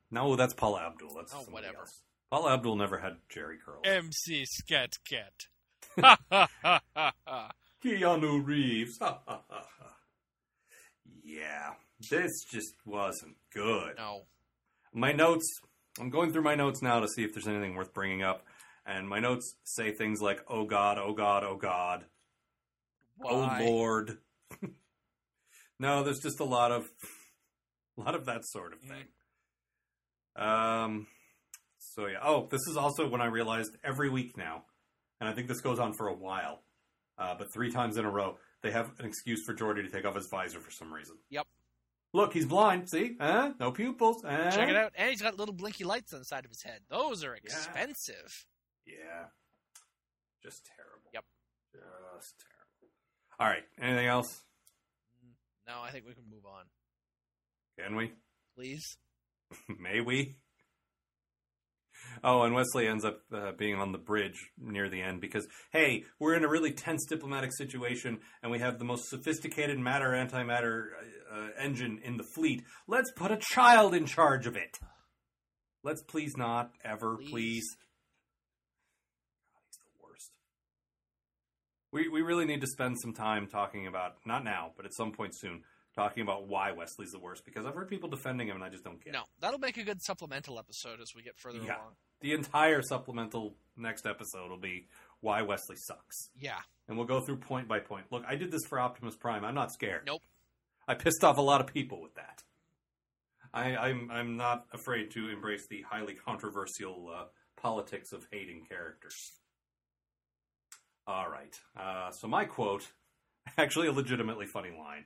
No, 0.10 0.36
that's 0.36 0.54
Paula 0.54 0.88
Abdul. 0.88 1.14
That's 1.16 1.34
Oh, 1.36 1.46
whatever. 1.52 1.80
else. 1.80 2.02
Paula 2.32 2.54
Abdul 2.54 2.78
never 2.78 2.98
had 3.00 3.18
Jheri 3.30 3.58
curls. 3.64 3.82
MC 3.86 4.46
Scat 4.46 4.94
Cat. 5.08 5.34
Keanu 7.84 8.46
Reeves. 8.46 9.00
yeah, 11.24 11.74
this 12.10 12.44
just 12.52 12.74
wasn't 12.86 13.36
good. 13.54 13.96
No. 13.98 14.24
My 14.94 15.12
notes. 15.12 15.60
I'm 16.00 16.10
going 16.10 16.32
through 16.32 16.44
my 16.44 16.56
notes 16.56 16.82
now 16.82 17.00
to 17.00 17.08
see 17.08 17.24
if 17.24 17.34
there's 17.34 17.48
anything 17.48 17.76
worth 17.76 17.94
bringing 17.94 18.22
up, 18.22 18.46
and 18.86 19.10
my 19.10 19.20
notes 19.20 19.56
say 19.64 19.92
things 19.92 20.22
like 20.22 20.42
"Oh 20.48 20.66
God, 20.66 20.98
oh 21.00 21.14
God, 21.14 21.44
oh 21.44 21.58
God." 21.58 22.06
Oh 23.24 23.40
Why? 23.40 23.60
Oh 23.62 23.66
Lord. 23.66 24.18
no, 25.80 26.04
there's 26.04 26.20
just 26.20 26.40
a 26.40 26.44
lot 26.46 26.72
of 26.72 26.90
a 27.98 28.02
lot 28.06 28.16
of 28.16 28.26
that 28.26 28.46
sort 28.46 28.74
of 28.74 28.80
thing. 28.82 29.08
Um 30.36 31.08
so 31.80 32.06
yeah. 32.08 32.20
Oh, 32.24 32.48
this 32.50 32.62
is 32.70 32.78
also 32.78 33.08
when 33.08 33.22
I 33.22 33.26
realized 33.26 33.76
every 33.84 34.10
week 34.10 34.38
now, 34.38 34.64
and 35.20 35.30
I 35.30 35.34
think 35.34 35.48
this 35.48 35.62
goes 35.62 35.80
on 35.80 35.94
for 35.94 36.08
a 36.08 36.14
while, 36.14 36.62
uh, 37.18 37.36
but 37.38 37.52
three 37.54 37.72
times 37.72 37.98
in 37.98 38.06
a 38.06 38.10
row, 38.10 38.38
they 38.62 38.72
have 38.72 38.92
an 39.00 39.06
excuse 39.06 39.44
for 39.46 39.54
Geordi 39.54 39.84
to 39.84 39.90
take 39.90 40.06
off 40.06 40.16
his 40.16 40.28
visor 40.30 40.60
for 40.60 40.72
some 40.72 40.94
reason. 40.94 41.16
Yep. 41.30 41.48
Look, 42.14 42.34
he's 42.34 42.46
blind. 42.46 42.90
See? 42.90 43.16
Huh? 43.20 43.54
No 43.60 43.72
pupils. 43.72 44.24
Huh? 44.24 44.50
Check 44.52 44.70
it 44.70 44.76
out. 44.76 44.94
And 44.96 45.10
he's 45.10 45.22
got 45.22 45.38
little 45.38 45.54
blinky 45.54 45.84
lights 45.84 46.14
on 46.14 46.20
the 46.20 46.26
side 46.26 46.46
of 46.46 46.52
his 46.52 46.64
head. 46.64 46.82
Those 46.90 47.24
are 47.24 47.36
expensive. 47.36 48.46
Yeah. 48.86 49.26
Just 50.42 50.66
terrible. 50.76 51.10
Yep. 51.14 51.24
Just 51.74 52.36
terrible. 52.40 52.94
All 53.40 53.48
right. 53.48 53.64
Anything 53.82 54.08
else? 54.08 54.44
No, 55.68 55.82
I 55.84 55.92
think 55.92 56.06
we 56.08 56.14
can 56.14 56.24
move 56.30 56.46
on. 56.46 56.66
Can 57.80 57.96
we? 57.96 58.12
Please. 58.56 58.98
May 59.80 60.02
we? 60.02 60.38
Oh, 62.24 62.44
and 62.44 62.54
Wesley 62.54 62.88
ends 62.88 63.06
up 63.06 63.20
uh, 63.34 63.52
being 63.58 63.76
on 63.76 63.92
the 63.92 63.98
bridge 63.98 64.50
near 64.58 64.90
the 64.90 65.02
end 65.02 65.22
because, 65.22 65.48
hey, 65.72 66.04
we're 66.20 66.36
in 66.36 66.44
a 66.44 66.50
really 66.50 66.72
tense 66.72 67.06
diplomatic 67.06 67.52
situation 67.56 68.20
and 68.42 68.52
we 68.52 68.60
have 68.60 68.80
the 68.80 68.86
most 68.86 69.10
sophisticated 69.10 69.78
matter 69.80 70.10
antimatter 70.10 70.88
uh, 71.32 71.36
uh, 71.36 71.48
engine 71.60 72.00
in 72.04 72.18
the 72.18 72.24
fleet. 72.36 72.64
Let's 72.88 73.12
put 73.12 73.32
a 73.32 73.38
child 73.38 73.94
in 73.94 74.06
charge 74.06 74.48
of 74.48 74.56
it. 74.56 74.78
Let's 75.84 76.02
please 76.04 76.36
not, 76.38 76.72
ever, 76.84 77.18
Please. 77.18 77.30
please. 77.30 77.76
God, 79.54 79.62
he's 79.68 79.78
the 79.78 80.04
worst. 80.04 80.32
We, 81.92 82.10
we 82.10 82.22
really 82.22 82.46
need 82.46 82.62
to 82.62 82.68
spend 82.68 82.98
some 83.00 83.14
time 83.14 83.48
talking 83.48 83.86
about, 83.88 84.14
not 84.26 84.44
now, 84.44 84.72
but 84.76 84.86
at 84.86 84.94
some 84.96 85.12
point 85.12 85.34
soon, 85.36 85.64
talking 85.98 86.22
about 86.24 86.48
why 86.48 86.72
Wesley's 86.72 87.12
the 87.12 87.20
worst 87.20 87.44
because 87.44 87.66
I've 87.66 87.74
heard 87.74 87.90
people 87.90 88.08
defending 88.08 88.48
him 88.48 88.56
and 88.56 88.64
I 88.64 88.70
just 88.70 88.84
don't 88.86 89.02
it. 89.06 89.12
No, 89.12 89.24
that'll 89.42 89.60
make 89.60 89.76
a 89.78 89.84
good 89.84 90.02
supplemental 90.02 90.58
episode 90.60 91.02
as 91.02 91.14
we 91.16 91.24
get 91.24 91.38
further 91.38 91.58
Yeah. 91.60 91.78
along. 91.78 91.96
the 92.22 92.34
entire 92.34 92.82
supplemental 92.82 93.56
next 93.76 94.06
episode 94.06 94.50
will 94.50 94.58
be 94.60 94.88
why 95.22 95.42
Wesley 95.42 95.76
sucks. 95.76 96.30
Yeah. 96.40 96.60
And 96.88 96.98
we'll 96.98 97.08
go 97.08 97.20
through 97.20 97.38
point 97.38 97.68
by 97.68 97.80
point. 97.80 98.06
Look, 98.12 98.24
I 98.28 98.36
did 98.36 98.52
this 98.52 98.66
for 98.70 98.80
Optimus 98.80 99.16
Prime. 99.16 99.44
I'm 99.44 99.56
not 99.56 99.72
scared. 99.74 100.04
Nope. 100.06 100.22
I 100.88 100.94
pissed 100.96 101.24
off 101.24 101.38
a 101.38 101.42
lot 101.42 101.60
of 101.62 101.68
people 101.68 102.02
with 102.02 102.14
that. 102.16 102.44
I, 103.54 103.76
I'm 103.76 104.10
I'm 104.12 104.38
not 104.38 104.66
afraid 104.74 105.12
to 105.12 105.30
embrace 105.30 105.68
the 105.68 105.82
highly 105.82 106.14
controversial 106.14 107.10
uh, 107.14 107.26
politics 107.60 108.12
of 108.14 108.28
hating 108.32 108.66
characters. 108.70 109.16
All 111.08 111.30
right. 111.30 111.60
Uh, 111.76 112.12
so 112.12 112.28
my 112.28 112.46
quote, 112.46 112.92
actually 113.58 113.88
a 113.88 113.92
legitimately 113.92 114.46
funny 114.46 114.70
line, 114.78 115.06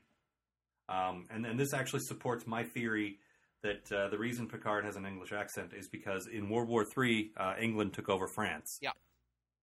um, 0.91 1.25
and 1.29 1.45
and 1.45 1.59
this 1.59 1.73
actually 1.73 2.01
supports 2.01 2.45
my 2.45 2.63
theory 2.63 3.19
that 3.63 3.91
uh, 3.91 4.09
the 4.09 4.17
reason 4.17 4.47
Picard 4.47 4.83
has 4.85 4.95
an 4.95 5.05
English 5.05 5.31
accent 5.31 5.71
is 5.77 5.87
because 5.87 6.27
in 6.27 6.49
World 6.49 6.67
War 6.67 6.83
III, 6.97 7.31
uh, 7.37 7.53
England 7.59 7.93
took 7.93 8.09
over 8.09 8.27
France. 8.27 8.79
Yeah. 8.81 8.91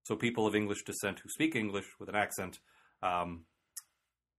So 0.03 0.15
people 0.15 0.47
of 0.47 0.55
English 0.55 0.83
descent 0.85 1.19
who 1.19 1.29
speak 1.29 1.55
English 1.55 1.85
with 1.99 2.09
an 2.09 2.15
accent 2.15 2.59
um, 3.03 3.43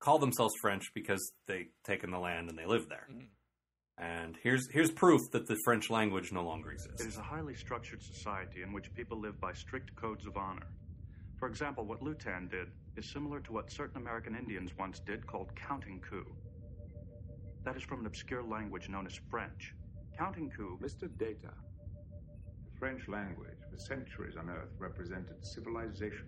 call 0.00 0.18
themselves 0.18 0.54
French 0.60 0.90
because 0.94 1.32
they 1.46 1.68
taken 1.84 2.10
the 2.10 2.18
land 2.18 2.48
and 2.48 2.58
they 2.58 2.66
live 2.66 2.88
there. 2.88 3.06
Mhm. 3.10 3.28
And 3.98 4.38
here's 4.42 4.66
here's 4.70 4.90
proof 4.90 5.20
that 5.32 5.46
the 5.46 5.56
French 5.64 5.90
language 5.90 6.32
no 6.32 6.42
longer 6.42 6.72
exists. 6.72 7.02
It 7.02 7.08
is 7.08 7.18
a 7.18 7.22
highly 7.22 7.54
structured 7.54 8.02
society 8.02 8.62
in 8.62 8.72
which 8.72 8.92
people 8.94 9.20
live 9.20 9.38
by 9.38 9.52
strict 9.52 9.94
codes 9.94 10.26
of 10.26 10.38
honor. 10.38 10.68
For 11.38 11.46
example, 11.48 11.84
what 11.84 12.00
Lutan 12.00 12.50
did 12.50 12.68
is 12.96 13.10
similar 13.12 13.40
to 13.40 13.52
what 13.52 13.70
certain 13.70 13.98
American 13.98 14.34
Indians 14.34 14.70
once 14.78 15.00
did 15.00 15.26
called 15.26 15.54
counting 15.54 16.00
coup. 16.00 16.26
That 17.64 17.76
is 17.76 17.82
from 17.82 18.00
an 18.00 18.06
obscure 18.06 18.42
language 18.42 18.88
known 18.88 19.06
as 19.06 19.18
French. 19.30 19.74
Counting 20.16 20.50
coup 20.50 20.78
Mr. 20.82 21.08
Data, 21.18 21.52
the 22.64 22.78
French 22.78 23.08
language 23.08 23.58
for 23.70 23.78
centuries 23.78 24.36
on 24.36 24.48
Earth 24.50 24.70
represented 24.78 25.44
civilization. 25.44 26.26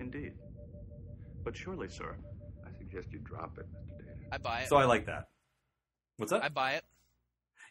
Indeed. 0.00 0.32
But 1.44 1.56
surely, 1.56 1.88
sir, 1.88 2.16
I 2.66 2.76
suggest 2.76 3.12
you 3.12 3.18
drop 3.20 3.58
it, 3.58 3.66
Mr. 3.72 3.98
Data. 3.98 4.28
I 4.32 4.38
buy 4.38 4.60
it. 4.60 4.68
So 4.68 4.76
I 4.76 4.84
like 4.84 5.06
that. 5.06 5.28
What's 6.16 6.32
that? 6.32 6.44
I 6.44 6.48
buy 6.48 6.72
it. 6.72 6.84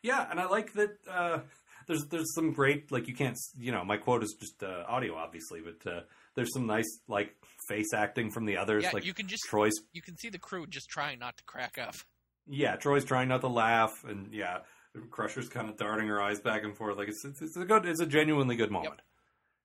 Yeah, 0.02 0.28
and 0.30 0.40
I 0.40 0.46
like 0.46 0.74
that. 0.74 0.98
Uh, 1.10 1.40
there's 1.88 2.06
there's 2.06 2.34
some 2.34 2.52
great 2.54 2.92
like 2.92 3.08
you 3.08 3.16
can't 3.16 3.38
you 3.58 3.72
know 3.72 3.84
my 3.84 3.98
quote 3.98 4.24
is 4.24 4.36
just 4.40 4.64
uh, 4.64 4.84
audio 4.88 5.16
obviously, 5.16 5.62
but 5.62 5.92
uh, 5.92 6.02
there's 6.36 6.54
some 6.54 6.68
nice 6.68 7.00
like 7.08 7.36
face 7.68 7.94
acting 7.94 8.32
from 8.32 8.46
the 8.46 8.58
others. 8.58 8.84
Yeah, 8.84 8.92
like 8.94 9.06
you 9.06 9.14
can 9.14 9.28
just 9.28 9.44
Troi's 9.50 9.80
you 9.94 10.02
can 10.02 10.18
see 10.18 10.30
the 10.30 10.40
crew 10.40 10.66
just 10.68 10.90
trying 10.90 11.20
not 11.20 11.38
to 11.38 11.44
crack 11.44 11.78
up. 11.78 11.96
yeah 12.48 12.76
Troi's 12.76 13.06
trying 13.06 13.28
not 13.28 13.42
to 13.42 13.48
laugh, 13.48 14.04
and 14.08 14.34
yeah 14.34 14.60
Crusher's 15.10 15.50
kind 15.50 15.70
of 15.70 15.78
darting 15.78 16.08
her 16.08 16.22
eyes 16.22 16.40
back 16.40 16.64
and 16.64 16.76
forth. 16.76 16.98
Like 16.98 17.10
it's 17.10 17.24
it's, 17.26 17.42
it's 17.42 17.58
a 17.58 17.66
good 17.66 17.86
it's 17.86 18.02
a 18.02 18.06
genuinely 18.06 18.56
good 18.56 18.72
moment. 18.72 19.02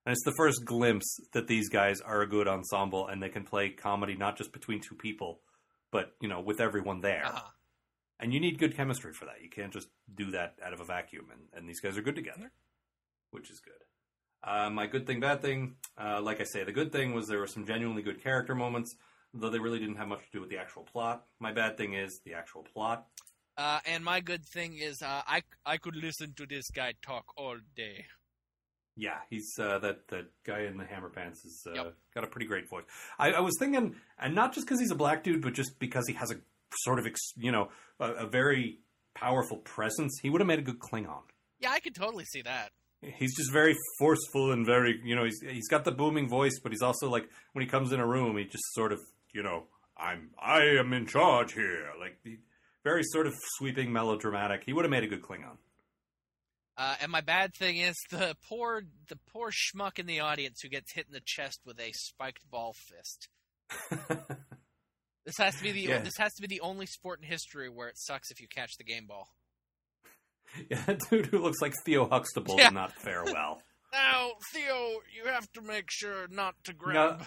And 0.07 0.13
it's 0.13 0.25
the 0.25 0.35
first 0.37 0.65
glimpse 0.65 1.21
that 1.35 1.47
these 1.47 1.69
guys 1.69 2.01
are 2.01 2.23
a 2.23 2.27
good 2.27 2.49
ensemble 2.49 3.07
and 3.07 3.23
they 3.23 3.29
can 3.29 3.45
play 3.45 3.69
comedy 3.71 4.17
not 4.17 4.37
just 4.37 4.53
between 4.53 4.81
two 4.81 4.95
people, 4.95 5.41
but 5.91 6.15
you 6.21 6.29
know 6.29 6.41
with 6.41 6.61
everyone 6.61 7.01
there. 7.01 7.27
Uh-huh. 7.27 7.51
And 8.19 8.35
you 8.35 8.41
need 8.41 8.59
good 8.59 8.77
chemistry 8.77 9.15
for 9.15 9.25
that. 9.27 9.43
You 9.43 9.49
can't 9.49 9.73
just 9.73 9.89
do 10.15 10.33
that 10.33 10.57
out 10.63 10.75
of 10.75 10.81
a 10.81 10.85
vacuum. 10.85 11.29
And, 11.33 11.41
and 11.55 11.67
these 11.69 11.81
guys 11.81 11.97
are 11.97 12.03
good 12.03 12.17
together, 12.17 12.53
which 13.31 13.51
is 13.51 13.61
good. 13.61 13.73
Uh, 14.43 14.71
my 14.71 14.87
good 14.87 15.07
thing, 15.07 15.21
bad 15.21 15.43
thing, 15.43 15.75
uh, 16.03 16.21
like 16.23 16.41
I 16.41 16.45
say, 16.45 16.65
the 16.65 16.73
good 16.73 16.93
thing 16.93 17.15
was 17.15 17.29
there 17.29 17.39
were 17.41 17.47
some 17.47 17.67
genuinely 17.67 18.03
good 18.03 18.23
character 18.23 18.55
moments, 18.55 18.97
though 19.35 19.51
they 19.51 19.59
really 19.59 19.79
didn't 19.79 19.97
have 19.97 20.09
much 20.09 20.21
to 20.21 20.31
do 20.33 20.41
with 20.41 20.49
the 20.51 20.57
actual 20.59 20.83
plot. 20.83 21.25
My 21.39 21.53
bad 21.53 21.77
thing 21.77 21.95
is 21.95 22.21
the 22.25 22.35
actual 22.35 22.63
plot. 22.63 23.07
Uh, 23.59 23.81
and 23.85 24.03
my 24.03 24.21
good 24.21 24.47
thing 24.47 24.79
is 24.79 25.03
uh, 25.03 25.23
I 25.27 25.43
I 25.67 25.77
could 25.77 25.95
listen 25.97 26.33
to 26.37 26.47
this 26.47 26.71
guy 26.71 26.95
talk 27.03 27.25
all 27.37 27.57
day. 27.77 28.07
Yeah, 28.97 29.19
he's 29.29 29.53
uh, 29.59 29.79
that 29.81 30.09
that 30.09 30.27
guy 30.45 30.61
in 30.63 30.79
the 30.79 30.85
hammer 30.87 31.11
pants 31.11 31.43
has 31.43 31.63
uh, 31.67 31.75
Yep. 31.75 31.95
got 32.15 32.25
a 32.25 32.27
pretty 32.27 32.47
great 32.47 32.69
voice. 32.69 32.85
I, 33.19 33.33
I 33.33 33.41
was 33.41 33.55
thinking, 33.59 33.97
and 34.19 34.35
not 34.35 34.55
just 34.55 34.67
because 34.67 34.81
he's 34.81 34.91
a 34.91 34.95
black 34.97 35.23
dude, 35.23 35.43
but 35.43 35.53
just 35.53 35.79
because 35.79 36.07
he 36.07 36.15
has 36.15 36.31
a 36.31 36.37
sort 36.79 36.99
of 36.99 37.07
ex, 37.07 37.21
you 37.37 37.53
know 37.53 37.69
a, 37.99 38.11
a 38.13 38.27
very 38.27 38.79
powerful 39.15 39.59
presence. 39.59 40.19
He 40.23 40.31
would 40.31 40.41
have 40.41 40.49
made 40.49 40.59
a 40.61 40.63
good 40.63 40.79
Klingon. 40.79 41.23
Yeah, 41.59 41.71
I 41.73 41.81
could 41.81 41.95
totally 41.95 42.25
see 42.25 42.43
that. 42.43 42.71
He's 43.03 43.35
just 43.37 43.51
very 43.51 43.75
forceful 43.99 44.53
and 44.53 44.67
very, 44.67 45.01
you 45.03 45.17
know, 45.17 45.25
he's 45.25 45.41
he's 45.41 45.69
got 45.69 45.85
the 45.85 45.93
booming 45.93 46.29
voice, 46.29 46.59
but 46.63 46.71
he's 46.73 46.83
also 46.83 47.09
like 47.09 47.29
when 47.53 47.65
he 47.65 47.71
comes 47.71 47.93
in 47.93 48.01
a 48.01 48.07
room, 48.07 48.37
he 48.37 48.45
just 48.45 48.65
sort 48.75 48.93
of, 48.93 49.01
you 49.33 49.43
know, 49.43 49.65
I'm 49.97 50.31
I 50.39 50.63
am 50.79 50.93
in 50.93 51.07
charge 51.07 51.53
here, 51.55 51.89
like 51.99 52.19
very 52.85 53.03
sort 53.05 53.27
of 53.27 53.35
sweeping, 53.57 53.93
melodramatic. 53.93 54.65
He 54.67 54.73
would 54.73 54.85
have 54.85 54.91
made 54.91 55.05
a 55.05 55.07
good 55.07 55.23
Klingon. 55.23 55.57
Uh, 56.77 56.97
and 57.03 57.11
my 57.13 57.21
bad 57.21 57.55
thing 57.55 57.77
is 57.79 57.97
the 58.11 58.37
poor 58.49 58.83
the 59.09 59.19
poor 59.33 59.51
schmuck 59.51 59.99
in 59.99 60.07
the 60.07 60.21
audience 60.21 60.61
who 60.63 60.69
gets 60.69 60.93
hit 60.93 61.07
in 61.07 61.13
the 61.13 61.23
chest 61.25 61.61
with 61.65 61.81
a 61.81 61.93
spiked 61.93 62.51
ball 62.51 62.75
fist. 62.75 63.29
This 65.27 65.37
has 65.37 65.55
to 65.57 65.63
be 65.63 65.73
the 65.73 65.81
Yeah. 65.83 65.99
this 65.99 66.17
has 66.19 66.33
to 66.35 66.43
be 66.43 66.49
the 66.49 66.63
only 66.63 66.87
sport 66.87 67.21
in 67.23 67.29
history 67.29 67.69
where 67.69 67.89
it 67.89 67.99
sucks 67.99 68.31
if 68.31 68.41
you 68.41 68.49
catch 68.49 68.77
the 68.79 68.85
game 68.85 69.07
ball. 69.07 69.29
yeah, 70.71 70.83
that 70.87 71.01
dude 71.11 71.27
who 71.27 71.39
looks 71.43 71.61
like 71.61 71.75
Theo 71.85 72.09
Huxtable 72.09 72.57
Yeah. 72.59 72.69
did 72.69 72.75
not 72.75 72.93
fare 72.93 73.25
well. 73.25 73.63
Now, 73.93 74.31
Theo, 74.53 75.01
you 75.13 75.25
have 75.27 75.51
to 75.55 75.63
make 75.63 75.87
sure 75.91 76.29
not 76.31 76.55
to 76.63 76.75
Now, 76.93 77.19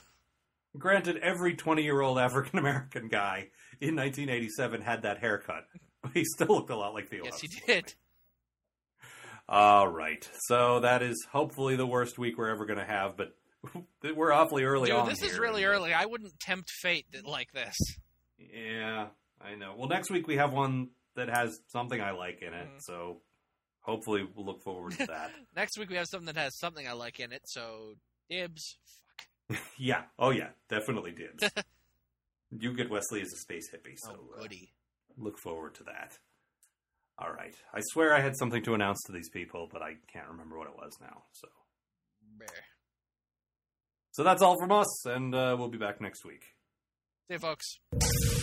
granted, 0.77 1.17
every 1.17 1.55
20 1.55 1.83
year 1.83 1.99
old 1.99 2.17
African 2.17 2.57
American 2.57 3.09
guy 3.09 3.49
in 3.81 3.97
1987 3.97 4.81
had 4.81 5.01
that 5.01 5.19
haircut, 5.19 5.65
but 6.01 6.13
he 6.13 6.23
still 6.23 6.47
looked 6.47 6.69
a 6.69 6.77
lot 6.77 6.93
like 6.93 7.09
Theo 7.09 7.25
Yes, 7.25 7.41
he 7.41 7.49
did. 7.67 7.93
All 9.49 9.89
right. 9.89 10.27
So 10.47 10.79
that 10.79 11.01
is 11.03 11.27
hopefully 11.31 11.75
the 11.75 11.85
worst 11.85 12.17
week 12.17 12.37
we're 12.37 12.49
ever 12.49 12.65
going 12.65 12.79
to 12.79 12.85
have, 12.85 13.17
but 13.17 13.35
we're 14.15 14.31
awfully 14.31 14.63
early 14.63 14.89
Dude, 14.89 14.99
on. 14.99 15.09
this 15.09 15.21
is 15.21 15.37
really 15.37 15.65
uh, 15.65 15.69
early. 15.69 15.93
I 15.93 16.05
wouldn't 16.05 16.39
tempt 16.39 16.69
fate 16.81 17.07
like 17.25 17.51
this. 17.51 17.75
Yeah, 18.37 19.07
I 19.41 19.55
know. 19.55 19.73
Well, 19.77 19.89
next 19.89 20.09
week 20.11 20.27
we 20.27 20.37
have 20.37 20.53
one 20.53 20.89
that 21.15 21.29
has 21.29 21.59
something 21.67 21.99
I 22.01 22.11
like 22.11 22.41
in 22.41 22.53
it, 22.53 22.67
Mhm. 22.67 22.81
so 22.81 23.21
hopefully 23.81 24.23
we'll 24.35 24.45
look 24.45 24.61
forward 24.63 24.93
to 24.93 25.05
that. 25.07 25.31
Next 25.55 25.77
week 25.77 25.89
we 25.89 25.95
have 25.95 26.07
something 26.07 26.27
that 26.33 26.37
has 26.37 26.57
something 26.57 26.87
I 26.87 26.93
like 26.93 27.19
in 27.19 27.31
it. 27.31 27.41
So 27.45 27.95
dibs. 28.29 28.77
Fuck. 29.49 29.59
yeah. 29.77 30.03
Oh, 30.17 30.29
yeah. 30.31 30.49
Definitely 30.69 31.11
dibs. 31.11 31.43
you 32.51 32.73
get 32.73 32.89
Wesley 32.89 33.21
as 33.21 33.31
a 33.33 33.37
space 33.37 33.69
hippie, 33.73 33.95
so 33.97 34.29
oh 34.37 34.43
uh, 34.43 34.47
look 35.17 35.37
forward 35.39 35.75
to 35.75 35.83
that. 35.85 36.17
All 37.19 37.31
right. 37.31 37.55
I 37.73 37.81
swear 37.91 38.15
I 38.15 38.21
had 38.21 38.35
something 38.35 38.63
to 38.63 38.73
announce 38.73 39.01
to 39.05 39.11
these 39.11 39.29
people, 39.29 39.67
but 39.71 39.81
I 39.83 39.95
can't 40.11 40.27
remember 40.29 40.57
what 40.57 40.67
it 40.67 40.75
was 40.75 40.97
now. 40.99 41.23
So, 41.33 41.47
Bear. 42.39 42.47
so 44.11 44.23
that's 44.23 44.41
all 44.41 44.57
from 44.59 44.71
us, 44.71 45.05
and 45.05 45.35
uh, 45.35 45.55
we'll 45.59 45.69
be 45.69 45.77
back 45.77 46.01
next 46.01 46.25
week. 46.25 46.43
See 47.27 47.35
you, 47.35 47.39
folks. 47.39 48.42